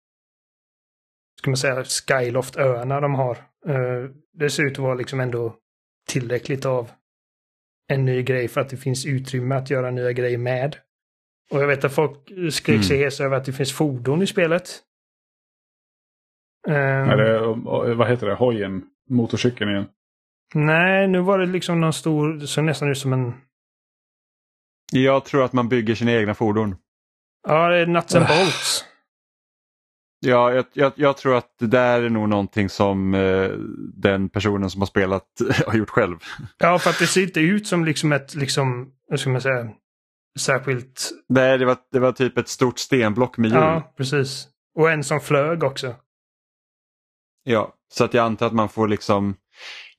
[1.41, 3.37] ska man säga Skyloft-öarna de har.
[3.67, 5.57] Eh, Det ser ut att vara liksom ändå
[6.09, 6.91] tillräckligt av
[7.89, 10.77] en ny grej för att det finns utrymme att göra nya grejer med.
[11.51, 12.19] Och jag vet att folk
[12.53, 14.69] skrek sig hes över att det finns fordon i spelet.
[16.69, 16.75] Eh,
[17.11, 18.35] Är det, vad heter det?
[18.35, 18.83] Hojen?
[19.09, 19.87] Motorcykeln igen?
[20.55, 23.35] Nej, nu var det liksom någon stor, så nästan ut som en...
[24.93, 26.77] Jag tror att man bygger sina egna fordon.
[27.49, 28.85] Ja, det är nuts and bolts.
[30.27, 33.51] Ja, jag, jag, jag, tror att det där är nog någonting som eh,
[33.95, 35.27] den personen som har spelat
[35.67, 36.17] har gjort själv.
[36.59, 39.71] Ja, för att det ser inte ut som liksom ett, liksom, hur ska man säga,
[40.39, 41.11] särskilt...
[41.29, 43.61] Nej, det var, det var typ ett stort stenblock med hjul.
[43.61, 44.49] Ja, precis.
[44.75, 45.95] Och en som flög också.
[47.45, 49.37] Ja, så att jag antar att man får liksom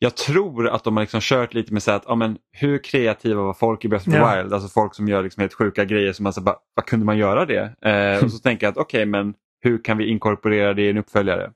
[0.06, 3.42] jag tror att de har liksom kört lite med så att, ja, men, hur kreativa
[3.42, 4.36] var folk i Breath of the Ja.
[4.42, 4.54] Wild?
[4.54, 7.18] Alltså folk som gör liksom helt sjuka grejer som man så bara, vad kunde man
[7.18, 7.76] göra det?
[7.82, 10.98] Eh, och så tänker jag att okej, men hur kan vi inkorporera det i en
[10.98, 11.52] uppföljare?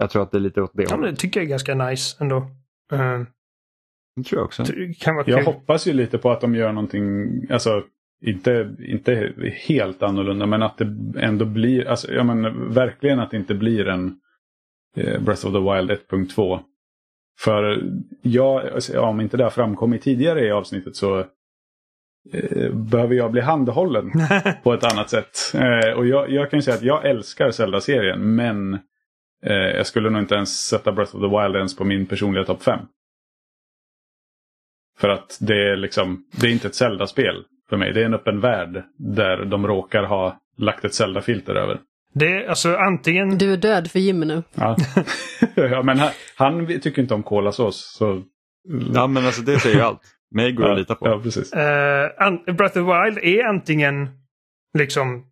[0.00, 1.10] Jag tror att det är lite åt det Ja, hållet.
[1.10, 2.36] det tycker jag är ganska nice ändå.
[2.92, 3.22] Uh,
[4.16, 4.64] Det tror jag också.
[5.00, 7.82] kan vara Jag hoppas ju lite på att de gör någonting, alltså
[8.26, 9.32] inte, inte
[9.66, 13.88] helt annorlunda men att det ändå blir, alltså ja men verkligen att det inte blir
[13.88, 14.16] en
[14.96, 16.60] eh, Breath of the Wild 1.2.
[17.40, 17.82] För
[18.22, 21.18] jag, alltså, ja, om inte det har framkommit tidigare i avsnittet så
[22.32, 24.10] eh, behöver jag bli handhållen
[24.62, 25.38] på ett annat sätt.
[25.54, 28.74] Eh, och jag, jag kan ju säga att jag älskar Zelda-serien men
[29.44, 32.44] eh, jag skulle nog inte ens sätta Breath of the Wild ens på min personliga
[32.44, 32.78] topp 5.
[34.98, 37.92] För att det är liksom, det är inte ett Zelda-spel för mig.
[37.92, 41.80] Det är en öppen värld där de råkar ha lagt ett Zelda-filter över.
[42.12, 43.38] Det är alltså antingen...
[43.38, 44.42] Du är död för Jimmy nu.
[44.54, 44.76] Ja,
[45.54, 47.94] ja men han, han tycker inte om kolasås.
[47.98, 48.22] Så...
[48.94, 50.00] Ja, men alltså det säger ju allt.
[50.34, 51.06] Mig går det att lita på.
[51.08, 51.52] Ja, precis.
[51.52, 54.08] an- Breath of the Wild är antingen
[54.78, 55.26] liksom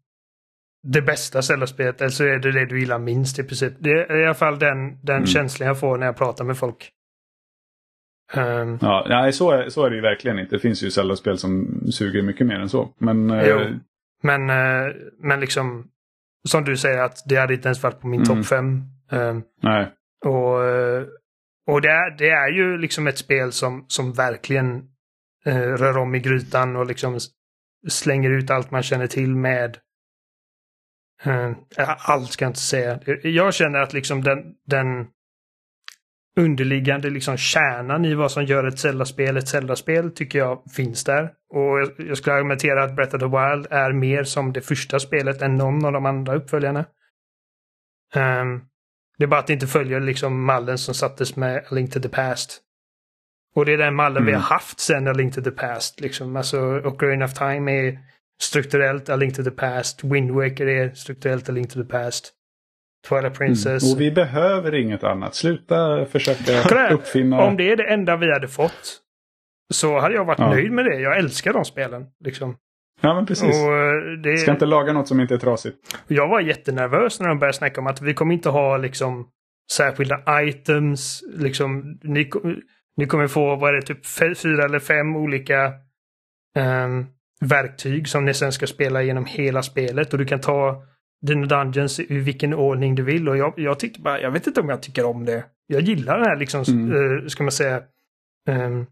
[0.89, 3.73] det bästa Zelda-spelet eller så är det det du gillar minst i princip.
[3.79, 5.27] Det är i alla fall den, den Mm.
[5.27, 6.91] känslan jag får när jag pratar med folk.
[8.35, 10.57] Ehm, Ja, nej, så, är, så är det ju verkligen inte.
[10.57, 12.95] Det finns ju Zelda-spel som suger mycket mer än så.
[12.99, 13.59] Men Jo.
[14.23, 15.87] Men, eh, men liksom,
[16.49, 18.37] som du säger att det hade inte ens varit på min Mm.
[18.37, 18.83] topp fem.
[19.11, 19.93] Ehm, nej.
[20.25, 21.05] och eh,
[21.67, 24.83] och det, är, det är ju liksom ett spel som, som verkligen
[25.47, 27.19] eh, rör om i grytan och liksom
[27.89, 29.79] slänger ut allt man känner till med
[31.25, 31.53] eh,
[32.11, 33.01] allt ska jag inte säga.
[33.23, 35.07] Jag känner att liksom den, den
[36.39, 41.31] underliggande liksom kärnan i vad som gör ett Zelda-spel ett Zelda-spel tycker jag finns där.
[41.55, 45.43] Och jag, skulle argumentera att Breath of the Wild är mer som det första spelet
[45.43, 46.85] än någon av de andra uppföljarna.
[48.15, 48.61] Ehm,
[49.19, 52.01] det är bara att det inte följer liksom mallen som sattes med A Link to
[52.01, 52.61] the Past.
[53.55, 54.43] Och det är den mallen vi Mm.
[54.43, 56.01] har haft sen A Link to the Past.
[56.01, 56.37] Liksom.
[56.37, 57.99] Alltså, Ocarina of Time är
[58.41, 60.05] strukturellt A Link to the Past.
[60.05, 62.33] Wind Waker är strukturellt A Link to the Past.
[63.09, 63.83] Twilight Princess.
[63.83, 63.95] Mm.
[63.95, 65.35] Och vi behöver inget annat.
[65.35, 67.43] Sluta försöka Kolla här, uppfinna...
[67.43, 69.01] Om det är det enda vi hade fått
[69.75, 70.51] så hade jag varit Ja.
[70.51, 71.01] nöjd med det.
[71.01, 72.07] Jag älskar de spelen.
[72.25, 72.57] Liksom.
[73.01, 73.57] Ja, men precis.
[73.57, 73.93] Och eh,
[74.23, 74.37] det...
[74.37, 75.77] Ska inte laga något som inte är trasigt.
[76.07, 79.29] Jag var jättenervös när de började snacka om att vi kommer inte ha liksom
[79.73, 81.23] särskilda items.
[81.37, 82.31] Liksom, ni,
[82.97, 84.07] ni kommer få, vad är det, typ
[84.37, 85.73] fyra eller fem olika
[86.57, 87.07] ehm,
[87.41, 90.13] verktyg som ni sen ska spela genom hela spelet.
[90.13, 90.83] Och du kan ta
[91.27, 93.29] dina dungeons i vilken ordning du vill.
[93.29, 95.45] Och jag, jag tyckte bara, jag vet inte om jag tycker om det.
[95.67, 97.19] Jag gillar den här liksom, Mm.
[97.23, 97.83] eh, ska man säga,
[98.49, 98.87] ehm,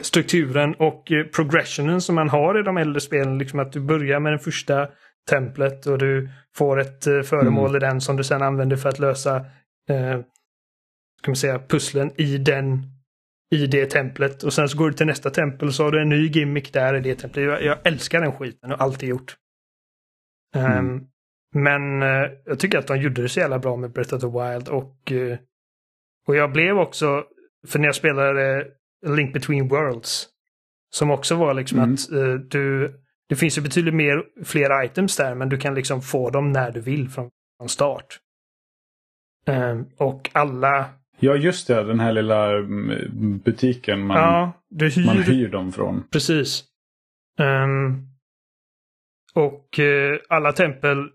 [0.00, 3.38] strukturen och eh, progressionen som man har i de äldre spelen.
[3.38, 4.88] Liksom att du börjar med den första
[5.30, 8.98] templet och du får ett eh, föremål i den som du sen använder för att
[8.98, 9.36] lösa
[9.88, 10.20] eh,
[11.22, 12.82] ska man säga, pusslen i den
[13.54, 16.08] i det templet och sen så går du till nästa tempel så har du en
[16.08, 17.44] ny gimmick där i det templet.
[17.44, 19.36] Jag, jag älskar den skiten och alltid gjort.
[20.56, 21.06] Ehm, Mm.
[21.54, 24.26] Men eh, jag tycker att de gjorde det så jävla bra med Breath of the
[24.26, 25.38] Wild och eh,
[26.26, 27.24] och jag blev också,
[27.68, 28.66] för när jag spelade
[29.06, 30.28] Link Between Worlds
[30.94, 31.94] som också var liksom Mm.
[31.94, 32.94] att eh, du
[33.28, 36.70] det finns ju betydligt mer, fler items där, men du kan liksom få dem när
[36.70, 38.18] du vill från, från start.
[39.46, 40.84] Ehm, och alla,
[41.20, 41.82] Ja, just det.
[41.84, 46.04] Den här lilla mm, butiken man, ja, hyr, man hyr dem från.
[46.12, 46.64] precis.
[47.38, 48.06] Ehm,
[49.34, 51.08] och eh, alla tempel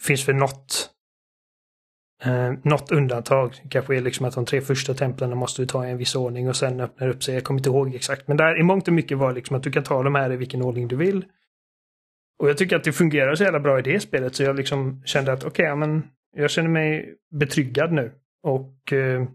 [0.00, 0.90] finns för något.
[2.24, 5.90] eh, något undantag kanske är liksom att de tre första templen måste du ta i
[5.90, 7.34] en viss ordning och sen öppnar upp sig.
[7.34, 8.28] Jag kommer inte ihåg exakt.
[8.28, 10.36] Men där i mångt och mycket var liksom att du kan ta de här i
[10.36, 11.24] vilken ordning du vill.
[12.38, 15.02] Och jag tycker att det fungerar så jävla bra i det spelet så jag liksom
[15.04, 16.02] kände att okej, ja, men
[16.36, 18.12] jag känner mig betryggad nu.
[18.42, 19.28] Och eh,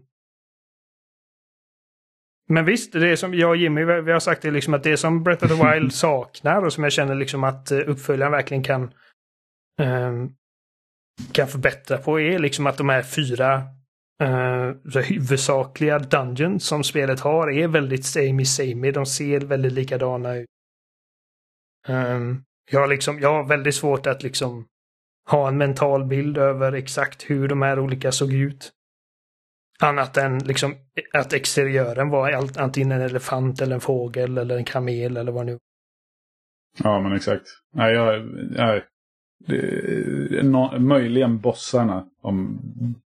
[2.48, 4.96] men visst, det är som jag och Jimmy, vi har sagt det liksom att det
[4.96, 8.62] som Breath of the Wild saknar och som jag känner liksom att eh, uppföljaren verkligen
[8.62, 8.82] kan
[9.82, 10.34] um,
[11.32, 13.62] kan förbättra på är liksom att de här fyra
[14.22, 18.90] Uh, huvudsakliga dungeons som spelet har är väldigt samey samey.
[18.90, 20.48] De ser väldigt likadana ut.
[21.88, 24.66] Um, jag, har liksom, jag har väldigt svårt att liksom
[25.30, 28.72] ha en mental bild över exakt hur de här olika såg ut.
[29.80, 30.74] Annat än liksom
[31.12, 35.46] att exteriören var allt, antingen en elefant eller en fågel eller en kamel eller vad
[35.46, 35.58] nu.
[36.78, 37.46] Ja, men exakt.
[37.74, 38.84] Nej, jag, nej
[40.42, 42.58] no, möjligen bossarna om,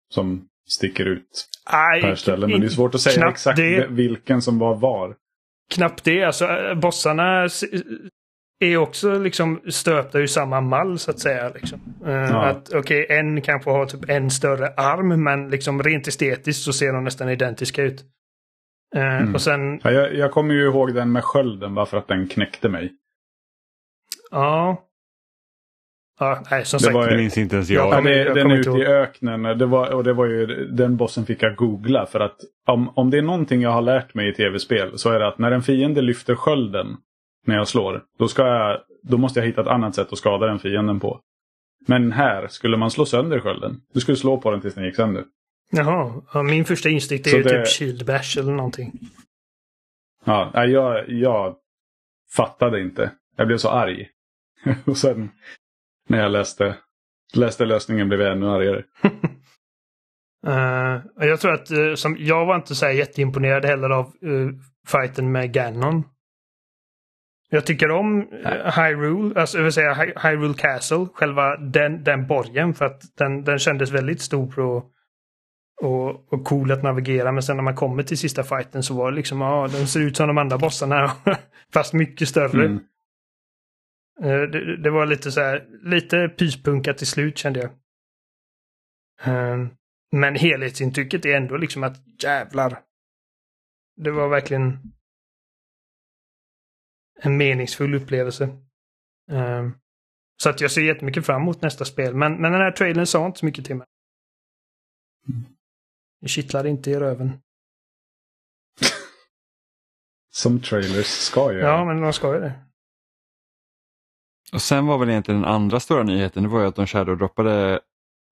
[0.08, 2.46] som sticker ut Nej, per ställe.
[2.46, 3.86] Men det är svårt att säga exakt det.
[3.90, 5.16] vilken som var var.
[5.70, 6.24] Knappt det.
[6.24, 7.48] Alltså, eh, bossarna
[8.60, 11.48] är också liksom stöpta ur samma mall så att säga.
[11.54, 11.80] Liksom.
[12.06, 12.44] Eh, Ja.
[12.46, 16.92] Att okej, en kanske har typ en större arm men liksom rent estetiskt så ser
[16.92, 18.04] de nästan identiska ut.
[18.96, 19.34] Eh, Mm.
[19.34, 22.28] Och sen, Ja, jag, jag kommer ju ihåg den med skölden bara för att den
[22.28, 22.92] knäckte mig.
[24.30, 24.86] ja.
[26.20, 26.94] Ja, nej, som Det sagt.
[26.94, 27.94] var Det minns inte ens jag.
[27.94, 29.42] Ja, det, jag den är ute i öknen.
[29.42, 32.06] Det var, och det var ju, den bossen fick jag googla.
[32.06, 32.36] För att
[32.66, 35.38] om, om det är någonting jag har lärt mig i tv-spel så är det att
[35.38, 36.96] när en fiende lyfter skölden
[37.46, 38.02] när jag slår.
[38.18, 41.20] Då, ska jag, då måste jag hitta ett annat sätt att skada den fienden på.
[41.86, 43.80] Men här skulle man slå sönder skölden.
[43.94, 45.24] Du skulle slå på den tills den gick sönder.
[45.72, 48.92] Jaha, ja, min första instinkt är Så ju det- typ shield bash eller någonting.
[50.24, 51.54] Ja, jag, jag
[52.36, 53.10] fattade inte.
[53.36, 54.08] Jag blev så arg.
[54.84, 55.30] och sen
[56.10, 56.76] när jag läste,
[57.34, 58.84] läste lösningen blev jag ännu argare.
[61.16, 64.50] Och jag tror att eh, som, jag var inte så här jätteimponerad heller av uh,
[64.86, 66.04] fighten med Ganon.
[67.50, 72.26] Jag tycker om uh, Hyrule, alltså jag vill säga Hy- Hyrule Castle, själva den, den
[72.26, 74.84] borgen för att den, den kändes väldigt stor och,
[75.82, 77.32] och, och cool att navigera.
[77.32, 80.00] Men sen när man kommer till sista fighten så var det liksom, ja den ser
[80.00, 81.10] ut som de andra bossarna
[81.72, 82.64] fast mycket större.
[82.64, 82.80] Mm.
[84.22, 87.70] Eh, Det, det var lite så här, lite pyspunka till slut kände jag.
[89.34, 89.66] Eh,
[90.12, 92.82] Men helhetsintrycket är ändå liksom att jävlar.
[93.96, 94.78] Det var verkligen
[97.22, 98.44] en meningsfull upplevelse.
[99.30, 99.68] Eh,
[100.42, 102.14] Så att jag ser jättemycket fram emot nästa spel.
[102.14, 103.86] Men, men den här trailern sa inte så mycket till mig.
[106.20, 107.40] Det kittlade inte i röven.
[110.30, 111.66] Som trailers ska göra.
[111.66, 112.64] Ja, men de ska ju det.
[114.52, 117.80] Och sen var väl egentligen den andra stora nyheten, det var ju att de shadow-droppade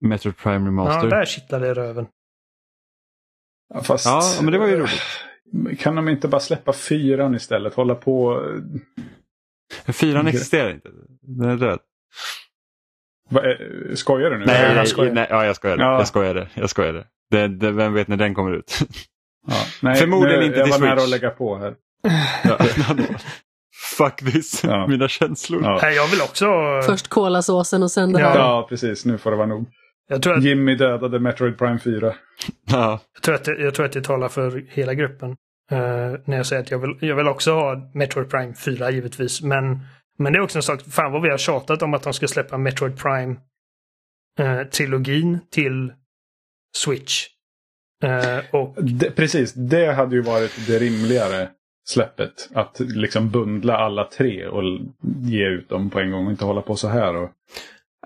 [0.00, 1.10] Metroid Prime Ja, Remaster.
[1.10, 2.06] där kittlade röven.
[3.74, 5.78] Ja, Fast, Ja, men det var ju roligt.
[5.80, 7.74] Kan de inte bara släppa fyran istället?
[7.74, 8.42] Hålla på...
[9.86, 10.30] Fyran Okej.
[10.36, 10.88] existerar inte.
[11.22, 11.78] Den är död.
[13.30, 13.56] Va, eh,
[13.94, 14.44] skojar du nu?
[14.46, 15.12] Nej, jag nej, skojar.
[15.12, 15.82] nej, ja, jag skojade.
[15.82, 15.98] Ja.
[15.98, 16.48] Jag skojade.
[16.54, 17.04] Jag skojade.
[17.30, 18.78] Det, det, vem vet när den kommer ut?
[19.46, 21.04] Ja, nej, Förmodligen nu, inte Jag till var nära Switch.
[21.04, 21.74] att lägga på här.
[22.44, 22.58] Ja.
[23.98, 24.86] Fuck this, Ja.
[24.88, 25.62] mina känslor.
[25.62, 25.78] Ja.
[25.82, 26.46] Nej, jag vill också...
[26.86, 28.28] Först kolasåsen och sen det Ja.
[28.28, 28.38] här.
[28.38, 29.04] Ja, precis.
[29.04, 29.66] Nu får det vara nog.
[30.08, 32.14] Jag tror att Jimmy dödade Metroid Prime 4.
[32.70, 33.00] Ja.
[33.14, 35.30] Jag tror, att det, jag tror att det talar för hela gruppen.
[35.70, 35.76] eh,
[36.24, 39.42] när jag säger att jag vill, jag vill också ha Metroid Prime 4 givetvis.
[39.42, 39.78] Men,
[40.18, 42.28] men det är också en sak, fan vad vi har tjatat om att de ska
[42.28, 42.98] släppa Metroid
[44.38, 45.92] Prime-trilogin till
[46.76, 47.26] Switch.
[48.04, 51.48] Eh, och Det, precis, det hade ju varit det rimligare
[51.88, 52.48] släppet.
[52.54, 54.62] Att liksom bundla alla tre och
[55.22, 57.16] ge ut dem på en gång och inte hålla på så här.
[57.16, 57.30] Och...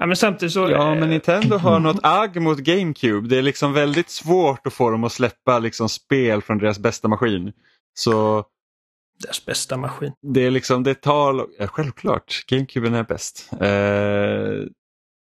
[0.01, 0.71] ja, men samtidigt så...
[0.71, 3.29] ja, eh, men Nintendo har något agg mot GameCube.
[3.29, 7.09] Det är liksom väldigt svårt att få dem att släppa liksom spel från deras bästa
[7.09, 7.53] maskin.
[7.95, 8.45] Så
[9.23, 10.13] Deras bästa maskin.
[10.23, 13.49] det är liksom, det tar, ja, självklart, GameCuben är bäst.
[13.53, 14.69] Eh,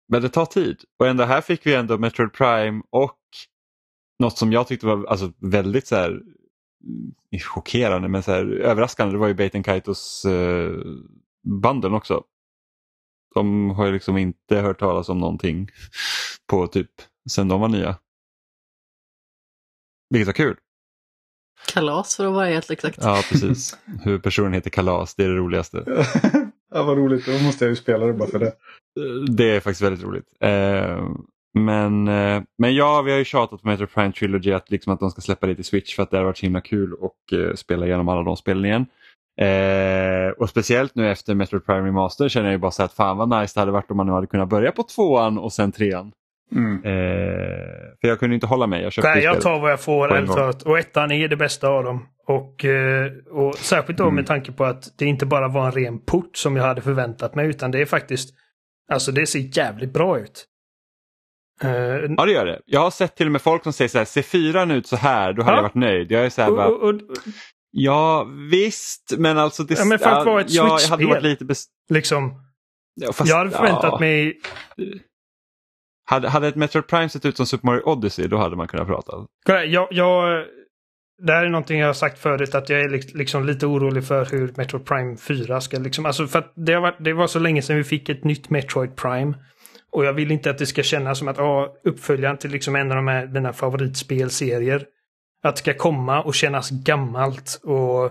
[0.08, 0.76] men det tar tid.
[0.98, 3.18] Och ändå här fick vi ändå Metroid Prime och
[4.18, 6.22] något som jag tyckte var alltså, väldigt så här, mm,
[7.40, 9.14] chockerande men så här, överraskande.
[9.14, 10.72] Det var ju Baten Kaitos eh,
[11.62, 12.24] banden också.
[13.34, 15.68] De har ju liksom inte hört talas om någonting
[16.46, 16.90] på typ
[17.30, 17.98] sen de var nya.
[20.10, 20.56] Vilket var kul.
[21.72, 22.98] Kalas för att vara helt exakt.
[23.02, 23.78] Ja, precis.
[24.04, 25.84] Hur personen heter Kalas, det är det roligaste.
[26.70, 27.26] ja, vad roligt.
[27.26, 28.52] Då måste jag ju spela det bara för det.
[29.28, 30.26] Det är faktiskt väldigt roligt.
[30.40, 31.08] Eh,
[31.56, 35.00] men, eh, men ja, vi har ju tjatat på Metro Prime Trilogy att, liksom att
[35.00, 37.16] de ska släppa det till Switch för att det har varit så himla kul och
[37.32, 38.86] eh, spela igenom alla de spelen igen.
[39.40, 43.16] Eh, och speciellt nu efter Metro Prime Remaster känner jag ju bara så att fan
[43.16, 45.72] vad nice det hade varit om man nu hade kunnat börja på tvåan och sen
[45.72, 46.12] trean.
[46.52, 46.76] Mm.
[46.84, 47.60] Eh,
[48.00, 48.82] för jag kunde inte hålla mig.
[48.82, 50.14] Jag köpte Nej, jag tar vad jag får.
[50.14, 50.62] ärligt.
[50.62, 52.06] Och ettan är det bästa av dem.
[52.26, 54.14] Och, eh, och särskilt då Mm.
[54.14, 57.34] med tanke på att det inte bara var en ren port som jag hade förväntat
[57.34, 57.46] mig.
[57.48, 58.34] Utan det är faktiskt,
[58.92, 60.46] alltså det ser jävligt bra ut.
[61.62, 61.70] Eh,
[62.16, 62.60] Ja det gör det.
[62.66, 64.96] Jag har sett till och med folk som säger så här, ser fyran ut så
[64.96, 65.58] här, då hade Ja.
[65.58, 66.10] jag varit nöjd.
[66.12, 67.00] Jag är så här, och, bara, och, och,
[67.70, 71.22] ja visst, men alltså det, Ja, men för att vara ett ja, jag hade varit
[71.22, 71.44] lite
[71.90, 72.34] liksom,
[72.94, 73.98] ja, fast- jag hade förväntat ja.
[74.00, 74.40] mig...
[76.08, 78.86] Hade, hade ett Metroid Prime sett ut som Super Mario Odyssey då hade man kunnat
[78.86, 79.12] prata.
[79.46, 80.44] Jag, jag,
[81.22, 84.06] det här är någonting jag har sagt förut att jag är lik- liksom lite orolig
[84.06, 87.26] för hur Metroid Prime 4 ska liksom, alltså för att det, har varit, det var
[87.26, 89.34] så länge sedan vi fick ett nytt Metroid Prime.
[89.92, 92.90] Och jag vill inte att det ska kännas som att ah, uppföljaren till liksom en
[92.90, 94.86] av de här, mina favoritspelserier.
[95.42, 98.04] Att det ska komma och kännas gammalt och,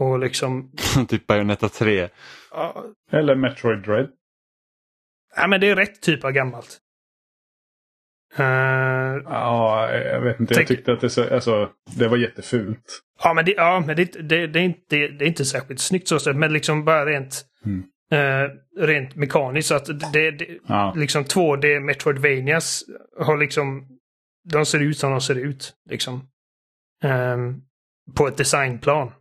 [0.00, 0.72] och liksom...
[1.08, 2.08] typ Bayonetta 3.
[2.50, 2.82] ah,
[3.12, 4.08] Eller Metroid Dread.
[5.36, 6.78] Ja, men det är rätt typ av gammalt.
[8.38, 8.44] Uh,
[9.24, 10.54] ja, jag vet inte.
[10.54, 13.00] Tänk- Jag tyckte att det, så, alltså, det var jättefult.
[13.22, 15.80] ja, men, det, ja, men det, det, det, är inte, det, det är inte särskilt
[15.80, 17.84] snyggt så sett, men liksom bara rent, Mm.
[18.12, 18.48] Eh,
[18.86, 19.68] rent mekaniskt.
[19.68, 20.92] Så att det, det, Ja.
[20.96, 22.84] liksom 2D Metroidvanias
[23.18, 23.88] har liksom,
[24.48, 25.74] de ser ut som de ser ut.
[25.90, 26.28] Liksom.
[27.04, 27.62] Ehm,
[28.16, 29.12] på ett designplan.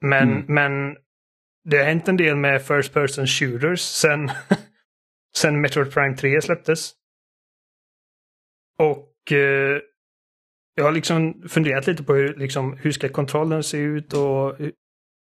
[0.00, 0.44] Men, Mm.
[0.54, 0.96] men
[1.64, 4.30] det har hänt en del med First Person Shooters sen,
[5.36, 6.92] sen Metroid Prime 3 släpptes.
[8.78, 9.78] Och eh,
[10.74, 14.56] jag har liksom funderat lite på hur, liksom, hur ska kontrollen se ut och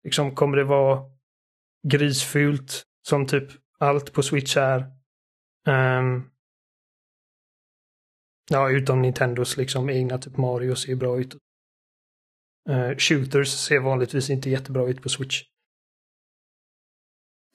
[0.05, 1.03] liksom, kommer det vara
[1.89, 3.49] grisfult som typ
[3.79, 4.85] allt på Switch är.
[5.67, 6.23] Ehm,
[8.51, 11.37] ja, utom Nintendos liksom egna typ Mario ser bra ut.
[12.69, 15.43] Eh, shooters ser vanligtvis inte jättebra ut på Switch.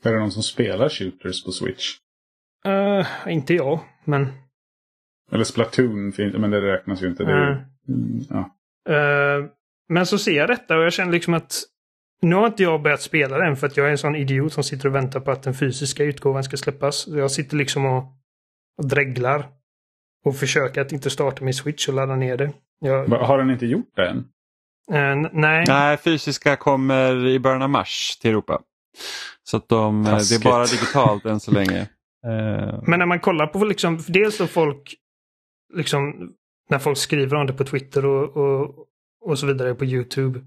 [0.04, 1.98] Är det någon som spelar shooters på Switch?
[2.66, 4.28] Eh, inte jag, men...
[5.32, 7.24] Eller Splatoon, men det räknas ju inte.
[7.24, 8.56] Det ju- mm, ja.
[8.94, 9.45] Eh,
[9.90, 11.64] men så ser jag detta och jag känner liksom att
[12.24, 14.64] nu har inte jag börjat spela den för att jag är en sån idiot som
[14.64, 16.95] sitter och väntar på att den fysiska utgåvan ska släppas.
[16.98, 18.04] Så Jag sitter liksom och,
[18.78, 19.45] och dreglar.
[20.26, 22.52] Och försöker att inte starta min switch och ladda ner det.
[22.80, 24.26] Jag, Har den inte gjort det än?
[24.94, 25.66] n- nej.
[25.68, 28.62] Nej, fysiska kommer i början av mars till Europa.
[29.44, 31.88] Så att de, eh, det är bara digitalt än så länge.
[32.26, 34.95] Eh, Men när man kollar på liksom, dels då folk,
[35.74, 36.32] liksom,
[36.70, 38.76] när folk skriver om det på Twitter och, och,
[39.26, 40.40] och så vidare på YouTube.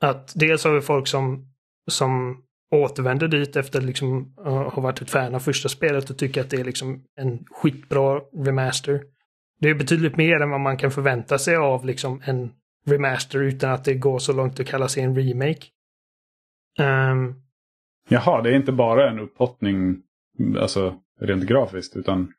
[0.00, 1.46] Att dels har vi folk som,
[1.90, 6.40] som återvänder dit efter liksom uh, ha varit ett fan av första spelet och tycker
[6.40, 9.02] att det är liksom en skitbra remaster.
[9.60, 12.52] Det är betydligt mer än vad man kan förvänta sig av liksom en
[12.86, 15.66] remaster utan att det går så långt att kalla sig en remake.
[16.78, 17.42] Um,
[18.08, 20.02] Jaha, det är inte bara en upphottning
[20.58, 21.96] alltså, rent grafiskt.
[21.96, 22.32] Utan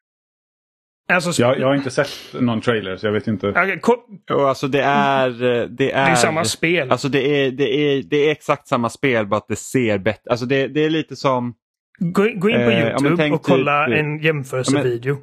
[1.14, 3.78] alltså, jag, jag har inte sett någon trailer så jag vet inte.
[3.82, 5.30] Ko- och alltså det är...
[5.30, 6.92] eh, Det det är, är samma spel.
[6.92, 10.32] Alltså det är, det, är, det är exakt samma spel bara att det ser bättre.
[10.32, 11.54] Alltså det, det är lite som...
[12.00, 15.18] Gå, gå in på Eh, ja, YouTube och kolla typ- en jämförelsevideo.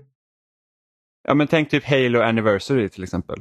[1.28, 3.36] Ja men tänk typ Halo Anniversary till exempel.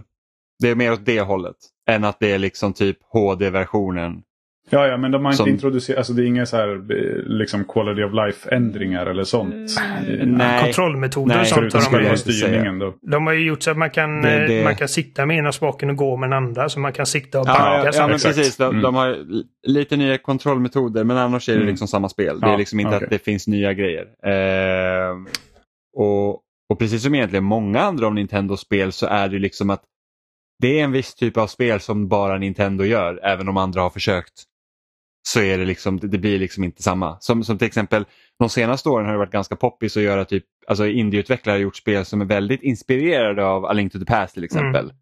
[0.59, 1.55] Det är mer åt det hållet.
[1.89, 4.21] Än att det är liksom typ HD-versionen.
[4.69, 7.23] Ja, ja, men de har inte Som- introducerat, alltså det är inga så här eh,
[7.25, 9.53] liksom quality of life-ändringar eller sånt.
[10.09, 10.63] Eh, nej.
[10.63, 12.95] Kontrollmetoder Nej, och sånt Förutom har de styrningen då.
[13.01, 15.37] De har ju gjort så att man kan, Det- eh, det- man kan sikta med
[15.37, 16.69] ena spaken och gå med den andra.
[16.69, 17.63] Så man kan sikta och Ja, backa.
[17.77, 18.07] ja, ja samtidigt.
[18.07, 18.35] men exakt.
[18.35, 18.57] precis.
[18.57, 18.81] De, Mm.
[18.81, 21.69] de har li- lite nya kontrollmetoder men annars är det Mm.
[21.69, 22.39] liksom samma spel.
[22.39, 23.03] Det är Ja, liksom inte okej.
[23.05, 24.05] att det finns nya grejer.
[24.25, 25.15] Eh,
[25.97, 26.29] och,
[26.69, 29.81] och precis som egentligen många andra av Nintendo-spel så är det liksom att
[30.61, 33.89] det är en viss typ av spel som bara Nintendo gör även om andra har
[33.89, 34.31] försökt.
[35.25, 37.19] Så är det liksom, det, blir liksom inte samma.
[37.19, 38.05] Som, som till exempel
[38.39, 41.75] de senaste åren har det varit ganska poppis att göra typ, alltså indieutvecklare har gjort
[41.75, 44.93] spel som är väldigt inspirerade av A Link to the Past till exempel.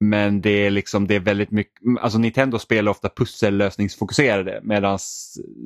[0.00, 4.98] Men det är liksom det är väldigt mycket, alltså Nintendo spelar ofta pussellösningsfokuserade medan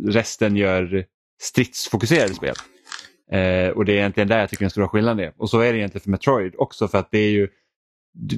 [0.07, 1.05] resten gör
[1.43, 2.55] stridsfokuserade spel.
[3.33, 5.33] Eh, och det är egentligen där jag tycker den stora skillnaden är.
[5.37, 7.49] Och så är det egentligen för Metroid också för att det är ju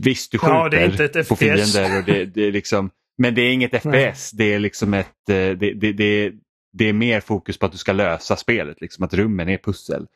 [0.03, 3.83] Visst du skjuter Ja, på fiender och det, det är liksom Men det är inget
[3.83, 4.31] FPS.
[4.31, 6.33] Det är liksom ett eh, det, det, det,
[6.73, 10.07] det är mer fokus på att du ska lösa spelet, liksom att rummen är pussel.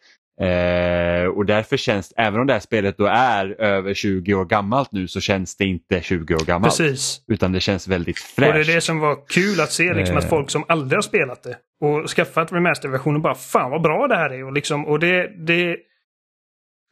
[0.41, 4.93] Eh, och därför känns, även om det här spelet då är över 20 år gammalt
[4.93, 6.79] nu så känns det inte 20 år gammalt.
[6.79, 7.23] Precis.
[7.27, 8.55] Utan det känns väldigt Och fräscht.
[8.55, 9.95] det är det som var kul att se.
[9.95, 10.23] Liksom, Eh.
[10.25, 14.17] att folk som aldrig har spelat det och skaffat remasterversionen bara fan vad bra det
[14.17, 14.45] här är.
[14.45, 15.77] Och, liksom, och det, det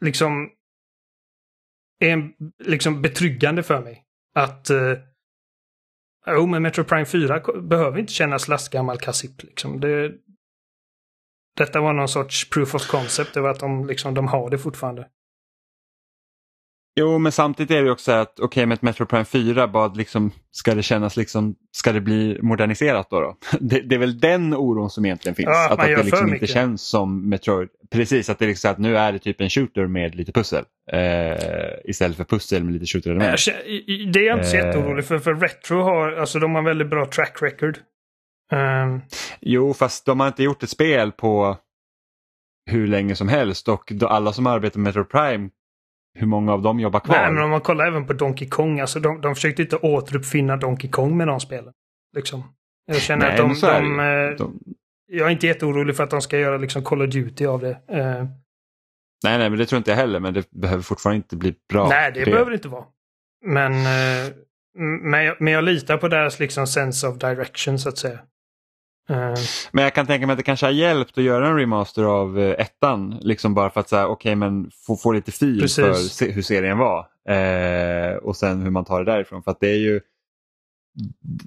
[0.05, 0.49] liksom
[2.01, 2.33] är en,
[2.65, 4.03] liksom betryggande för mig.
[4.35, 4.93] Att eh,
[6.31, 9.43] Jo, men Metro Prime 4 behöver inte kännas lastgammal kassipp.
[9.43, 9.81] Liksom.
[9.81, 10.13] Det,
[11.57, 15.09] detta var någon sorts proof of concept över att de, liksom, de har det fortfarande.
[17.01, 20.31] Jo, men samtidigt är det också att okej med ett Metro Prime 4, vad liksom,
[20.51, 23.21] ska det kännas liksom, ska det bli moderniserat då?
[23.21, 23.37] då?
[23.61, 25.47] Det, det är väl den oron som egentligen finns.
[25.49, 26.51] Ja, att, att gör det liksom inte mycket.
[26.51, 27.69] känns som Metroid.
[27.91, 30.65] Precis, att det liksom att nu är det typ en shooter med lite pussel.
[30.93, 31.39] Eh,
[31.85, 34.67] istället för pussel med lite shooter Det är jag inte så Eh.
[34.67, 35.19] jätteorolig för.
[35.19, 37.79] För Retro har, alltså de har väldigt bra track record.
[38.53, 39.01] Ehm,
[39.41, 41.57] Jo, fast de har inte gjort ett spel på
[42.71, 45.49] hur länge som helst och då alla som arbetar med Metro Prime,
[46.17, 47.17] hur många av dem jobbar kvar?
[47.17, 50.57] Nej, men om man kollar även på Donkey Kong, alltså de, de försökte inte återuppfinna
[50.57, 51.73] Donkey Kong med de spelen.
[52.17, 52.43] Liksom.
[52.87, 54.31] Jag känner Nej, att de, det de, ju.
[54.31, 54.59] eh, De-
[55.13, 57.71] Jag är inte jätteorolig för att de ska göra liksom Call of Duty av det.
[57.89, 58.25] Eh,
[59.25, 61.89] Nej, nej, men det tror inte jag heller, men det behöver fortfarande inte bli bra.
[61.89, 62.85] nej, det, behöver det inte vara.
[63.47, 64.33] Men, eh,
[65.03, 68.19] men, jag, men jag litar på deras liksom sense of direction så att säga.
[69.11, 69.35] Eh,
[69.73, 72.39] Men jag kan tänka mig att det kanske har hjälpt att göra en remaster av
[72.39, 73.19] eh, ettan.
[73.21, 75.85] Liksom bara för att säga, okej men få, få lite fil Precis.
[75.85, 77.07] för se, hur serien var.
[77.29, 79.43] Eh, och sen hur man tar det därifrån.
[79.43, 80.01] För att det är ju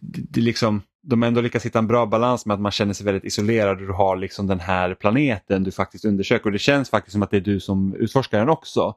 [0.01, 2.93] det, det liksom, de har ändå lyckats hitta en bra balans med att man känner
[2.93, 6.45] sig väldigt isolerad och du har liksom den här planeten du faktiskt undersöker.
[6.45, 8.95] Och det känns faktiskt som att det är du som utforskar den också.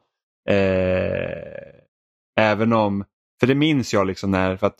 [0.48, 1.72] Eh,
[2.36, 3.04] även om,
[3.40, 4.78] för det minns jag liksom när, för att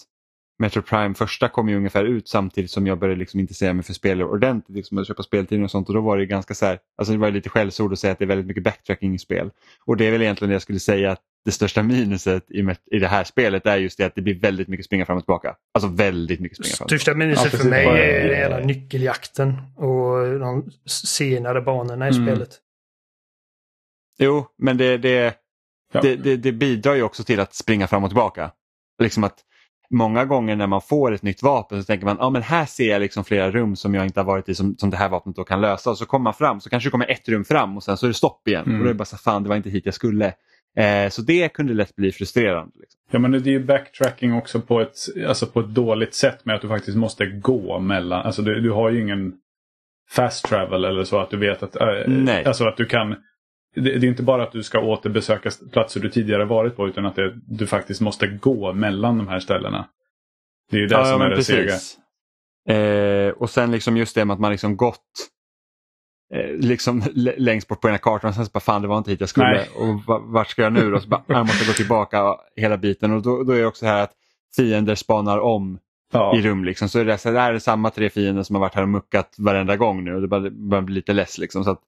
[0.58, 3.92] Metro Prime första kom ju ungefär ut samtidigt som jag började liksom intressera mig för
[3.92, 4.76] spel ordentligt.
[4.76, 7.18] Liksom att köpa speltidningar och sånt och då var det ganska så här, alltså det
[7.18, 9.50] var lite skällsord att säga att det är väldigt mycket backtracking i spel.
[9.84, 12.58] Och det är väl egentligen det jag skulle säga att det största minuset i,
[12.90, 15.22] i det här spelet är just det att det blir väldigt mycket springa fram och
[15.22, 15.56] tillbaka.
[15.74, 16.98] Alltså väldigt mycket springa fram och tillbaka.
[17.02, 22.26] Största minuset Ja, för mig Bara- är hela nyckeljakten och de senare banorna i Mm.
[22.26, 22.58] spelet.
[24.18, 25.34] Jo, men det, det,
[25.92, 26.00] Ja.
[26.00, 28.50] det, det, det bidrar ju också till att springa fram och tillbaka.
[29.02, 29.38] Liksom att
[29.92, 32.90] Många gånger när man får ett nytt vapen så tänker man, ja men här ser
[32.90, 35.36] jag liksom flera rum som jag inte har varit i som, som det här vapnet
[35.36, 35.90] då kan lösa.
[35.90, 38.06] Och så kommer man fram så kanske det kommer ett rum fram och sen så
[38.06, 38.64] är det stopp igen.
[38.66, 38.74] Mm.
[38.74, 40.34] Och då är det bara så fan det var inte hit jag skulle.
[40.76, 42.72] Eh, så det kunde lätt bli frustrerande.
[42.80, 43.00] Liksom.
[43.10, 44.96] Ja men det är ju backtracking också på ett,
[45.28, 48.70] alltså på ett dåligt sätt med att du faktiskt måste gå mellan, alltså du, du
[48.70, 49.32] har ju ingen
[50.10, 53.16] fast travel eller så att du vet att, äh, alltså att du kan
[53.74, 57.16] det, är inte bara att du ska återbesöka platser du tidigare varit på utan att
[57.16, 59.88] det, du faktiskt måste gå mellan de här ställena.
[60.70, 61.78] Det är ju det som är men det sega.
[62.68, 65.28] Eh, och sen liksom just det med att man liksom gått
[66.34, 69.10] eh, liksom längst bort på här kartan och sen så bara fan det var inte
[69.10, 69.68] hit jag skulle Nej.
[69.76, 71.00] och va- vart ska jag nu då?
[71.00, 74.02] Så bara, jag måste gå tillbaka hela biten och då, då är det också här
[74.02, 74.12] att
[74.56, 75.78] fiender spanar om
[76.12, 76.36] Ja.
[76.36, 76.64] i rum.
[76.64, 76.88] Liksom.
[76.88, 78.88] Så är det, så där är det samma tre fiender som har varit här och
[78.88, 81.38] muckat varenda gång nu och det börjar, börjar bli lite less.
[81.38, 81.64] Liksom.
[81.64, 81.80] Så, att,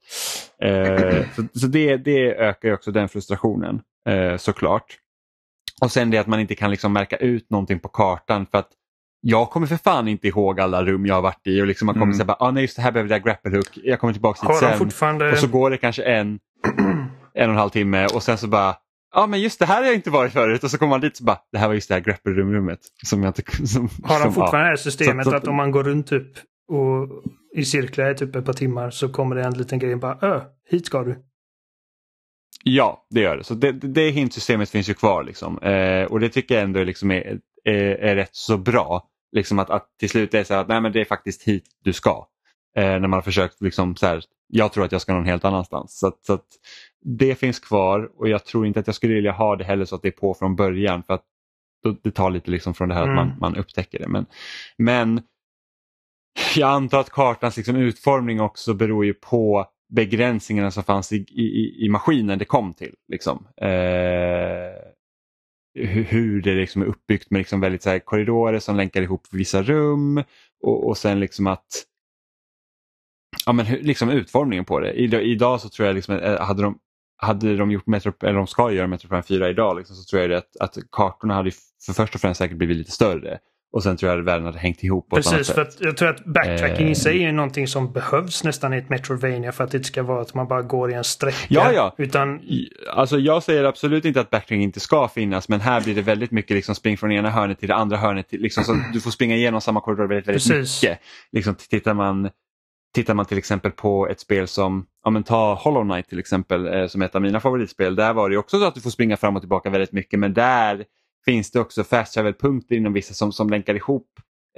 [0.63, 4.97] eh, så, så det, det ökar ju också den frustrationen eh, såklart.
[5.81, 8.69] Och sen det att man inte kan liksom märka ut någonting på kartan för att
[9.21, 11.95] jag kommer för fan inte ihåg alla rum jag har varit i och liksom man
[11.95, 12.15] kommer Mm.
[12.15, 14.59] säga bara, ah, nej just det här behöver jag grapple hook, jag kommer tillbaka dit
[14.59, 14.79] sen.
[14.79, 15.33] fortfarande...
[15.33, 16.39] Och så går det kanske en,
[17.35, 18.77] en och en halv timme och sen så bara
[19.15, 21.13] Ja men just det här har jag inte varit förut och så kommer man dit
[21.13, 22.81] och så bara det här var just det här grapple room rummet.
[23.07, 25.71] Som jag inte, som, Har de fortfarande det här Så- systemet så- att om man
[25.71, 26.27] går runt typ
[26.69, 27.09] och
[27.57, 30.19] i cirklar i typ ett par timmar så kommer det en liten grej och bara
[30.23, 31.17] Ö, hit ska du.
[32.65, 33.45] Ja, det gör det.
[33.45, 35.25] Så det, det, det hintsystemet finns ju kvar.
[35.25, 35.59] Liksom.
[35.59, 39.09] Eh, och det tycker jag ändå liksom är, är, är rätt så bra.
[39.33, 41.43] Liksom att, att till slut är det så här att nej, men det är faktiskt
[41.43, 42.27] hit du ska.
[42.77, 45.45] Eh, när man har försökt, liksom, så här, jag tror att jag ska någon helt
[45.45, 45.99] annanstans.
[45.99, 46.47] Så, att, så att
[47.05, 49.95] det finns kvar och jag tror inte att jag skulle vilja ha det heller så
[49.95, 51.03] att det är på från början.
[51.03, 51.25] För att
[52.03, 53.19] det tar lite liksom från det här Mm.
[53.19, 54.09] att man, man upptäcker det.
[54.09, 54.27] Men,
[54.79, 55.23] men
[56.57, 61.85] jag antar att kartans liksom utformning också beror ju på begränsningarna som fanns i, i,
[61.85, 62.95] i maskinen det kom till.
[63.09, 63.47] Liksom.
[63.57, 64.75] Eh,
[65.75, 69.63] hur, det liksom är uppbyggt med liksom väldigt så här korridorer som länkar ihop vissa
[69.63, 70.23] rum
[70.63, 71.67] och, och sen liksom att
[73.47, 74.93] ja, men hur, liksom utformningen på det.
[74.93, 76.79] Idag, idag så tror jag liksom, eh, hade de
[77.17, 80.23] hade de gjort Metro, eller de ska göra Metro Prime 4 idag liksom, så tror
[80.23, 81.51] jag att, att kartorna hade
[81.87, 83.39] för först och främst säkert blivit lite större.
[83.73, 85.55] Och sen tror jag att världen hade hängt ihop på ett Precis, sätt.
[85.55, 86.93] för att jag tror att backtracking Eh.
[86.93, 90.03] i sig är någonting som behövs nästan i ett Metrovania för att det inte ska
[90.03, 91.37] vara att man bara går i en sträcka.
[91.49, 91.95] Ja, ja.
[91.99, 95.95] Utan I- Alltså jag säger absolut inte att backtracking inte ska finnas men här blir
[95.95, 98.29] det väldigt mycket liksom spring från ena hörnet till det andra hörnet.
[98.29, 100.83] Till, liksom, så du får springa igenom samma korridor väldigt, väldigt Precis.
[100.83, 100.99] mycket.
[101.33, 102.31] Liksom, tittar, man,
[102.95, 106.67] tittar man till exempel på ett spel som, ja men ta Hollow Knight till exempel
[106.75, 107.97] eh, som ett av mina favoritspel.
[107.97, 110.35] Där var det också så att du får springa fram och tillbaka väldigt mycket men
[110.35, 110.85] där
[111.25, 114.07] finns det också fast travel-punkter inom vissa som, som länkar ihop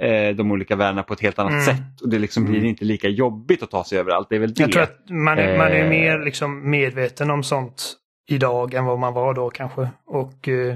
[0.01, 1.65] eh, de olika världarna på ett helt annat Mm.
[1.65, 2.01] sätt.
[2.01, 4.27] Och det liksom blir inte lika jobbigt att ta sig överallt.
[4.29, 4.61] Det är väl det.
[4.63, 5.89] jag tror att man är, man är Eh.
[5.89, 7.93] mer liksom medveten om sånt
[8.29, 9.89] idag än vad man var då kanske.
[10.05, 10.75] Och, eh,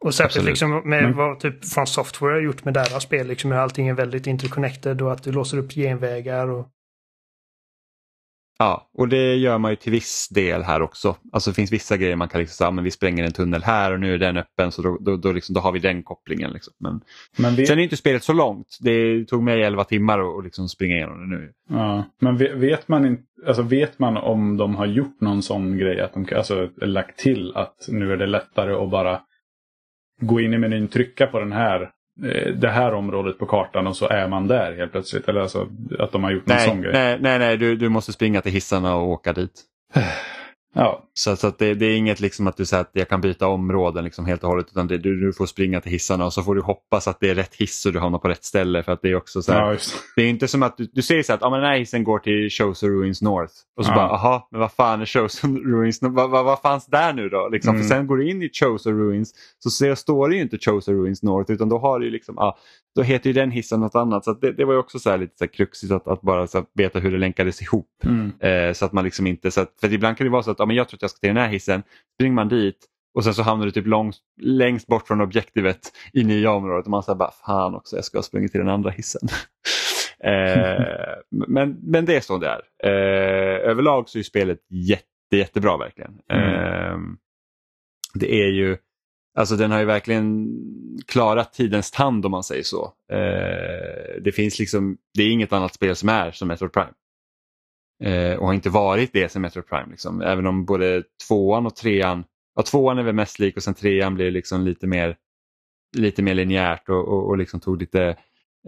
[0.00, 0.48] och särskilt absolut.
[0.48, 3.26] liksom med Men- vad typ från Software har gjort med deras spel.
[3.26, 6.48] Liksom hur allting är väldigt interconnected och att du låser upp genvägar.
[6.48, 6.68] Och,
[8.58, 11.16] Ja, och det gör man ju till viss del här också.
[11.32, 13.92] Alltså det finns vissa grejer man kan liksom säga, men vi spränger en tunnel här
[13.92, 16.50] och nu är den öppen så då, då, då, liksom, då har vi den kopplingen.
[16.52, 16.72] Liksom.
[16.78, 17.00] Men
[17.38, 18.78] Men, vet, sen är inte spelet så långt.
[18.80, 21.52] Det tog mig 11 timmar att liksom springa igenom det nu.
[21.68, 25.76] ja, men vet, vet, man inte, alltså vet man om de har gjort någon sån
[25.78, 26.00] grej?
[26.00, 29.20] Att de alltså, lagt till att nu är det lättare att bara
[30.20, 31.90] gå in i menyn, trycka på den här
[32.24, 35.28] eh, det här området på kartan och så är man där helt plötsligt.
[35.28, 35.68] Eller alltså
[35.98, 36.92] att de har gjort Nej, sån grej.
[36.92, 39.62] nej, nej, nej du, du måste springa till hissarna och åka dit.
[40.76, 43.20] Ja, Så, så att det, det är inget liksom att du säger att jag kan
[43.20, 46.32] byta områden liksom helt och hållet utan det, du, du får springa till hissarna och
[46.32, 48.82] så får du hoppas att det är rätt hiss och du hamnar på rätt ställe.
[48.82, 49.78] För att det är också så här, ja
[50.16, 52.04] Det är inte som att du, du säger så att ah, men den här hissen
[52.04, 53.52] går till Chosen Ruins North.
[53.76, 53.94] Och så Ja.
[53.96, 56.14] bara, aha, men vad fan är Chosen Ruins North?
[56.16, 57.48] Vad, vad, vad fanns där nu då?
[57.52, 57.82] Liksom, Mm.
[57.88, 60.94] För sen går du in i Chosen Ruins så ser, står det ju inte Chosen
[60.94, 62.56] Ruins North utan då har du liksom, ah,
[62.94, 64.24] då heter ju den hissen något annat.
[64.24, 66.66] Så det, det, var ju också så här lite så kruxigt att, att bara så
[66.74, 67.88] veta hur det länkades ihop.
[68.04, 68.32] Mm.
[68.40, 70.58] Eh, så att man liksom inte, så att, för ibland kan det vara så att
[70.58, 71.82] ja, men jag tror att jag ska till den här hissen,
[72.14, 76.24] springer man dit och sen så hamnar du typ långt, längst bort från objektivet i
[76.24, 79.28] nya området och man säger bara fan också jag ska springa till den andra hissen.
[80.24, 80.82] eh,
[81.48, 82.60] men, men det är så det är.
[82.84, 86.20] Eh, överlag så är spelet jätte, jättebra verkligen.
[86.28, 86.54] Mm.
[86.54, 86.98] Eh,
[88.14, 88.76] det är ju,
[89.34, 90.48] alltså den har ju verkligen
[91.06, 92.92] klarat tidens tand om man säger så.
[93.12, 96.92] Eh, det finns liksom, det är inget annat spel som är som Metroid Prime.
[98.04, 99.90] Eh, och har inte varit det som Metroid Prime.
[99.90, 100.20] Liksom.
[100.22, 102.24] Även om både tvåan och trean,
[102.56, 105.16] ja tvåan är väl mest lik och sen trean blir liksom lite mer,
[105.96, 108.16] lite mer linjärt och, och, och liksom tog lite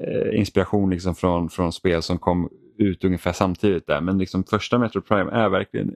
[0.01, 2.49] eh, inspiration liksom från, från spel som kom
[2.79, 4.01] ut ungefär samtidigt där.
[4.01, 5.95] Men liksom första Metroid Prime är verkligen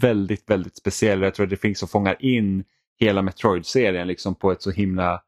[0.00, 1.22] väldigt, väldigt speciell.
[1.22, 2.64] Jag tror att det finns som fångar in
[3.02, 5.22] hela Metroid-serien liksom på ett så himla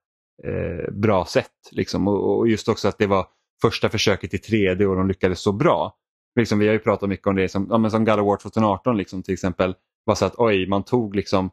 [0.45, 1.53] eh, bra sätt.
[1.71, 2.09] Liksom.
[2.09, 3.27] Och, och, just också att det var
[3.63, 5.95] första försöket i 3D och de lyckades så bra.
[6.37, 8.37] Liksom, vi har ju pratat mycket om det som, ja, men som God of War
[8.37, 9.75] 2018 liksom, till exempel.
[10.05, 11.51] Var så att oj, man tog liksom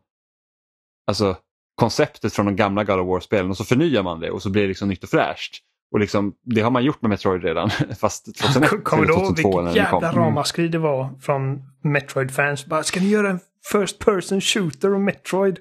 [1.08, 1.38] alltså,
[1.76, 4.62] konceptet från de gamla God of War-spelen och så förnyar man det och så blir
[4.62, 5.58] det liksom nytt och fräscht.
[5.92, 7.70] Och liksom, det har man gjort med Metroid redan.
[8.00, 10.24] Fast 2001 Kommer du ihåg vilket jävla Mm.
[10.24, 12.66] ramaskri det var från Metroid-fans?
[12.66, 13.40] Bara, ska ni göra en
[13.72, 15.60] First person shooter om Metroid?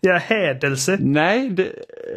[0.00, 0.98] Ja, hädelse.
[1.00, 1.72] Nej, det,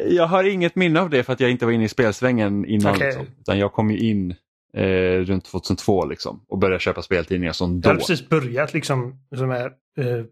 [0.08, 2.94] jag har inget minne av det för att jag inte var inne i spelsvängen innan.
[2.94, 3.06] Okej.
[3.06, 3.26] Liksom.
[3.40, 4.34] Utan jag kom ju in
[4.76, 7.88] eh, runt 2002 liksom, och började köpa speltidningar som Jag då.
[7.88, 9.66] hade precis börjat liksom, som är,
[9.98, 10.24] eh,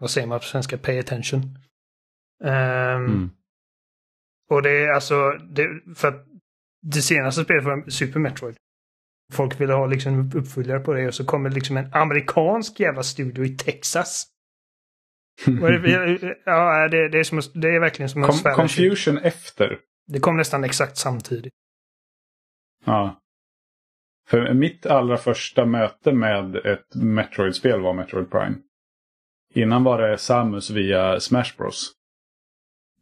[0.00, 1.58] vad säger man på svenska, pay attention.
[2.44, 3.30] Ehm, Mm.
[4.50, 6.26] Och det är alltså, det, för att
[6.82, 8.56] det senaste spelet var Super Metroid.
[9.32, 13.44] Folk ville ha liksom uppföljare på det och så kommer liksom en amerikansk jävla studio
[13.44, 14.26] i Texas.
[16.44, 18.54] Ja, det, det, är som, det är verkligen som svära sig.
[18.54, 19.78] Confusion efter.
[20.06, 21.52] Det kom nästan exakt samtidigt.
[22.84, 23.20] Ja.
[24.28, 28.56] För mitt allra första möte med ett Metroid-spel var Metroid Prime.
[29.54, 31.92] Innan var det Samus via Smash Bros.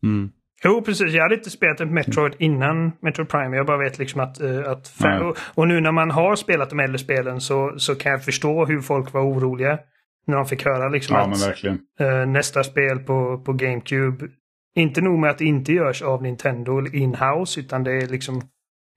[0.02, 0.30] Mm.
[0.64, 1.14] Jo, precis.
[1.14, 3.56] Jag hade inte spelat ett Metroid innan Metroid Prime.
[3.56, 4.40] Jag bara vet liksom att...
[4.40, 4.92] eh, att
[5.22, 8.64] och, och nu när man har spelat de äldre spelen så, så kan jag förstå
[8.64, 9.78] hur folk var oroliga.
[10.27, 11.65] När de fick höra liksom Ja, att
[12.01, 14.28] eh, nästa spel på, på GameCube,
[14.74, 18.43] inte nog med att det inte görs av Nintendo in-house, utan det är liksom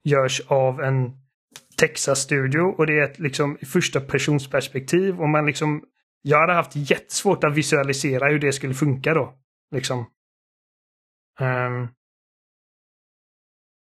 [0.04, 1.12] görs av en
[1.80, 5.84] Texas-studio och det är ett liksom i första persons perspektiv och man liksom
[6.22, 9.34] jag hade haft jättesvårt att visualisera hur det skulle funka då.
[9.70, 10.06] Liksom.
[11.40, 11.88] Ehm.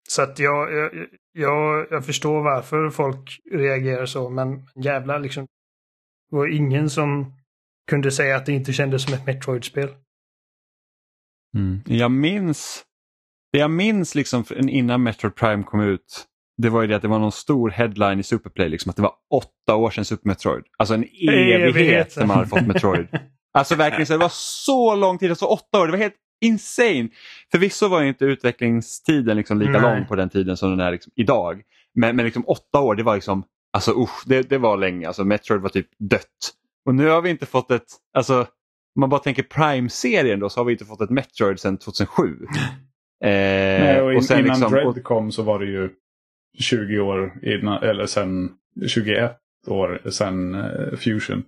[0.09, 5.47] så att jag, jag, jag, jag förstår varför folk reagerar så, men jävla liksom.
[6.33, 7.33] Det var ingen som
[7.89, 9.89] kunde säga att det inte kändes som ett Metroid-spel.
[11.57, 11.81] Mm.
[11.85, 12.83] Jag minns,
[13.51, 16.25] det jag minns liksom innan Metroid Prime kom ut,
[16.61, 19.01] det var ju det att det var någon stor headline i Superplay, liksom, att det
[19.01, 20.63] var åtta år sedan Super Metroid.
[20.77, 22.11] Alltså en evighet Evighet.
[22.11, 23.07] som man hade fått Metroid.
[23.55, 27.09] Alltså verkligen, så det var så lång tid, alltså åtta år, det var helt insane.
[27.51, 29.81] Förvisso var ju inte utvecklingstiden liksom lika Nej.
[29.81, 31.61] lång på den tiden som den är liksom idag.
[31.95, 33.43] Men, men liksom åtta år, det var liksom,
[33.73, 35.07] alltså usch, det, det var länge.
[35.07, 36.53] Alltså Metroid var typ dött.
[36.85, 38.47] Och nu har vi inte fått ett, alltså
[38.95, 42.37] om man bara tänker Prime-serien då så har vi inte fått ett Metroid sedan 2007.
[43.23, 45.89] Eh, Nej, och in, och sen innan liksom, Dread och, kom så var det ju
[46.59, 48.51] 20 år innan, eller sen
[48.87, 49.31] 21
[49.67, 51.43] år sen eh, Fusion.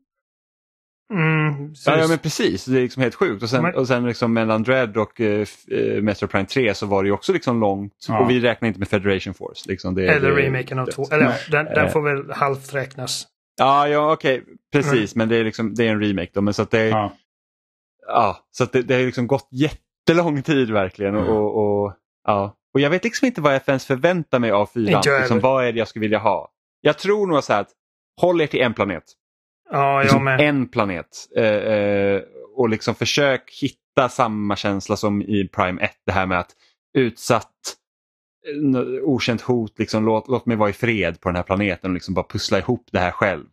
[1.13, 3.43] Mm, ja, ja men precis, det är liksom helt sjukt.
[3.43, 6.85] Och sen, Men- och sen liksom mellan Dread och eh, eh, Metro Prime 3 så
[6.85, 7.93] var det också liksom långt.
[8.07, 8.19] Ja.
[8.19, 9.69] Och vi räknar inte med Federation Force.
[9.69, 11.05] Liksom, det, Eller det, remaken av det- två.
[11.11, 11.39] Eller ja, Nej.
[11.51, 11.91] den, den Eh.
[11.91, 13.27] får väl halvt räknas.
[13.57, 15.15] Ja, ja okej, precis.
[15.15, 16.41] Men det är, liksom, det är en remake då.
[16.41, 17.13] Men så att det, ja.
[18.07, 18.37] Ja.
[18.51, 21.15] så att det, det har liksom gått jättelång tid verkligen.
[21.15, 21.27] Mm.
[21.27, 21.93] Och, och,
[22.27, 22.55] ja.
[22.73, 24.95] och jag vet liksom inte vad jag ens förväntar mig av fyran.
[24.95, 25.49] Inte jag Liksom, heller.
[25.49, 26.51] vad är det jag skulle vilja ha?
[26.81, 27.69] Jag tror nog så här att
[28.21, 29.03] håll er till en planet.
[29.71, 30.41] Ja, jag liksom med.
[30.41, 31.07] en planet.
[31.37, 32.21] Eh, eh,
[32.55, 35.91] och liksom försök hitta samma känsla som i Prime 1.
[36.05, 36.51] Det här med att
[36.97, 37.51] utsatt,
[38.47, 41.93] eh, okänt hot, liksom, låt, låt mig vara i fred på den här planeten och
[41.93, 43.45] liksom bara pussla ihop det här själv.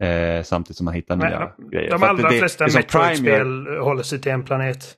[0.00, 1.90] Eh, samtidigt som man hittar Men, nya grejer.
[1.90, 2.82] De För att allra det- flesta Prime gör-
[3.44, 4.94] Metroid-spel håller sig till en planet.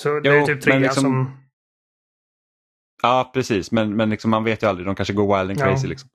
[0.00, 1.36] Så det Jo, är typ trean liksom- som...
[3.02, 3.70] Ja, precis.
[3.72, 4.86] Men, men liksom, man vet ju aldrig.
[4.86, 5.64] De kanske går wild and Ja.
[5.64, 5.88] crazy.
[5.88, 6.08] Liksom.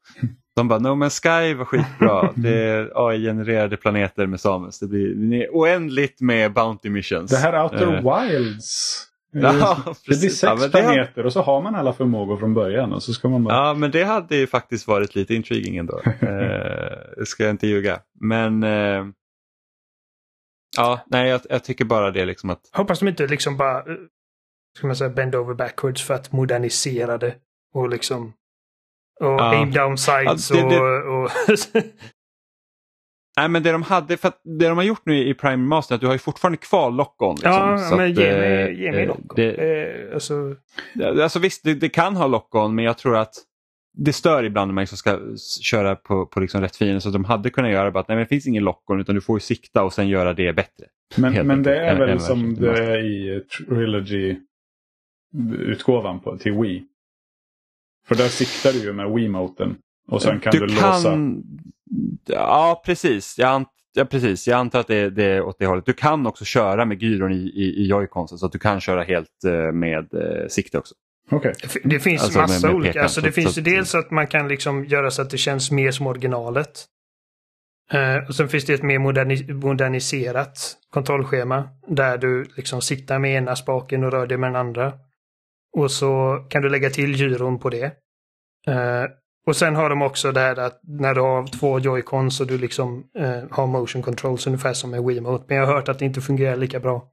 [0.59, 2.31] De bara, No Man's Sky var skitbra.
[2.35, 4.79] Det är AI-genererade planeter med Samus.
[4.79, 7.31] Det blir det oändligt med Bounty Missions.
[7.31, 9.05] Det här Outer Eh, Wilds.
[9.35, 10.19] eh, Ja, det precis.
[10.19, 12.93] blir sex Ja, men det- planeter och så har man alla förmågor från början.
[12.93, 13.55] Och så ska man bara...
[13.55, 15.99] Ja, men det hade ju faktiskt varit lite intriguing ändå.
[16.21, 17.99] eh, ska jag inte ljuga.
[18.19, 19.05] Men eh,
[20.77, 23.77] ja, nej, jag, jag tycker bara det liksom att Hoppas de inte liksom bara...
[23.77, 23.83] eh,
[24.77, 27.35] ska man säga, bend over backwards för att modernisera det.
[27.73, 28.33] Och liksom
[29.19, 29.55] och Ja.
[29.55, 31.23] aim down sights Ja, det- det- och...
[31.23, 31.29] och
[33.37, 35.95] Nej men det de hade, för att det de har gjort nu i Prime Master
[35.95, 37.35] att du har ju fortfarande kvar lock-on.
[37.35, 39.19] Liksom, ja, så men att, ge eh, mig, ge mig eh, lock.
[39.35, 40.55] det- Eh, alltså,
[41.21, 43.33] Alltså visst, det, det kan ha lock-on men jag tror att
[43.97, 45.19] det stör ibland när man liksom ska
[45.61, 46.99] köra på, på liksom rätt fiender.
[46.99, 49.21] Så de hade kunnat göra bara att nej, men det finns ingen lock-on utan du
[49.21, 50.85] får ju sikta och sen göra det bättre.
[51.17, 56.85] Men, men det är väl som det är i Trilogy-utgåvan på- till Wii.
[58.09, 59.75] För där siktar du ju med Wiimoten.
[60.07, 61.17] Och sen kan du, låsa.
[62.25, 63.35] Ja precis.
[63.37, 63.67] Jag, ant...
[63.93, 64.47] ja, precis.
[64.47, 65.85] Jag antar att det är, det är åt det hållet.
[65.85, 69.03] Du kan också köra med gyron i, i, i joyconsen så att du kan köra
[69.03, 70.95] helt eh, med eh, sikte också.
[71.31, 71.53] Okej.
[71.61, 72.89] det fi- det finns Alltså, med- massa med olika.
[72.89, 75.29] pekaren, Alltså, det så- finns så ju dels att man kan liksom göra så att
[75.29, 76.85] det känns mer som originalet.
[77.91, 83.35] Eh, och sen finns det ett mer moderni moderniserat kontrollschema där du liksom siktar med
[83.35, 84.93] ena spaken och rör dig med den andra.
[85.77, 87.85] Och så kan du lägga till gyron på det.
[88.67, 89.05] Eh,
[89.47, 92.57] och sen har de också det här att när du har två joycons och du
[92.57, 95.45] liksom eh, har motion controls ungefär som med Wiimote.
[95.47, 97.11] Men jag har hört att det inte fungerar lika bra.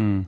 [0.00, 0.26] Mm.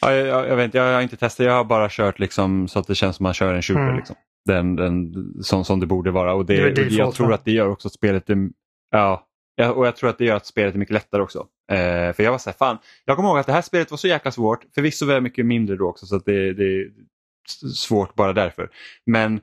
[0.00, 1.46] Ja, jag, jag, vet inte, jag har inte testat.
[1.46, 3.82] Jag har bara kört liksom så att det känns som man kör en shooter.
[3.82, 3.96] Mm.
[3.96, 4.16] Liksom.
[4.44, 6.34] Den, den, som, som det borde vara.
[6.34, 8.48] Och det, Det jag tror att det gör också att spelet är,
[8.90, 11.46] ja, ja, och jag tror att det gör att spelet är mycket lättare också.
[11.72, 13.98] Eh, för jag var så här, fan, jag kommer ihåg att det här spelet var
[13.98, 14.64] så jäkla svårt.
[14.74, 16.90] Förvisso var jag mycket mindre då också så det, det är
[17.74, 18.70] svårt bara därför.
[19.06, 19.40] Men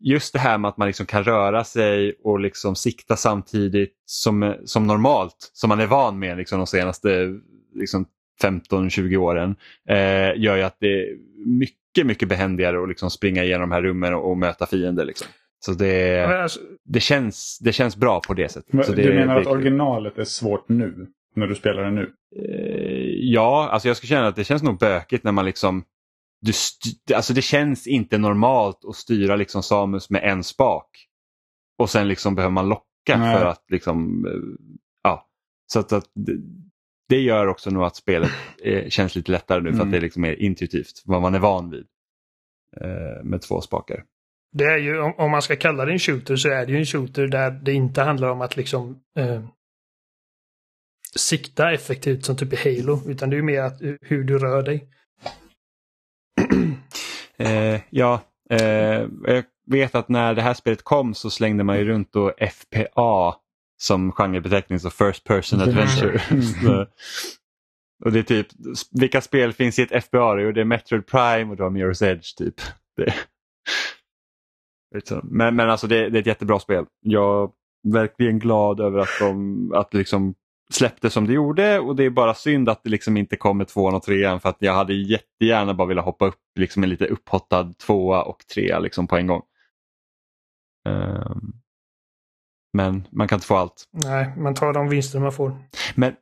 [0.00, 4.54] just det här med att man liksom kan röra sig och liksom sikta samtidigt som,
[4.64, 7.38] som normalt, som man är van med liksom de senaste
[7.74, 8.06] liksom
[8.42, 9.56] 15-20 åren,
[9.88, 11.16] eh, gör ju att det är
[11.46, 15.04] mycket, mycket behändigare att liksom springa igenom de här rummen och, och möta fiender.
[15.04, 15.26] Liksom.
[15.64, 18.72] Så det, alltså, det, känns, det känns bra på det sättet.
[18.72, 21.06] Men det, Du menar det att originalet är svårt nu?
[21.34, 22.12] När du spelar det nu?
[22.36, 25.84] Eh, ja, alltså jag skulle känna att det känns nog bökigt när man liksom
[26.40, 26.52] du
[27.14, 31.06] alltså det känns inte normalt att styra liksom Samus med en spak.
[31.78, 33.38] Och sen liksom behöver man locka Nej.
[33.38, 35.26] för att liksom, eh, ja.
[35.72, 36.32] Så att, att det,
[37.08, 38.30] det gör också nog att spelet
[38.64, 39.86] eh, känns lite lättare nu för Mm.
[39.88, 41.86] att det liksom är intuitivt, vad man är van vid.
[42.80, 44.04] Eh, med två spakar.
[44.52, 46.78] Det är ju, om, om man ska kalla det en shooter så är det ju
[46.78, 49.42] en shooter där det inte handlar om att liksom eh,
[51.16, 53.00] sikta effektivt som typ i Halo.
[53.10, 54.88] Utan det är ju mer att, eh, hur du rör dig.
[57.36, 58.20] Eh, ja,
[58.50, 62.32] eh, jag vet att när det här spelet kom så slängde man ju runt då
[62.38, 63.34] FPA
[63.82, 66.22] som genrebeteckning, så First Person Adventure.
[66.30, 66.42] Mm.
[66.64, 66.86] Så-
[68.04, 68.46] och det är typ,
[68.90, 70.40] vilka spel finns i ett FPA?
[70.40, 72.54] Jo, det är Metroid Prime och du har Mirror's Edge typ.
[72.96, 73.14] Det.
[75.22, 76.84] Men, men alltså det, det är ett jättebra spel.
[77.00, 80.34] Jag är verkligen glad över att de att liksom
[80.70, 83.94] släppte som det gjorde och det är bara synd att det liksom inte kommer tvåan
[83.94, 87.72] och trean för att jag hade jättegärna bara velat hoppa upp liksom en lite upphottad
[87.72, 89.42] tvåa och trea liksom på en gång.
[90.88, 91.52] Ehm,
[92.72, 93.84] men man kan inte få allt.
[93.90, 95.56] Nej, man tar de vinster man får.
[95.94, 96.16] Men,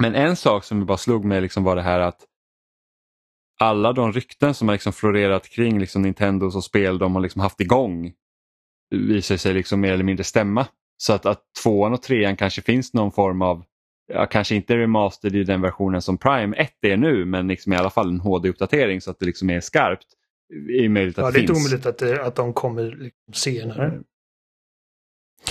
[0.00, 2.24] men en sak som bara slog mig liksom var det här att
[3.60, 7.40] alla de rykten som har liksom florerat kring liksom Nintendos och spel de har liksom
[7.40, 8.12] haft igång
[8.90, 10.66] visar sig liksom mer eller mindre stämma.
[10.96, 13.64] Så att, att tvåan och trean kanske finns någon form av,
[14.12, 17.76] ja, kanske inte remastered i den versionen som Prime 1 är nu, men liksom i
[17.76, 20.06] alla fall en HD-uppdatering så att det liksom är skarpt.
[20.80, 24.00] Är möjligt att Ja, det är inte omöjligt att, det, att de kommer liksom senare.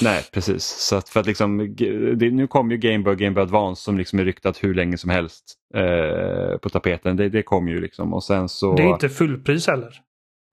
[0.01, 0.63] Nej, precis.
[0.63, 1.75] Så att för att liksom,
[2.17, 4.97] det, nu kom ju Game Boy Game Boy Advance som liksom är ryktat hur länge
[4.97, 5.43] som helst
[5.75, 7.17] eh, på tapeten.
[7.17, 8.75] Det, det kom ju liksom och sen så...
[8.75, 9.93] Det är inte fullpris heller.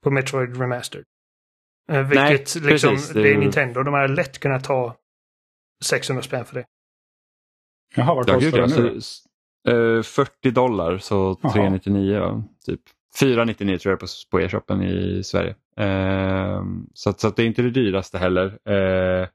[0.03, 1.05] På Metroid Remastered.
[1.91, 2.33] Eh, vilket Nej,
[2.73, 3.83] liksom, precis, det det är Nintendo.
[3.83, 4.97] De har lätt kunnat ta
[5.85, 6.65] 600 spänn för det.
[7.97, 9.97] Jaha, vad kostar det Så, nu?
[9.99, 11.53] eh, 40 dollar, så Jaha.
[11.53, 12.81] 399 ja, typ.
[13.21, 15.55] 499 tror jag på, på e-shoppen i Sverige.
[15.77, 16.62] Eh,
[16.95, 18.47] så, att, så att det är inte det dyraste heller.
[18.47, 19.29] Eh,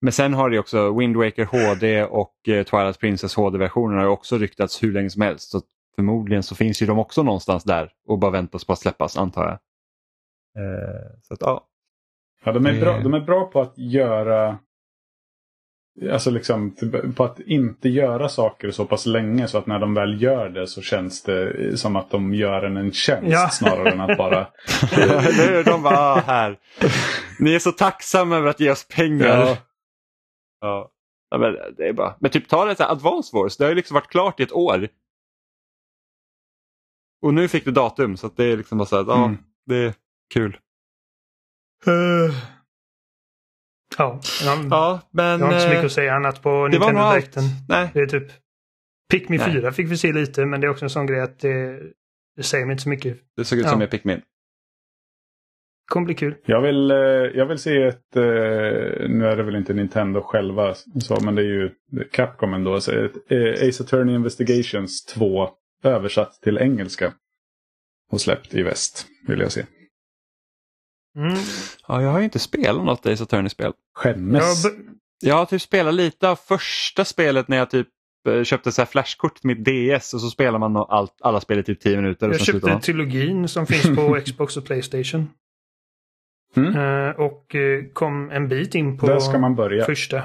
[0.00, 4.38] men sen har det också Wind Waker HD och eh, Twilight Princess HD-versionen har också
[4.38, 5.50] ryktats hur länge som helst.
[5.50, 5.60] Så
[5.96, 9.44] förmodligen så finns ju de också någonstans där och bara väntas på att släppas antar
[9.48, 9.58] jag.
[10.58, 11.64] Eh, så att, ja.
[12.44, 14.58] Ja, de, är Det- bra, de är bra på att göra...
[16.12, 16.76] Alltså liksom
[17.16, 20.66] på att inte göra saker så pass länge så att när de väl gör det
[20.66, 23.48] så känns det som att de gör en en tjänst Ja.
[23.52, 24.38] snarare än att bara...
[24.96, 25.64] Eller?
[25.64, 26.58] De bara, ah, här.
[27.40, 29.26] Ni är så tacksamma över att ge oss pengar.
[29.38, 29.56] Ja.
[30.60, 30.90] Ja.
[31.30, 32.16] Ja, men, det är bara...
[32.20, 34.42] men typ ta det så här, Advance Wars, det har ju liksom varit klart i
[34.42, 34.88] ett år.
[37.22, 39.38] Och nu fick du datum så att det är liksom bara så här, ja, Mm.
[39.66, 39.94] det är
[40.34, 40.58] kul.
[41.86, 42.34] Uh.
[43.98, 45.40] Ja, jag, Ja, men...
[45.40, 47.10] jag har inte så mycket eh, att säga annat på det Nintendo.
[47.12, 47.42] Directen.
[47.68, 48.32] Nej, Det är typ
[49.10, 49.52] Pikmin Nej.
[49.52, 51.80] 4 fick vi se lite, men det är också en sån grej att det,
[52.36, 53.18] det säger mig inte så mycket.
[53.36, 53.70] Det såg ut Ja.
[53.70, 54.22] som en Pikmin.
[55.86, 56.34] kommer bli kul.
[56.44, 56.96] Jag vill, eh,
[57.34, 61.46] jag vill se ett, nu är det väl inte Nintendo själva, så, men det är
[61.46, 61.70] ju
[62.12, 63.12] Capcom ändå, så ett,
[63.68, 65.48] Ace Attorney Investigations 2
[65.82, 67.12] översatt till engelska.
[68.10, 69.64] Och släppt i väst, vill jag se.
[71.16, 71.34] Mm.
[71.88, 73.72] Ja, jag har ju inte spelat något Ace Attorney-spel.
[73.94, 74.64] Skämmes.
[74.64, 74.72] Jag,
[75.20, 77.88] Jag har typ spelat lite av första spelet när jag typ
[78.28, 81.58] eh, köpte så här flashkort till mitt DS och så spelar man allt, alla spel
[81.58, 82.28] i typ 10 minuter.
[82.28, 85.30] Jag köpte trilogin som finns på Xbox och Playstation.
[86.56, 86.76] Mm.
[86.76, 89.84] Eh, och eh, kom en bit in på Där ska man börja.
[89.84, 90.22] första.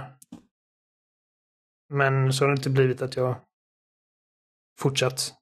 [1.90, 3.36] Men så har det inte blivit att jag
[4.80, 5.34] fortsatt.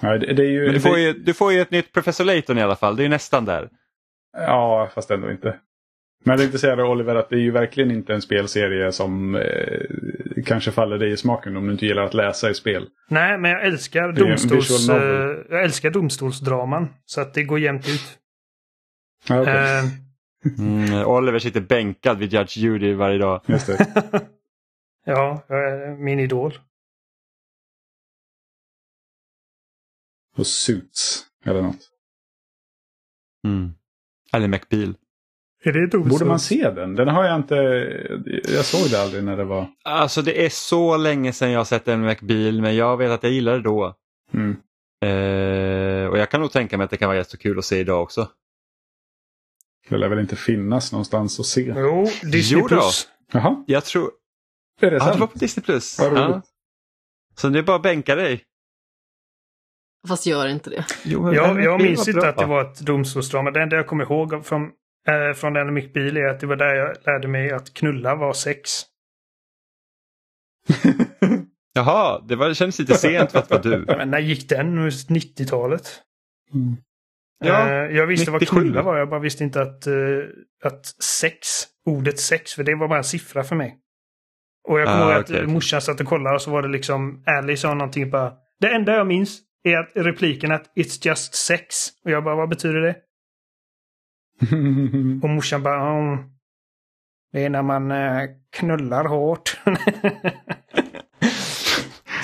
[0.00, 1.92] Ja, det, det är ju, Men du får, det- ju, du får ju ett nytt
[1.92, 2.96] Professor Layton i alla fall.
[2.96, 3.68] Det är ju nästan där.
[4.36, 5.56] Ja, fast ändå inte.
[6.24, 9.34] Men jag tänkte säga det Oliver, att det är ju verkligen inte en spelserie som
[9.34, 9.80] eh,
[10.46, 12.88] kanske faller dig i smaken om du inte gillar att läsa i spel.
[13.08, 14.96] Nej, men jag älskar, domstols, eh,
[15.50, 16.88] jag älskar domstolsdraman.
[17.04, 18.18] Så att det går jämnt ut.
[19.28, 19.54] Ja, okej.
[19.54, 19.84] Eh,
[20.58, 23.40] Mm, Oliver sitter bänkad vid Judge Judy varje dag.
[23.46, 23.86] Just det.
[25.06, 25.42] ja,
[25.98, 26.52] min idol.
[30.36, 31.90] Och Suits, eller något.
[33.46, 33.70] Mm.
[34.32, 34.94] Eller McBeal.
[35.64, 35.98] Är det.
[35.98, 36.94] Borde man se den?
[36.94, 37.54] Den har jag inte...
[38.48, 39.68] Jag såg det aldrig när det var...
[39.84, 43.32] Alltså det är så länge sedan jag sett en McBeal men jag vet att jag
[43.32, 43.96] gillade det då.
[44.32, 44.50] Mm.
[45.04, 48.02] Eh, och jag kan nog tänka mig att det kan vara jättekul att se idag
[48.02, 48.28] också.
[49.88, 51.74] Det lär väl inte finnas någonstans att se.
[51.76, 52.68] Jo, Disney Jo då.
[52.68, 53.08] Plus.
[53.32, 54.10] Jaha, Jag tror...
[54.80, 55.32] är det Ja, det var sant?
[55.32, 55.98] på Disney Plus.
[56.00, 56.42] Ja.
[57.36, 58.44] Så det är bara att bänka dig.
[60.08, 60.84] Fast gör inte det.
[61.04, 63.50] Jo, Jag, jag minns var inte att det var ett domstolsdrama.
[63.50, 64.62] Det enda jag kommer ihåg från,
[65.08, 68.32] eh, från den McBeal är att det var där jag lärde mig att knulla var
[68.32, 68.70] sex.
[71.74, 73.78] Jaha, det, var, det kändes lite sent för att vara du.
[73.86, 74.88] Men när gick den?
[74.90, 76.00] 90-talet?
[76.54, 76.76] Mm.
[77.44, 78.54] Ja, Eh, jag visste 97.
[78.54, 79.94] vad knulla var, jag bara visste inte att, eh,
[80.64, 81.38] att sex,
[81.86, 83.78] ordet sex, för det var bara en siffra för mig.
[84.68, 85.46] Och jag kommer Ah, ihåg att okej.
[85.46, 88.92] morsan satt och kollade och så var det liksom, Ally sa någonting bara, det enda
[88.92, 91.66] jag minns är att repliken att it's just sex.
[92.04, 92.96] Och jag bara, vad betyder det?
[95.22, 96.18] Och morsan bara, "Mm,
[97.32, 98.22] det är när man eh,
[98.52, 99.60] knullar hårt.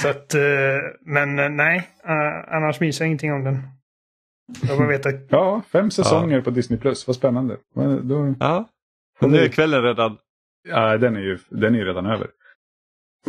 [0.03, 0.41] så att, eh,
[1.01, 1.89] men eh, nej,
[2.49, 3.63] annars minns jag ingenting om den.
[4.69, 7.07] Jag bara vet att ja, fem säsonger på Disney Plus.
[7.07, 7.57] Vad spännande.
[8.03, 8.35] Då...
[8.41, 8.69] Ja.
[9.21, 10.19] Och nu är kvällen redan.
[10.69, 12.27] Ja, den är ju den är ju redan över.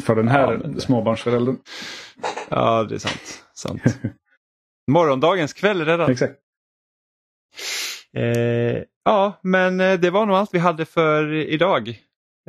[0.02, 1.58] För den här Ja, det- småbarnsföräldern.
[2.50, 3.44] Ja, det är sant.
[3.54, 3.82] sant.
[4.92, 6.12] Morgondagens kväll redan.
[6.12, 6.34] Exakt.
[8.18, 11.88] Eh, ja, men eh, det var nog allt vi hade för idag.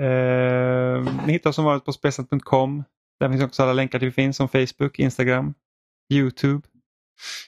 [0.00, 2.84] Eh, ni hittar oss som vanligt på spelsnack.com.
[3.20, 5.54] Där finns också alla länkar till vi finns som Facebook, Instagram,
[6.12, 6.62] Youtube.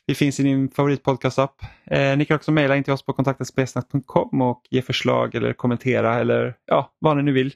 [0.06, 1.62] Vi finns i din favoritpodcast-app.
[1.86, 6.14] Eh, ni kan också mejla in till oss på kontaktetspelsnack.com och ge förslag eller kommentera
[6.18, 7.54] eller ja, vad ni nu vill.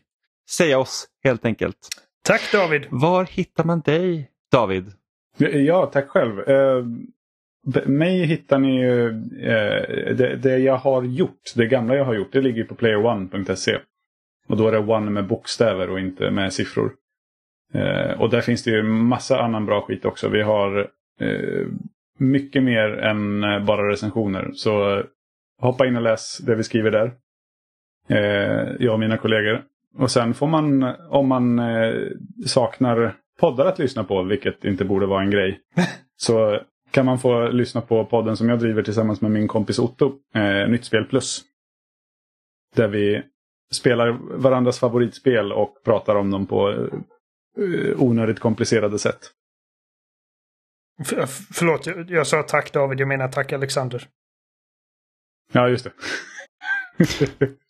[0.51, 1.89] Säga oss helt enkelt.
[2.29, 2.87] Tack David!
[2.91, 4.93] Var hittar man dig David?
[5.39, 6.49] Ja, tack själv.
[6.49, 6.85] Eh,
[7.87, 9.09] mig hittar ni ju...
[9.43, 13.79] Eh, det, det jag har gjort, det gamla jag har gjort, det ligger på playerone.se.
[14.49, 16.93] Och då är det one med bokstäver och inte med siffror.
[17.75, 20.29] Eh, och där finns det ju massa annan bra skit också.
[20.29, 20.91] Vi har
[21.21, 21.67] eh,
[22.19, 24.51] mycket mer än eh, bara recensioner.
[24.55, 25.05] Så eh,
[25.61, 27.13] hoppa in och läs det vi skriver där.
[28.09, 29.65] Eh, jag och mina kollegor.
[29.99, 31.95] Och sen får man, om man eh,
[32.47, 35.61] saknar poddar att lyssna på, vilket inte borde vara en grej,
[36.17, 36.61] så
[36.91, 40.69] kan man få lyssna på podden som jag driver tillsammans med min kompis Otto, eh,
[40.69, 41.45] Nytt Spel Plus.
[42.77, 43.23] Där vi
[43.73, 49.19] spelar varandras favoritspel och pratar om dem på eh, onödigt komplicerade sätt.
[51.01, 54.09] F- f- förlåt, jag, jag sa tack David, jag menar tack Alexander.
[55.53, 55.93] Ja, just det.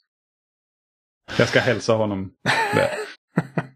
[1.39, 2.31] jag ska hälsa honom
[2.75, 2.91] det.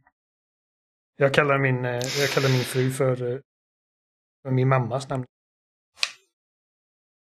[1.17, 3.39] Jag kallar min, eh, jag kallar min fru för, eh,
[4.43, 5.25] för min mammas namn.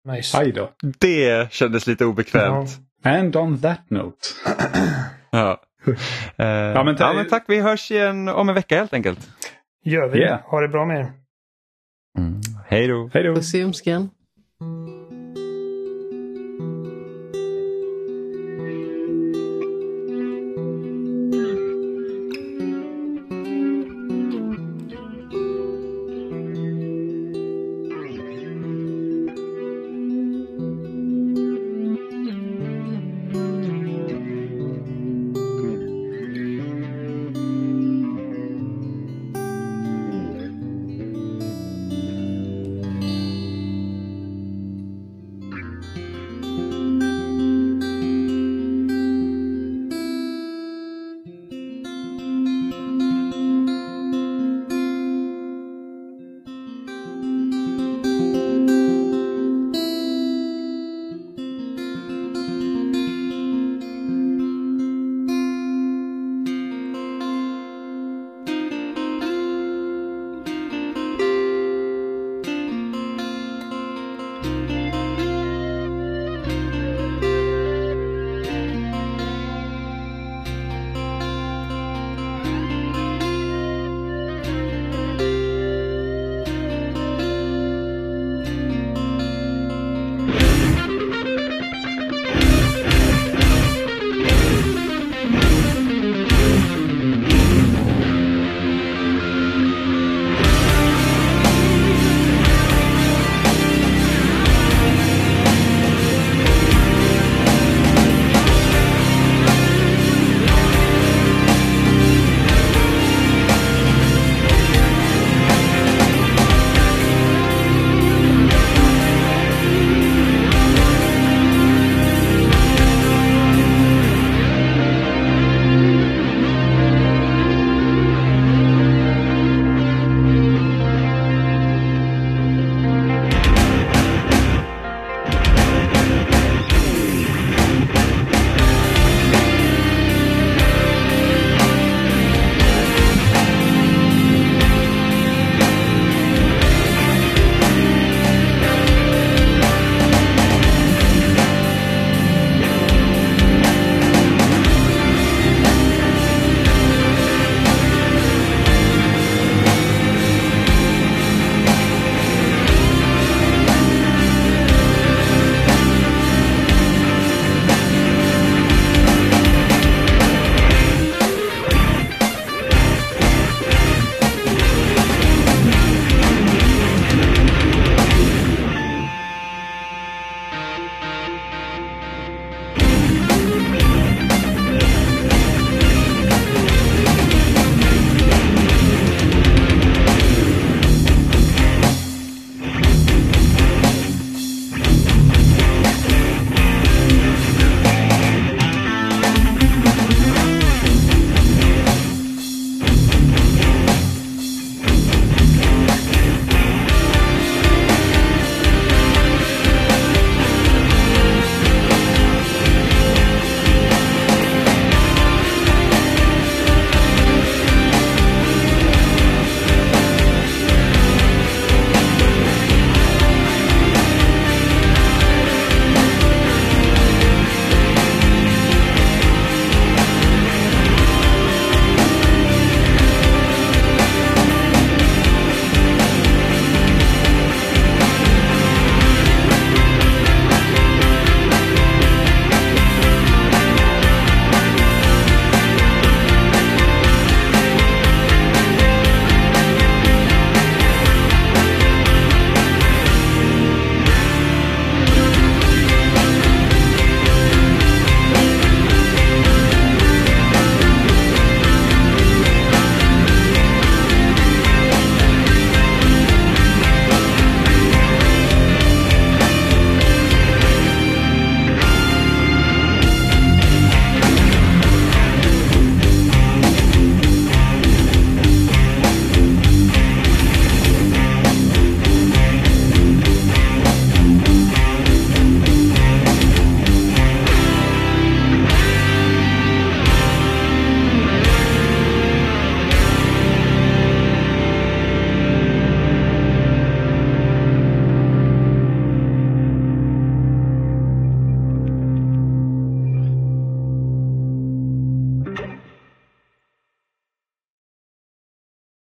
[0.08, 0.38] Nice.
[0.38, 0.72] Aj då.
[0.98, 2.70] Det kändes lite obekvämt.
[3.04, 4.28] And on that note.
[5.30, 5.62] Ja.
[6.38, 9.30] Eh, ja, men ta- men tack, vi hörs igen om en vecka helt enkelt.
[9.84, 10.18] Gör vi.
[10.18, 10.40] Yeah.
[10.50, 11.12] Ha det bra med er.
[12.66, 13.10] Hej då.
[13.14, 13.34] Hej då.
[13.34, 14.10] Puss i ljumsken.